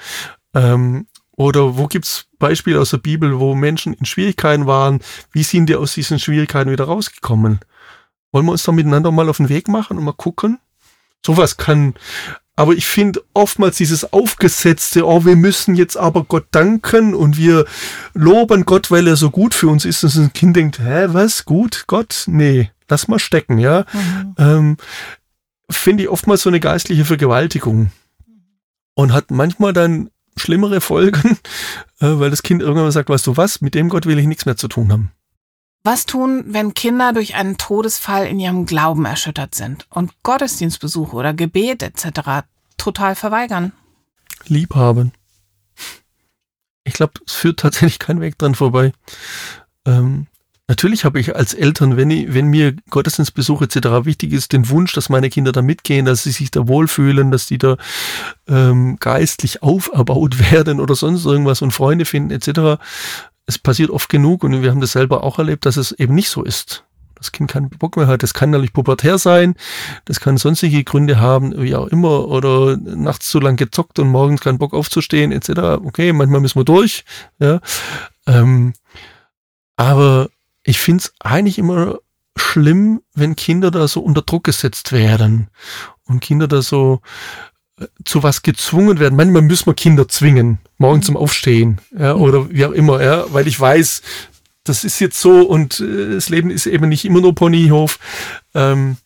Ähm, 0.54 1.08
oder 1.36 1.78
wo 1.78 1.88
gibt's 1.88 2.28
Beispiele 2.40 2.80
aus 2.80 2.92
der 2.92 2.98
Bibel, 2.98 3.40
wo 3.40 3.56
Menschen 3.56 3.94
in 3.94 4.06
Schwierigkeiten 4.06 4.68
waren? 4.68 5.00
Wie 5.32 5.44
sind 5.44 5.68
die 5.68 5.76
aus 5.76 5.94
diesen 5.94 6.20
Schwierigkeiten 6.20 6.72
wieder 6.72 6.86
rausgekommen? 6.86 7.60
Wollen 8.32 8.46
wir 8.46 8.54
uns 8.54 8.64
da 8.64 8.72
miteinander 8.72 9.12
mal 9.12 9.28
auf 9.28 9.38
den 9.38 9.50
Weg 9.50 9.68
machen 9.68 9.98
und 9.98 10.06
mal 10.06 10.14
gucken? 10.14 10.60
Sowas 11.26 11.58
kann 11.58 11.96
aber 12.56 12.74
ich 12.74 12.86
finde 12.86 13.24
oftmals 13.34 13.78
dieses 13.78 14.12
aufgesetzte, 14.14 15.06
oh, 15.06 15.26
wir 15.26 15.36
müssen 15.36 15.76
jetzt 15.76 15.98
aber 15.98 16.24
Gott 16.24 16.46
danken 16.52 17.16
und 17.16 17.38
wir 17.38 17.66
loben 18.14 18.66
Gott, 18.66 18.92
weil 18.92 19.08
er 19.08 19.16
so 19.16 19.30
gut 19.32 19.54
für 19.54 19.68
uns 19.68 19.86
ist, 19.86 20.04
dass 20.04 20.18
ein 20.18 20.34
Kind 20.34 20.56
denkt, 20.56 20.80
hä, 20.80 21.08
was, 21.08 21.46
gut, 21.46 21.86
Gott? 21.88 22.26
Nee, 22.28 22.72
lass 22.90 23.08
mal 23.08 23.20
stecken, 23.20 23.58
ja. 23.58 23.86
Mhm. 23.94 24.36
Ähm, 24.38 24.78
finde 25.70 26.04
ich 26.04 26.10
oftmals 26.10 26.42
so 26.42 26.50
eine 26.50 26.60
geistliche 26.60 27.06
Vergewaltigung 27.06 27.92
und 28.96 29.14
hat 29.14 29.32
manchmal 29.32 29.74
dann 29.74 30.10
schlimmere 30.38 30.82
Folgen, 30.82 31.38
äh, 32.00 32.08
weil 32.20 32.30
das 32.30 32.44
Kind 32.44 32.62
irgendwann 32.62 32.92
sagt, 32.92 33.10
weißt 33.10 33.28
du 33.28 33.38
was, 33.38 33.62
mit 33.62 33.76
dem 33.76 33.90
Gott 33.90 34.06
will 34.06 34.20
ich 34.20 34.28
nichts 34.28 34.46
mehr 34.46 34.58
zu 34.58 34.68
tun 34.68 34.92
haben. 34.92 35.12
Was 35.84 36.06
tun, 36.06 36.44
wenn 36.48 36.76
Kinder 36.76 37.12
durch 37.12 37.34
einen 37.34 37.58
Todesfall 37.58 38.28
in 38.28 38.40
ihrem 38.40 38.68
Glauben 38.68 39.06
erschüttert 39.06 39.56
sind 39.56 39.88
und 39.90 40.12
Gottesdienstbesuche 40.22 41.16
oder 41.16 41.34
Gebet 41.34 41.82
etc. 41.82 42.46
total 42.78 43.16
verweigern? 43.16 43.72
Liebhaben. 44.46 45.12
Ich 46.84 46.94
glaube, 46.94 47.14
es 47.26 47.34
führt 47.34 47.60
tatsächlich 47.60 47.98
kein 47.98 48.22
Weg 48.22 48.38
dran 48.38 48.54
vorbei. 48.54 48.94
Ähm, 49.86 50.28
natürlich 50.68 51.04
habe 51.04 51.20
ich 51.20 51.36
als 51.36 51.56
Eltern, 51.56 51.98
wenn, 51.98 52.12
ich, 52.12 52.32
wenn 52.32 52.48
mir 52.48 52.76
Gottesdienstbesuch 52.92 53.64
etc. 53.64 54.06
wichtig 54.06 54.34
ist, 54.34 54.52
den 54.54 54.70
Wunsch, 54.70 54.94
dass 54.94 55.10
meine 55.10 55.32
Kinder 55.32 55.52
da 55.52 55.64
mitgehen, 55.64 56.06
dass 56.06 56.24
sie 56.24 56.32
sich 56.32 56.52
da 56.52 56.68
wohlfühlen, 56.68 57.32
dass 57.32 57.48
die 57.48 57.58
da 57.58 57.78
ähm, 58.48 58.98
geistlich 59.00 59.64
auferbaut 59.64 60.38
werden 60.52 60.80
oder 60.80 60.94
sonst 60.94 61.26
irgendwas 61.26 61.64
und 61.64 61.72
Freunde 61.72 62.06
finden 62.06 62.30
etc 62.30 62.78
es 63.46 63.58
passiert 63.58 63.90
oft 63.90 64.10
genug 64.10 64.44
und 64.44 64.62
wir 64.62 64.72
haben 64.72 64.82
das 64.82 64.94
selber 64.94 65.24
auch 65.24 65.40
erlebt, 65.40 65.66
dass 65.66 65.78
es 65.78 65.92
eben 65.92 66.16
nicht 66.16 66.30
so 66.30 66.44
ist. 66.44 66.86
Das 67.16 67.32
Kind 67.32 67.52
keinen 67.52 67.70
Bock 67.70 67.98
mehr 67.98 68.08
hat. 68.08 68.24
Das 68.24 68.34
kann 68.34 68.50
natürlich 68.50 68.74
pubertär 68.74 69.20
sein, 69.20 69.54
das 70.06 70.20
kann 70.20 70.38
sonstige 70.38 70.84
Gründe 70.84 71.20
haben, 71.20 71.62
wie 71.62 71.76
auch 71.76 71.88
immer, 71.88 72.28
oder 72.28 72.78
nachts 72.78 73.30
zu 73.30 73.40
lang 73.40 73.58
gezockt 73.58 74.00
und 74.00 74.08
morgens 74.08 74.42
keinen 74.42 74.58
Bock 74.58 74.74
aufzustehen, 74.74 75.32
etc. 75.32 75.84
Okay, 75.84 76.14
manchmal 76.14 76.42
müssen 76.42 76.60
wir 76.60 76.66
durch. 76.66 77.06
Ja. 77.38 77.60
Ähm, 78.26 78.74
aber 79.76 80.30
ich 80.64 80.80
finde 80.80 81.04
es 81.04 81.14
eigentlich 81.20 81.60
immer 81.60 82.00
schlimm, 82.36 83.02
wenn 83.14 83.36
Kinder 83.36 83.72
da 83.72 83.88
so 83.88 84.02
unter 84.02 84.22
Druck 84.24 84.46
gesetzt 84.46 84.92
werden 84.92 85.50
und 86.06 86.22
Kinder 86.22 86.48
da 86.48 86.62
so 86.62 87.02
zu 88.06 88.24
was 88.24 88.42
gezwungen 88.42 89.00
werden. 89.00 89.16
Manchmal 89.16 89.42
müssen 89.42 89.68
wir 89.68 89.74
Kinder 89.74 90.08
zwingen, 90.08 90.60
morgen 90.78 90.98
mhm. 90.98 91.04
zum 91.04 91.18
Aufstehen, 91.18 91.80
ja, 91.98 92.16
oder 92.16 92.50
wie 92.50 92.66
auch 92.66 92.72
immer, 92.72 93.02
ja, 93.04 93.26
weil 93.34 93.48
ich 93.48 93.60
weiß, 93.60 94.02
das 94.64 94.84
ist 94.84 95.00
jetzt 95.00 95.20
so 95.20 95.42
und 95.42 95.80
äh, 95.80 96.16
das 96.16 96.30
Leben 96.30 96.52
ist 96.52 96.66
eben 96.66 96.90
nicht 96.90 97.06
immer 97.06 97.22
nur 97.22 97.36
Ponyhof. 97.36 98.00
Ähm, 98.54 98.98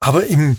aber 0.00 0.26
im, 0.26 0.56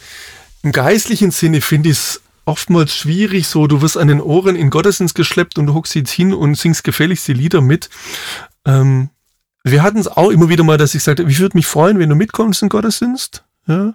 im 0.63 0.71
geistlichen 0.71 1.31
Sinne 1.31 1.61
finde 1.61 1.89
ich 1.89 1.97
es 1.97 2.21
oftmals 2.45 2.95
schwierig, 2.95 3.47
so 3.47 3.67
du 3.67 3.81
wirst 3.81 3.97
an 3.97 4.07
den 4.07 4.21
Ohren 4.21 4.55
in 4.55 4.69
Gottesdienst 4.69 5.15
geschleppt 5.15 5.57
und 5.57 5.67
du 5.67 5.73
hockst 5.73 5.95
jetzt 5.95 6.11
hin 6.11 6.33
und 6.33 6.55
singst 6.55 6.83
gefälligst 6.83 7.27
die 7.27 7.33
Lieder 7.33 7.61
mit. 7.61 7.89
Ähm, 8.65 9.09
wir 9.63 9.83
hatten 9.83 9.99
es 9.99 10.07
auch 10.07 10.29
immer 10.31 10.49
wieder 10.49 10.63
mal, 10.63 10.77
dass 10.77 10.95
ich 10.95 11.03
sagte, 11.03 11.23
ich 11.23 11.39
würde 11.39 11.57
mich 11.57 11.67
freuen, 11.67 11.99
wenn 11.99 12.09
du 12.09 12.15
mitkommst 12.15 12.63
in 12.63 12.69
Gottesdienst. 12.69 13.43
Ja? 13.67 13.93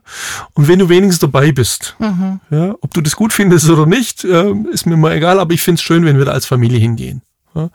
Und 0.54 0.68
wenn 0.68 0.78
du 0.78 0.88
wenigstens 0.88 1.18
dabei 1.18 1.52
bist, 1.52 1.96
mhm. 1.98 2.40
ja, 2.50 2.74
ob 2.80 2.94
du 2.94 3.00
das 3.00 3.16
gut 3.16 3.32
findest 3.32 3.68
oder 3.68 3.86
nicht, 3.86 4.24
ja, 4.24 4.52
ist 4.70 4.86
mir 4.86 4.96
mal 4.96 5.12
egal, 5.12 5.40
aber 5.40 5.52
ich 5.52 5.62
finde 5.62 5.78
es 5.78 5.82
schön, 5.82 6.04
wenn 6.04 6.18
wir 6.18 6.24
da 6.24 6.32
als 6.32 6.46
Familie 6.46 6.78
hingehen. 6.78 7.22
Ja? 7.54 7.70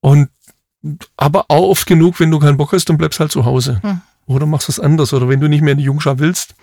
Und 0.00 0.30
aber 1.16 1.46
auch 1.48 1.70
oft 1.70 1.86
genug, 1.86 2.20
wenn 2.20 2.30
du 2.30 2.38
keinen 2.38 2.56
Bock 2.56 2.72
hast, 2.72 2.88
dann 2.88 2.98
bleibst 2.98 3.20
halt 3.20 3.32
zu 3.32 3.44
Hause. 3.44 3.80
Mhm. 3.82 4.00
Oder 4.26 4.46
machst 4.46 4.68
was 4.68 4.80
anderes. 4.80 5.12
Oder 5.12 5.28
wenn 5.28 5.40
du 5.40 5.48
nicht 5.48 5.62
mehr 5.62 5.72
in 5.72 5.78
die 5.78 5.84
Jungschar 5.84 6.18
willst, 6.18 6.54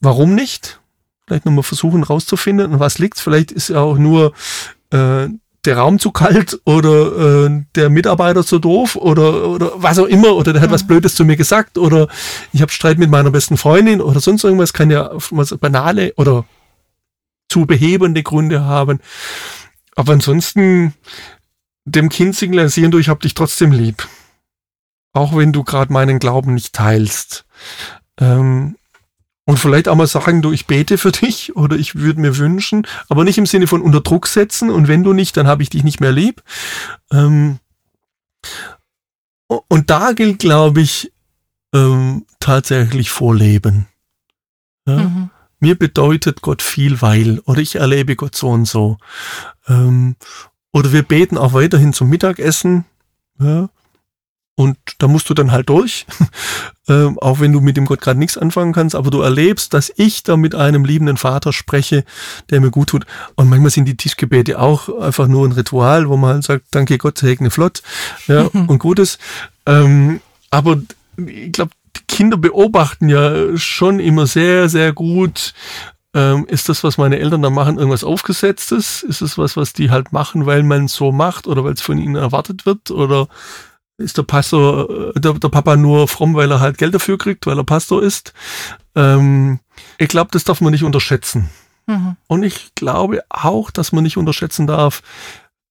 warum 0.00 0.34
nicht? 0.34 0.80
Vielleicht 1.26 1.46
nochmal 1.46 1.62
versuchen 1.62 2.02
rauszufinden, 2.02 2.78
was 2.78 2.98
liegt. 2.98 3.18
Vielleicht 3.18 3.52
ist 3.52 3.68
ja 3.68 3.80
auch 3.80 3.98
nur 3.98 4.32
äh, 4.90 5.28
der 5.64 5.76
Raum 5.76 5.98
zu 5.98 6.10
kalt 6.10 6.60
oder 6.64 7.46
äh, 7.46 7.64
der 7.74 7.90
Mitarbeiter 7.90 8.44
zu 8.44 8.58
doof 8.58 8.96
oder, 8.96 9.48
oder 9.48 9.72
was 9.76 9.98
auch 9.98 10.06
immer 10.06 10.34
oder 10.34 10.52
der 10.52 10.62
hat 10.62 10.70
mhm. 10.70 10.74
was 10.74 10.86
Blödes 10.86 11.14
zu 11.14 11.24
mir 11.24 11.36
gesagt 11.36 11.76
oder 11.76 12.08
ich 12.52 12.62
habe 12.62 12.72
Streit 12.72 12.98
mit 12.98 13.10
meiner 13.10 13.30
besten 13.30 13.56
Freundin 13.56 14.00
oder 14.00 14.20
sonst 14.20 14.44
irgendwas, 14.44 14.72
kann 14.72 14.90
ja 14.90 15.10
was 15.30 15.56
banale 15.58 16.14
oder 16.16 16.44
zu 17.48 17.66
behebende 17.66 18.22
Gründe 18.22 18.64
haben. 18.64 19.00
Aber 19.96 20.12
ansonsten 20.12 20.94
dem 21.84 22.08
Kind 22.08 22.36
signalisieren 22.36 22.90
du, 22.90 22.98
ich 22.98 23.08
hab 23.08 23.20
dich 23.20 23.34
trotzdem 23.34 23.72
lieb. 23.72 24.08
Auch 25.12 25.36
wenn 25.36 25.52
du 25.52 25.64
gerade 25.64 25.92
meinen 25.92 26.20
Glauben 26.20 26.54
nicht 26.54 26.72
teilst. 26.72 27.44
Ähm, 28.18 28.76
und 29.50 29.58
vielleicht 29.58 29.88
auch 29.88 29.96
mal 29.96 30.06
sagen, 30.06 30.42
du, 30.42 30.52
ich 30.52 30.68
bete 30.68 30.96
für 30.96 31.10
dich 31.10 31.56
oder 31.56 31.76
ich 31.76 31.96
würde 31.96 32.20
mir 32.20 32.38
wünschen, 32.38 32.86
aber 33.08 33.24
nicht 33.24 33.36
im 33.36 33.46
Sinne 33.46 33.66
von 33.66 33.82
unter 33.82 34.00
Druck 34.00 34.28
setzen 34.28 34.70
und 34.70 34.86
wenn 34.86 35.02
du 35.02 35.12
nicht, 35.12 35.36
dann 35.36 35.48
habe 35.48 35.64
ich 35.64 35.70
dich 35.70 35.82
nicht 35.82 36.00
mehr 36.00 36.12
lieb. 36.12 36.40
Ähm, 37.10 37.58
und 39.48 39.90
da 39.90 40.12
gilt, 40.12 40.38
glaube 40.38 40.82
ich, 40.82 41.12
ähm, 41.74 42.26
tatsächlich 42.38 43.10
Vorleben. 43.10 43.88
Ja? 44.86 44.98
Mhm. 44.98 45.30
Mir 45.58 45.76
bedeutet 45.76 46.42
Gott 46.42 46.62
viel, 46.62 47.02
weil, 47.02 47.40
oder 47.40 47.58
ich 47.58 47.74
erlebe 47.74 48.14
Gott 48.14 48.36
so 48.36 48.50
und 48.50 48.66
so. 48.66 48.98
Ähm, 49.66 50.14
oder 50.72 50.92
wir 50.92 51.02
beten 51.02 51.36
auch 51.36 51.54
weiterhin 51.54 51.92
zum 51.92 52.08
Mittagessen. 52.08 52.84
Ja? 53.40 53.68
Und 54.56 54.76
da 54.98 55.08
musst 55.08 55.30
du 55.30 55.34
dann 55.34 55.52
halt 55.52 55.70
durch, 55.70 56.06
ähm, 56.88 57.18
auch 57.18 57.40
wenn 57.40 57.52
du 57.52 57.60
mit 57.60 57.76
dem 57.76 57.86
Gott 57.86 58.00
gerade 58.00 58.18
nichts 58.18 58.36
anfangen 58.36 58.72
kannst, 58.72 58.94
aber 58.94 59.10
du 59.10 59.20
erlebst, 59.20 59.72
dass 59.72 59.90
ich 59.96 60.22
da 60.22 60.36
mit 60.36 60.54
einem 60.54 60.84
liebenden 60.84 61.16
Vater 61.16 61.52
spreche, 61.52 62.04
der 62.50 62.60
mir 62.60 62.70
gut 62.70 62.90
tut. 62.90 63.06
Und 63.36 63.48
manchmal 63.48 63.70
sind 63.70 63.86
die 63.86 63.96
Tischgebete 63.96 64.58
auch 64.58 64.88
einfach 65.00 65.28
nur 65.28 65.46
ein 65.48 65.52
Ritual, 65.52 66.08
wo 66.08 66.16
man 66.16 66.34
halt 66.34 66.44
sagt, 66.44 66.64
danke 66.72 66.98
Gott, 66.98 67.18
segne 67.18 67.50
flott 67.50 67.82
ja, 68.26 68.42
und 68.52 68.78
Gutes. 68.78 69.18
Ähm, 69.64 70.20
aber 70.50 70.80
ich 71.16 71.52
glaube, 71.52 71.72
Kinder 72.06 72.36
beobachten 72.36 73.08
ja 73.08 73.56
schon 73.56 74.00
immer 74.00 74.26
sehr, 74.26 74.68
sehr 74.68 74.92
gut, 74.92 75.54
ähm, 76.12 76.46
ist 76.48 76.68
das, 76.68 76.82
was 76.82 76.98
meine 76.98 77.18
Eltern 77.20 77.42
da 77.42 77.50
machen, 77.50 77.78
irgendwas 77.78 78.02
Aufgesetztes? 78.02 79.02
Ist 79.02 79.22
es 79.22 79.38
was, 79.38 79.56
was 79.56 79.72
die 79.72 79.90
halt 79.90 80.12
machen, 80.12 80.44
weil 80.44 80.64
man 80.64 80.86
es 80.86 80.94
so 80.94 81.12
macht 81.12 81.46
oder 81.46 81.62
weil 81.62 81.74
es 81.74 81.82
von 81.82 81.98
ihnen 81.98 82.16
erwartet 82.16 82.66
wird? 82.66 82.90
Oder 82.90 83.28
ist 84.00 84.18
der 84.18 84.22
Pastor, 84.22 85.14
äh, 85.14 85.20
der, 85.20 85.34
der, 85.34 85.48
Papa 85.48 85.76
nur 85.76 86.08
fromm, 86.08 86.34
weil 86.34 86.50
er 86.50 86.60
halt 86.60 86.78
Geld 86.78 86.94
dafür 86.94 87.18
kriegt, 87.18 87.46
weil 87.46 87.58
er 87.58 87.64
Pastor 87.64 88.02
ist. 88.02 88.32
Ähm, 88.94 89.60
ich 89.98 90.08
glaube, 90.08 90.30
das 90.32 90.44
darf 90.44 90.60
man 90.60 90.72
nicht 90.72 90.84
unterschätzen. 90.84 91.50
Mhm. 91.86 92.16
Und 92.26 92.42
ich 92.42 92.74
glaube 92.74 93.22
auch, 93.28 93.70
dass 93.70 93.92
man 93.92 94.02
nicht 94.02 94.16
unterschätzen 94.16 94.66
darf, 94.66 95.02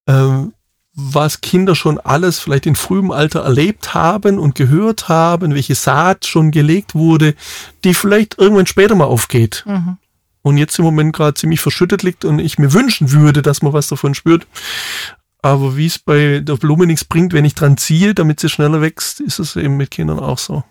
ähm, 0.07 0.53
was 0.93 1.41
Kinder 1.41 1.75
schon 1.75 1.99
alles 1.99 2.39
vielleicht 2.39 2.65
in 2.65 2.75
frühem 2.75 3.11
Alter 3.11 3.41
erlebt 3.41 3.93
haben 3.93 4.37
und 4.37 4.55
gehört 4.55 5.07
haben, 5.07 5.53
welche 5.53 5.75
Saat 5.75 6.25
schon 6.25 6.51
gelegt 6.51 6.95
wurde, 6.95 7.35
die 7.83 7.93
vielleicht 7.93 8.37
irgendwann 8.37 8.65
später 8.65 8.95
mal 8.95 9.05
aufgeht. 9.05 9.63
Mhm. 9.65 9.97
Und 10.41 10.57
jetzt 10.57 10.79
im 10.79 10.85
Moment 10.85 11.15
gerade 11.15 11.35
ziemlich 11.35 11.59
verschüttet 11.59 12.03
liegt 12.03 12.25
und 12.25 12.39
ich 12.39 12.57
mir 12.57 12.73
wünschen 12.73 13.11
würde, 13.11 13.41
dass 13.41 13.61
man 13.61 13.73
was 13.73 13.87
davon 13.87 14.15
spürt. 14.15 14.47
Aber 15.41 15.77
wie 15.77 15.85
es 15.85 15.99
bei 15.99 16.39
der 16.39 16.55
Blume 16.57 16.85
nichts 16.85 17.05
bringt, 17.05 17.33
wenn 17.33 17.45
ich 17.45 17.55
dran 17.55 17.77
ziehe, 17.77 18.13
damit 18.13 18.39
sie 18.39 18.49
schneller 18.49 18.81
wächst, 18.81 19.21
ist 19.21 19.39
es 19.39 19.55
eben 19.55 19.77
mit 19.77 19.91
Kindern 19.91 20.19
auch 20.19 20.37
so. 20.37 20.63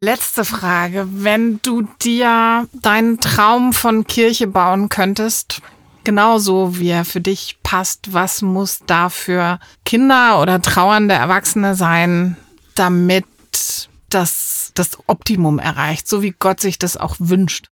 Letzte 0.00 0.44
Frage. 0.44 1.06
Wenn 1.10 1.60
du 1.62 1.82
dir 2.02 2.68
deinen 2.72 3.20
Traum 3.20 3.72
von 3.72 4.04
Kirche 4.06 4.46
bauen 4.46 4.88
könntest, 4.88 5.60
genauso 6.04 6.78
wie 6.78 6.88
er 6.88 7.04
für 7.04 7.20
dich 7.20 7.58
passt, 7.62 8.12
was 8.12 8.42
muss 8.42 8.80
da 8.86 9.08
für 9.08 9.58
Kinder 9.84 10.40
oder 10.40 10.60
trauernde 10.60 11.14
Erwachsene 11.14 11.74
sein, 11.74 12.36
damit 12.74 13.26
das 14.08 14.72
das 14.74 14.98
Optimum 15.06 15.58
erreicht, 15.58 16.08
so 16.08 16.22
wie 16.22 16.34
Gott 16.36 16.60
sich 16.60 16.78
das 16.78 16.96
auch 16.96 17.16
wünscht? 17.18 17.68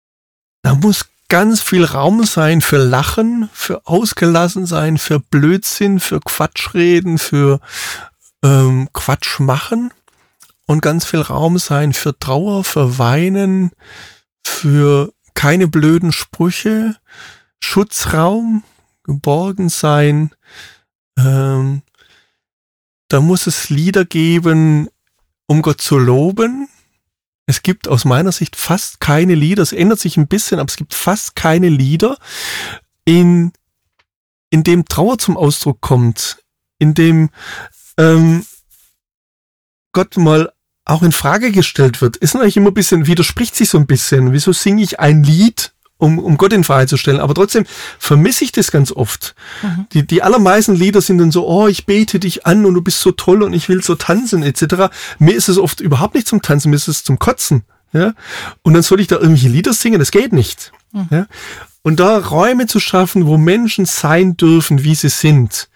Da 0.63 0.75
muss 0.75 1.07
ganz 1.29 1.61
viel 1.61 1.85
Raum 1.85 2.25
sein 2.25 2.61
für 2.61 2.79
Lachen, 2.79 3.49
für 3.53 3.87
ausgelassen 3.87 4.67
sein, 4.67 4.99
für 4.99 5.21
Blödsinn, 5.21 6.01
für 6.01 6.21
Quatschreden, 6.21 7.19
für 7.19 7.61
ähm, 8.43 8.89
Quatsch 8.93 9.41
machen 9.41 9.93
und 10.67 10.83
ganz 10.83 11.05
viel 11.05 11.21
Raum 11.21 11.59
sein 11.59 11.93
für 11.93 12.19
Trauer, 12.19 12.65
für 12.65 12.99
Weinen, 12.99 13.71
für 14.47 15.13
keine 15.35 15.69
blöden 15.69 16.13
Sprüche, 16.13 16.97
Schutzraum, 17.61 18.63
geborgen 19.05 19.69
sein. 19.69 20.31
Ähm, 21.19 21.83
da 23.09 23.21
muss 23.21 23.47
es 23.47 23.71
Lieder 23.71 24.05
geben, 24.05 24.89
um 25.47 25.63
Gott 25.63 25.81
zu 25.81 25.99
loben. 25.99 26.69
Es 27.47 27.63
gibt 27.63 27.87
aus 27.89 28.05
meiner 28.05 28.33
Sicht 28.33 28.57
fast 28.57 29.01
keine 29.01 29.35
Lieder. 29.35 29.63
Es 29.63 29.73
ändert 29.73 30.01
sich 30.01 30.17
ein 30.17 30.27
bisschen, 30.27 30.59
aber 30.59 30.69
es 30.69 30.77
gibt 30.77 30.95
fast 30.95 31.37
keine 31.37 31.69
Lieder, 31.69 32.19
in, 33.05 33.53
in 34.51 34.65
dem 34.65 34.85
Trauer 34.85 35.19
zum 35.19 35.37
Ausdruck 35.37 35.81
kommt, 35.81 36.43
in 36.79 36.95
dem 36.95 37.31
ähm, 37.97 38.45
Gott 39.93 40.17
mal 40.17 40.53
auch 40.85 41.03
in 41.03 41.13
Frage 41.13 41.51
gestellt 41.51 42.01
wird, 42.01 42.17
ist 42.17 42.35
natürlich 42.35 42.57
immer 42.57 42.71
ein 42.71 42.75
bisschen, 42.75 43.07
widerspricht 43.07 43.57
sich 43.57 43.69
so 43.69 43.79
ein 43.79 43.87
bisschen. 43.87 44.33
Wieso 44.33 44.53
singe 44.53 44.83
ich 44.83 45.01
ein 45.01 45.23
Lied, 45.23 45.73
um, 45.99 46.19
um 46.19 46.37
Gott 46.37 46.53
in 46.53 46.65
Frage 46.65 46.87
zu 46.87 46.97
stellen? 46.97 47.21
Aber 47.21 47.35
trotzdem 47.35 47.65
vermisse 47.99 48.45
ich 48.45 48.53
das 48.53 48.71
ganz 48.71 48.93
oft. 48.93 49.35
Mhm. 49.63 49.87
Die, 49.93 50.07
die 50.07 50.23
allermeisten 50.23 50.75
Lieder 50.75 51.01
sind 51.01 51.19
dann 51.19 51.31
so, 51.31 51.47
oh, 51.47 51.67
ich 51.69 51.87
bete 51.87 52.19
dich 52.19 52.47
an 52.47 52.65
und 52.67 52.75
du 52.75 52.83
bist 52.83 53.01
so 53.01 53.13
toll 53.13 53.43
und 53.43 53.53
ich 53.53 53.69
will 53.69 53.83
so 53.83 53.95
tanzen, 53.95 54.43
etc. 54.43 54.93
Mir 55.19 55.35
ist 55.35 55.49
es 55.49 55.59
oft 55.59 55.81
überhaupt 55.81 56.15
nicht 56.15 56.29
zum 56.29 56.43
Tanzen, 56.43 56.71
mir 56.71 56.77
ist 56.77 56.89
es 56.89 57.05
zum 57.05 57.19
Kotzen. 57.19 57.65
Ja? 57.93 58.15
Und 58.63 58.75
dann 58.75 58.83
soll 58.83 59.01
ich 59.01 59.07
da 59.07 59.17
irgendwelche 59.17 59.49
Lieder 59.49 59.73
singen, 59.73 59.99
das 59.99 60.11
geht 60.11 60.33
nicht. 60.33 60.73
Mhm. 60.93 61.09
Ja? 61.11 61.27
Und 61.83 62.01
da 62.01 62.19
Räume 62.19 62.67
zu 62.67 62.81
schaffen, 62.81 63.27
wo 63.27 63.39
Menschen 63.39 63.87
sein 63.87 64.37
dürfen, 64.37 64.83
wie 64.83 64.95
sie 64.95 65.09
sind 65.09 65.69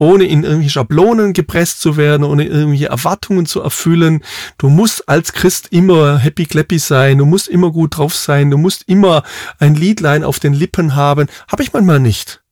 ohne 0.00 0.24
in 0.24 0.42
irgendwelche 0.42 0.70
Schablonen 0.70 1.34
gepresst 1.34 1.80
zu 1.80 1.96
werden, 1.96 2.24
ohne 2.24 2.46
irgendwelche 2.46 2.86
Erwartungen 2.86 3.46
zu 3.46 3.60
erfüllen. 3.60 4.24
Du 4.56 4.70
musst 4.70 5.08
als 5.08 5.34
Christ 5.34 5.68
immer 5.70 6.18
happy 6.18 6.46
clappy 6.46 6.78
sein, 6.78 7.18
du 7.18 7.26
musst 7.26 7.48
immer 7.48 7.70
gut 7.70 7.98
drauf 7.98 8.16
sein, 8.16 8.50
du 8.50 8.56
musst 8.56 8.84
immer 8.88 9.22
ein 9.58 9.74
Liedlein 9.74 10.24
auf 10.24 10.40
den 10.40 10.54
Lippen 10.54 10.96
haben. 10.96 11.28
Habe 11.52 11.62
ich 11.62 11.72
manchmal 11.72 12.00
nicht. 12.00 12.42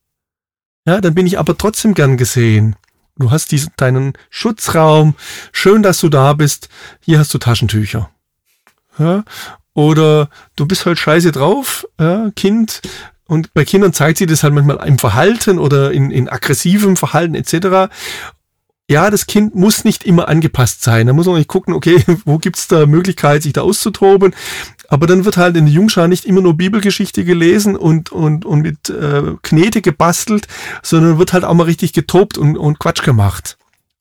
Ja, 0.87 1.01
dann 1.01 1.15
bin 1.15 1.27
ich 1.27 1.39
aber 1.39 1.57
trotzdem 1.57 1.95
gern 1.95 2.19
gesehen. 2.19 2.77
Du 3.17 3.31
hast 3.31 3.51
diesen, 3.51 3.73
deinen 3.77 4.13
Schutzraum. 4.29 5.15
Schön, 5.51 5.83
dass 5.83 6.01
du 6.01 6.11
da 6.11 6.35
bist. 6.35 6.69
Hier 7.01 7.19
hast 7.19 7.33
du 7.33 7.39
Taschentücher. 7.39 8.11
Ja, 8.99 9.25
oder 9.73 10.29
du 10.57 10.67
bist 10.67 10.85
halt 10.85 10.99
scheiße 10.99 11.33
drauf, 11.33 11.87
ja, 11.99 12.31
Kind, 12.37 12.83
und 13.29 13.53
bei 13.53 13.65
Kindern 13.65 13.93
zeigt 13.93 14.19
sich 14.19 14.27
das 14.27 14.43
halt 14.43 14.55
manchmal 14.55 14.85
im 14.89 14.99
Verhalten 14.99 15.59
oder 15.59 15.93
in, 15.93 16.11
in 16.11 16.29
aggressivem 16.29 16.97
Verhalten 16.97 17.35
etc. 17.35 17.93
Ja, 18.91 19.11
das 19.11 19.27
Kind 19.27 19.55
muss 19.55 19.85
nicht 19.85 20.05
immer 20.05 20.29
angepasst 20.29 20.83
sein. 20.83 21.07
Da 21.07 21.13
muss 21.13 21.27
man 21.27 21.37
nicht 21.37 21.49
gucken, 21.49 21.75
okay, 21.75 22.03
wo 22.25 22.39
gibt's 22.39 22.69
da 22.69 22.87
Möglichkeit, 22.87 23.43
sich 23.43 23.53
da 23.53 23.61
auszutoben. 23.61 24.35
Aber 24.89 25.07
dann 25.07 25.27
wird 25.27 25.37
halt 25.37 25.59
in 25.59 25.67
der 25.67 25.75
Jungschar 25.75 26.09
nicht 26.09 26.25
immer 26.25 26.41
nur 26.41 26.57
Bibelgeschichte 26.57 27.23
gelesen 27.27 27.77
und, 27.77 28.11
und, 28.11 28.47
und 28.47 28.63
mit 28.63 28.89
äh, 28.89 29.35
Knete 29.43 29.83
gebastelt, 29.83 30.49
sondern 30.83 31.19
wird 31.19 31.35
halt 31.35 31.45
auch 31.45 31.53
mal 31.53 31.65
richtig 31.65 31.93
getobt 31.93 32.39
und, 32.39 32.57
und 32.57 32.79
Quatsch 32.79 33.05
gemacht 33.05 33.58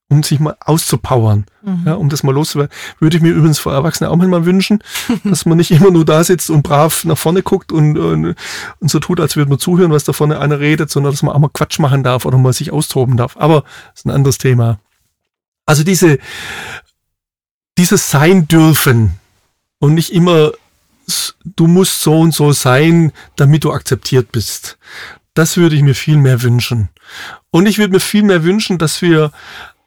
um 0.10 0.24
sich 0.24 0.40
mal 0.40 0.56
auszupowern, 0.62 1.46
mhm. 1.62 1.84
ja, 1.86 1.94
um 1.96 2.08
das 2.08 2.24
mal 2.24 2.34
loszuwerden. 2.34 2.74
Würde 3.00 3.18
ich 3.18 3.24
mir 3.24 3.34
übrigens 3.34 3.60
für 3.60 3.72
Erwachsene 3.72 4.10
auch 4.10 4.16
mal 4.16 4.46
wünschen, 4.46 4.82
dass 5.24 5.46
man 5.46 5.58
nicht 5.58 5.72
immer 5.72 5.92
nur 5.92 6.06
da 6.06 6.24
sitzt 6.24 6.50
und 6.50 6.64
brav 6.64 7.04
nach 7.04 7.18
vorne 7.18 7.44
guckt 7.44 7.72
und, 7.72 7.98
und, 7.98 8.36
und 8.80 8.92
so 8.92 9.00
tut, 9.00 9.20
als 9.20 9.36
würde 9.36 9.50
man 9.50 9.60
zuhören, 9.60 9.92
was 9.92 10.06
da 10.06 10.14
vorne 10.14 10.40
einer 10.40 10.60
redet, 10.60 10.90
sondern 10.90 11.12
dass 11.12 11.24
man 11.24 11.36
auch 11.36 11.40
mal 11.40 11.50
Quatsch 11.52 11.80
machen 11.80 12.04
darf 12.04 12.26
oder 12.26 12.38
mal 12.38 12.54
sich 12.54 12.72
austoben 12.72 13.18
darf. 13.18 13.36
Aber 13.38 13.62
das 13.92 14.02
ist 14.02 14.06
ein 14.06 14.12
anderes 14.12 14.38
Thema. 14.38 14.80
Also 15.66 15.84
diese, 15.84 16.20
dieses 17.78 18.10
Sein 18.10 18.48
dürfen 18.48 19.14
und 19.80 19.94
nicht 19.94 20.14
immer, 20.14 20.52
du 21.44 21.68
musst 21.68 22.02
so 22.02 22.20
und 22.20 22.34
so 22.34 22.54
sein, 22.54 23.12
damit 23.36 23.66
du 23.66 23.74
akzeptiert 23.74 24.32
bist. 24.32 24.78
Das 25.34 25.58
würde 25.58 25.76
ich 25.76 25.84
mir 25.84 25.96
viel 25.96 26.18
mehr 26.18 26.42
wünschen. 26.42 26.90
Und 27.52 27.66
ich 27.66 27.78
würde 27.78 27.94
mir 27.94 28.00
viel 28.00 28.24
mehr 28.24 28.44
wünschen, 28.44 28.78
dass 28.78 29.02
wir 29.02 29.32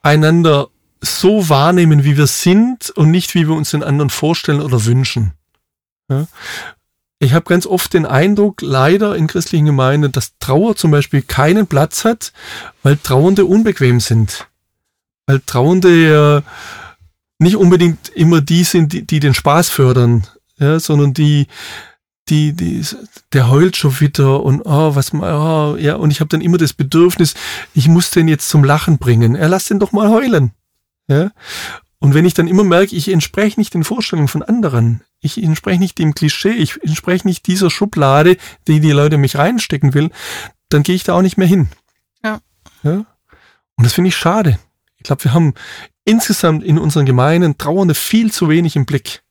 einander 0.02 0.68
so 1.00 1.48
wahrnehmen, 1.48 2.04
wie 2.04 2.16
wir 2.16 2.26
sind 2.26 2.90
und 2.90 3.10
nicht, 3.10 3.34
wie 3.34 3.48
wir 3.48 3.54
uns 3.54 3.70
den 3.70 3.82
anderen 3.82 4.10
vorstellen 4.10 4.60
oder 4.60 4.84
wünschen. 4.84 5.32
Ja? 6.08 6.26
Ich 7.18 7.34
habe 7.34 7.44
ganz 7.44 7.66
oft 7.66 7.92
den 7.92 8.06
Eindruck, 8.06 8.62
leider 8.62 9.14
in 9.14 9.26
christlichen 9.26 9.66
Gemeinden, 9.66 10.10
dass 10.10 10.38
Trauer 10.38 10.76
zum 10.76 10.90
Beispiel 10.90 11.20
keinen 11.20 11.66
Platz 11.66 12.04
hat, 12.04 12.32
weil 12.82 12.96
Trauernde 12.96 13.44
unbequem 13.44 14.00
sind. 14.00 14.46
Weil 15.26 15.40
Trauernde 15.40 16.10
ja 16.10 16.42
nicht 17.38 17.56
unbedingt 17.56 18.08
immer 18.10 18.40
die 18.40 18.64
sind, 18.64 18.92
die, 18.92 19.02
die 19.02 19.20
den 19.20 19.34
Spaß 19.34 19.68
fördern, 19.68 20.26
ja, 20.58 20.80
sondern 20.80 21.12
die, 21.12 21.46
die, 22.30 22.52
die, 22.52 22.84
der 23.32 23.50
heult 23.50 23.76
schon 23.76 23.98
wieder 24.00 24.42
und 24.42 24.62
oh, 24.64 24.94
was 24.94 25.12
oh, 25.12 25.76
ja, 25.78 25.96
und 25.96 26.10
ich 26.10 26.20
habe 26.20 26.28
dann 26.28 26.40
immer 26.40 26.58
das 26.58 26.72
Bedürfnis, 26.72 27.34
ich 27.74 27.88
muss 27.88 28.10
den 28.10 28.28
jetzt 28.28 28.48
zum 28.48 28.64
Lachen 28.64 28.98
bringen. 28.98 29.34
Er 29.34 29.48
lass 29.48 29.66
den 29.66 29.78
doch 29.78 29.92
mal 29.92 30.08
heulen. 30.08 30.52
Ja? 31.08 31.32
Und 31.98 32.14
wenn 32.14 32.24
ich 32.24 32.34
dann 32.34 32.48
immer 32.48 32.64
merke, 32.64 32.96
ich 32.96 33.10
entspreche 33.10 33.60
nicht 33.60 33.74
den 33.74 33.84
Vorstellungen 33.84 34.28
von 34.28 34.42
anderen, 34.42 35.02
ich 35.20 35.42
entspreche 35.42 35.80
nicht 35.80 35.98
dem 35.98 36.14
Klischee, 36.14 36.52
ich 36.52 36.82
entspreche 36.82 37.26
nicht 37.26 37.46
dieser 37.46 37.68
Schublade, 37.68 38.36
die 38.66 38.80
die 38.80 38.92
Leute 38.92 39.18
mich 39.18 39.36
reinstecken 39.36 39.92
will, 39.92 40.10
dann 40.70 40.82
gehe 40.82 40.94
ich 40.94 41.04
da 41.04 41.14
auch 41.14 41.22
nicht 41.22 41.36
mehr 41.36 41.48
hin. 41.48 41.68
Ja. 42.24 42.40
ja? 42.82 43.04
Und 43.76 43.84
das 43.84 43.92
finde 43.92 44.08
ich 44.08 44.16
schade. 44.16 44.58
Ich 44.96 45.02
glaube, 45.02 45.24
wir 45.24 45.34
haben 45.34 45.54
insgesamt 46.04 46.62
in 46.62 46.78
unseren 46.78 47.06
Gemeinden 47.06 47.58
Trauernde 47.58 47.94
viel 47.94 48.32
zu 48.32 48.48
wenig 48.48 48.76
im 48.76 48.86
Blick 48.86 49.22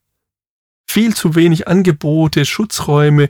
viel 0.90 1.16
zu 1.16 1.36
wenig 1.36 1.68
Angebote, 1.68 2.46
Schutzräume, 2.46 3.24
äh, 3.24 3.30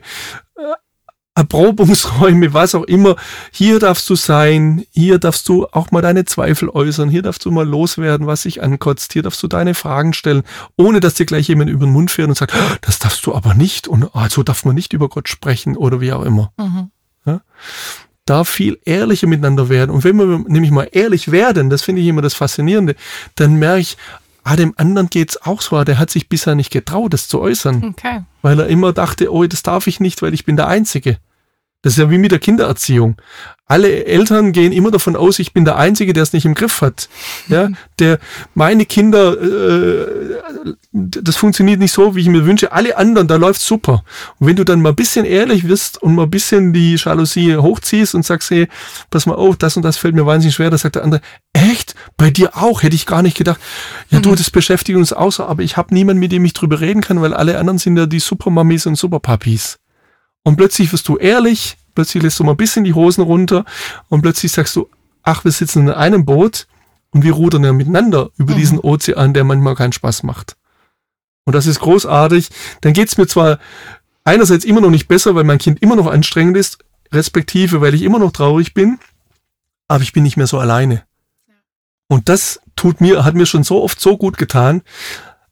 Erprobungsräume, 1.34 2.54
was 2.54 2.74
auch 2.74 2.84
immer. 2.84 3.16
Hier 3.52 3.78
darfst 3.78 4.08
du 4.08 4.14
sein, 4.14 4.84
hier 4.90 5.18
darfst 5.18 5.48
du 5.48 5.66
auch 5.66 5.90
mal 5.90 6.00
deine 6.00 6.24
Zweifel 6.24 6.70
äußern, 6.70 7.10
hier 7.10 7.22
darfst 7.22 7.44
du 7.44 7.50
mal 7.50 7.68
loswerden, 7.68 8.26
was 8.26 8.42
sich 8.42 8.62
ankotzt, 8.62 9.12
hier 9.12 9.22
darfst 9.22 9.42
du 9.42 9.46
deine 9.46 9.74
Fragen 9.74 10.14
stellen, 10.14 10.42
ohne 10.76 11.00
dass 11.00 11.14
dir 11.14 11.26
gleich 11.26 11.48
jemand 11.48 11.70
über 11.70 11.86
den 11.86 11.92
Mund 11.92 12.10
fährt 12.10 12.28
und 12.28 12.34
sagt, 12.34 12.54
ah, 12.54 12.76
das 12.80 12.98
darfst 12.98 13.24
du 13.26 13.34
aber 13.34 13.54
nicht 13.54 13.86
und 13.86 14.08
ah, 14.14 14.28
so 14.30 14.42
darf 14.42 14.64
man 14.64 14.74
nicht 14.74 14.92
über 14.94 15.08
Gott 15.08 15.28
sprechen 15.28 15.76
oder 15.76 16.00
wie 16.00 16.12
auch 16.12 16.24
immer. 16.24 16.52
Mhm. 16.56 16.90
Ja? 17.26 17.42
Da 18.24 18.44
viel 18.44 18.78
ehrlicher 18.84 19.26
miteinander 19.26 19.68
werden. 19.68 19.90
Und 19.90 20.04
wenn 20.04 20.16
wir 20.16 20.44
nämlich 20.46 20.70
mal 20.70 20.88
ehrlich 20.92 21.30
werden, 21.30 21.68
das 21.68 21.82
finde 21.82 22.00
ich 22.00 22.08
immer 22.08 22.22
das 22.22 22.34
Faszinierende, 22.34 22.94
dann 23.34 23.56
merke 23.56 23.80
ich, 23.80 23.96
Ah, 24.50 24.56
dem 24.56 24.74
anderen 24.76 25.08
geht's 25.08 25.40
auch 25.40 25.60
so. 25.60 25.84
Der 25.84 26.00
hat 26.00 26.10
sich 26.10 26.28
bisher 26.28 26.56
nicht 26.56 26.72
getraut, 26.72 27.12
das 27.12 27.28
zu 27.28 27.40
äußern. 27.40 27.84
Okay. 27.90 28.24
Weil 28.42 28.58
er 28.58 28.66
immer 28.66 28.92
dachte, 28.92 29.32
oh, 29.32 29.46
das 29.46 29.62
darf 29.62 29.86
ich 29.86 30.00
nicht, 30.00 30.22
weil 30.22 30.34
ich 30.34 30.44
bin 30.44 30.56
der 30.56 30.66
Einzige. 30.66 31.18
Das 31.82 31.94
ist 31.94 31.98
ja 31.98 32.10
wie 32.10 32.18
mit 32.18 32.30
der 32.30 32.38
Kindererziehung. 32.38 33.16
Alle 33.64 34.04
Eltern 34.04 34.52
gehen 34.52 34.72
immer 34.72 34.90
davon 34.90 35.16
aus, 35.16 35.38
ich 35.38 35.54
bin 35.54 35.64
der 35.64 35.76
Einzige, 35.76 36.12
der 36.12 36.24
es 36.24 36.32
nicht 36.32 36.44
im 36.44 36.54
Griff 36.54 36.82
hat. 36.82 37.08
Ja, 37.48 37.68
der 37.98 38.18
meine 38.52 38.84
Kinder, 38.84 39.40
äh, 39.40 40.34
das 40.92 41.36
funktioniert 41.36 41.78
nicht 41.78 41.92
so, 41.92 42.14
wie 42.14 42.20
ich 42.20 42.28
mir 42.28 42.44
wünsche. 42.44 42.72
Alle 42.72 42.98
anderen, 42.98 43.28
da 43.28 43.36
läuft 43.36 43.62
super. 43.62 44.04
Und 44.38 44.48
wenn 44.48 44.56
du 44.56 44.64
dann 44.64 44.82
mal 44.82 44.90
ein 44.90 44.96
bisschen 44.96 45.24
ehrlich 45.24 45.68
wirst 45.68 46.02
und 46.02 46.16
mal 46.16 46.24
ein 46.24 46.30
bisschen 46.30 46.74
die 46.74 46.96
Jalousie 46.96 47.56
hochziehst 47.56 48.14
und 48.14 48.26
sagst, 48.26 48.50
hey, 48.50 48.68
pass 49.08 49.24
mal 49.24 49.36
auf, 49.36 49.56
das 49.56 49.76
und 49.76 49.84
das 49.84 49.96
fällt 49.96 50.14
mir 50.14 50.26
wahnsinnig 50.26 50.56
schwer, 50.56 50.68
da 50.68 50.76
sagt 50.76 50.96
der 50.96 51.04
andere, 51.04 51.22
echt? 51.54 51.94
Bei 52.18 52.30
dir 52.30 52.56
auch? 52.56 52.82
Hätte 52.82 52.96
ich 52.96 53.06
gar 53.06 53.22
nicht 53.22 53.38
gedacht. 53.38 53.60
Ja, 54.10 54.18
mhm. 54.18 54.22
du, 54.24 54.34
das 54.34 54.50
beschäftigt 54.50 54.98
uns 54.98 55.14
außer, 55.14 55.48
aber 55.48 55.62
ich 55.62 55.78
habe 55.78 55.94
niemanden, 55.94 56.20
mit 56.20 56.32
dem 56.32 56.44
ich 56.44 56.52
drüber 56.52 56.80
reden 56.80 57.00
kann, 57.00 57.22
weil 57.22 57.32
alle 57.32 57.58
anderen 57.58 57.78
sind 57.78 57.96
ja 57.96 58.04
die 58.04 58.20
Supermamis 58.20 58.84
und 58.84 58.96
Superpapis. 58.96 59.79
Und 60.42 60.56
plötzlich 60.56 60.92
wirst 60.92 61.08
du 61.08 61.16
ehrlich, 61.16 61.76
plötzlich 61.94 62.22
lässt 62.22 62.38
du 62.38 62.44
mal 62.44 62.52
ein 62.52 62.56
bisschen 62.56 62.84
die 62.84 62.94
Hosen 62.94 63.22
runter 63.22 63.64
und 64.08 64.22
plötzlich 64.22 64.52
sagst 64.52 64.74
du, 64.76 64.88
ach, 65.22 65.44
wir 65.44 65.52
sitzen 65.52 65.88
in 65.88 65.94
einem 65.94 66.24
Boot 66.24 66.66
und 67.10 67.22
wir 67.22 67.32
rudern 67.32 67.64
ja 67.64 67.72
miteinander 67.72 68.30
über 68.36 68.54
mhm. 68.54 68.58
diesen 68.58 68.78
Ozean, 68.78 69.34
der 69.34 69.44
manchmal 69.44 69.74
keinen 69.74 69.92
Spaß 69.92 70.22
macht. 70.22 70.56
Und 71.44 71.54
das 71.54 71.66
ist 71.66 71.80
großartig. 71.80 72.48
Dann 72.80 72.92
geht's 72.92 73.18
mir 73.18 73.26
zwar 73.26 73.58
einerseits 74.24 74.64
immer 74.64 74.80
noch 74.80 74.90
nicht 74.90 75.08
besser, 75.08 75.34
weil 75.34 75.44
mein 75.44 75.58
Kind 75.58 75.82
immer 75.82 75.96
noch 75.96 76.06
anstrengend 76.06 76.56
ist, 76.56 76.78
respektive, 77.12 77.80
weil 77.80 77.94
ich 77.94 78.02
immer 78.02 78.18
noch 78.18 78.32
traurig 78.32 78.74
bin, 78.74 78.98
aber 79.88 80.02
ich 80.02 80.12
bin 80.12 80.22
nicht 80.22 80.36
mehr 80.36 80.46
so 80.46 80.58
alleine. 80.58 81.02
Und 82.08 82.28
das 82.28 82.60
tut 82.76 83.00
mir, 83.00 83.24
hat 83.24 83.34
mir 83.34 83.46
schon 83.46 83.64
so 83.64 83.82
oft 83.82 84.00
so 84.00 84.16
gut 84.16 84.38
getan. 84.38 84.82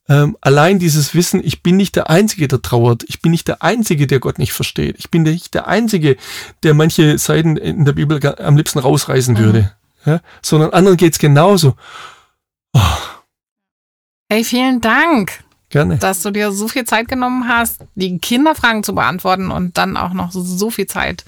Ähm, 0.08 0.36
allein 0.40 0.78
dieses 0.78 1.14
Wissen, 1.14 1.42
ich 1.44 1.62
bin 1.62 1.76
nicht 1.76 1.94
der 1.94 2.08
Einzige, 2.08 2.48
der 2.48 2.62
trauert. 2.62 3.04
Ich 3.08 3.20
bin 3.20 3.30
nicht 3.30 3.46
der 3.46 3.62
Einzige, 3.62 4.06
der 4.06 4.20
Gott 4.20 4.38
nicht 4.38 4.52
versteht. 4.52 4.96
Ich 4.98 5.10
bin 5.10 5.22
nicht 5.22 5.52
der 5.54 5.68
Einzige, 5.68 6.16
der 6.62 6.74
manche 6.74 7.18
Seiten 7.18 7.56
in 7.56 7.84
der 7.84 7.92
Bibel 7.92 8.24
am 8.38 8.56
liebsten 8.56 8.78
rausreißen 8.78 9.34
mhm. 9.34 9.38
würde. 9.38 9.72
Ja? 10.06 10.20
Sondern 10.40 10.70
anderen 10.70 10.96
geht's 10.96 11.18
genauso. 11.18 11.74
Oh. 12.72 12.80
Hey, 14.30 14.44
vielen 14.44 14.80
Dank. 14.80 15.44
Gerne. 15.70 15.98
Dass 15.98 16.22
du 16.22 16.30
dir 16.30 16.52
so 16.52 16.68
viel 16.68 16.84
Zeit 16.84 17.08
genommen 17.08 17.46
hast, 17.46 17.82
die 17.94 18.18
Kinderfragen 18.18 18.82
zu 18.82 18.94
beantworten 18.94 19.50
und 19.50 19.76
dann 19.76 19.98
auch 19.98 20.14
noch 20.14 20.32
so 20.32 20.70
viel 20.70 20.86
Zeit 20.86 21.24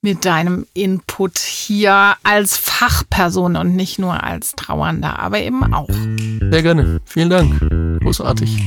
mit 0.00 0.24
deinem 0.24 0.66
Input 0.74 1.38
hier 1.38 2.14
als 2.22 2.56
Fachperson 2.56 3.56
und 3.56 3.74
nicht 3.74 3.98
nur 3.98 4.22
als 4.22 4.52
Trauernder, 4.52 5.18
aber 5.18 5.40
eben 5.40 5.74
auch. 5.74 5.88
Sehr 5.88 6.62
gerne. 6.62 7.00
Vielen 7.04 7.30
Dank. 7.30 7.60
Großartig. 8.00 8.58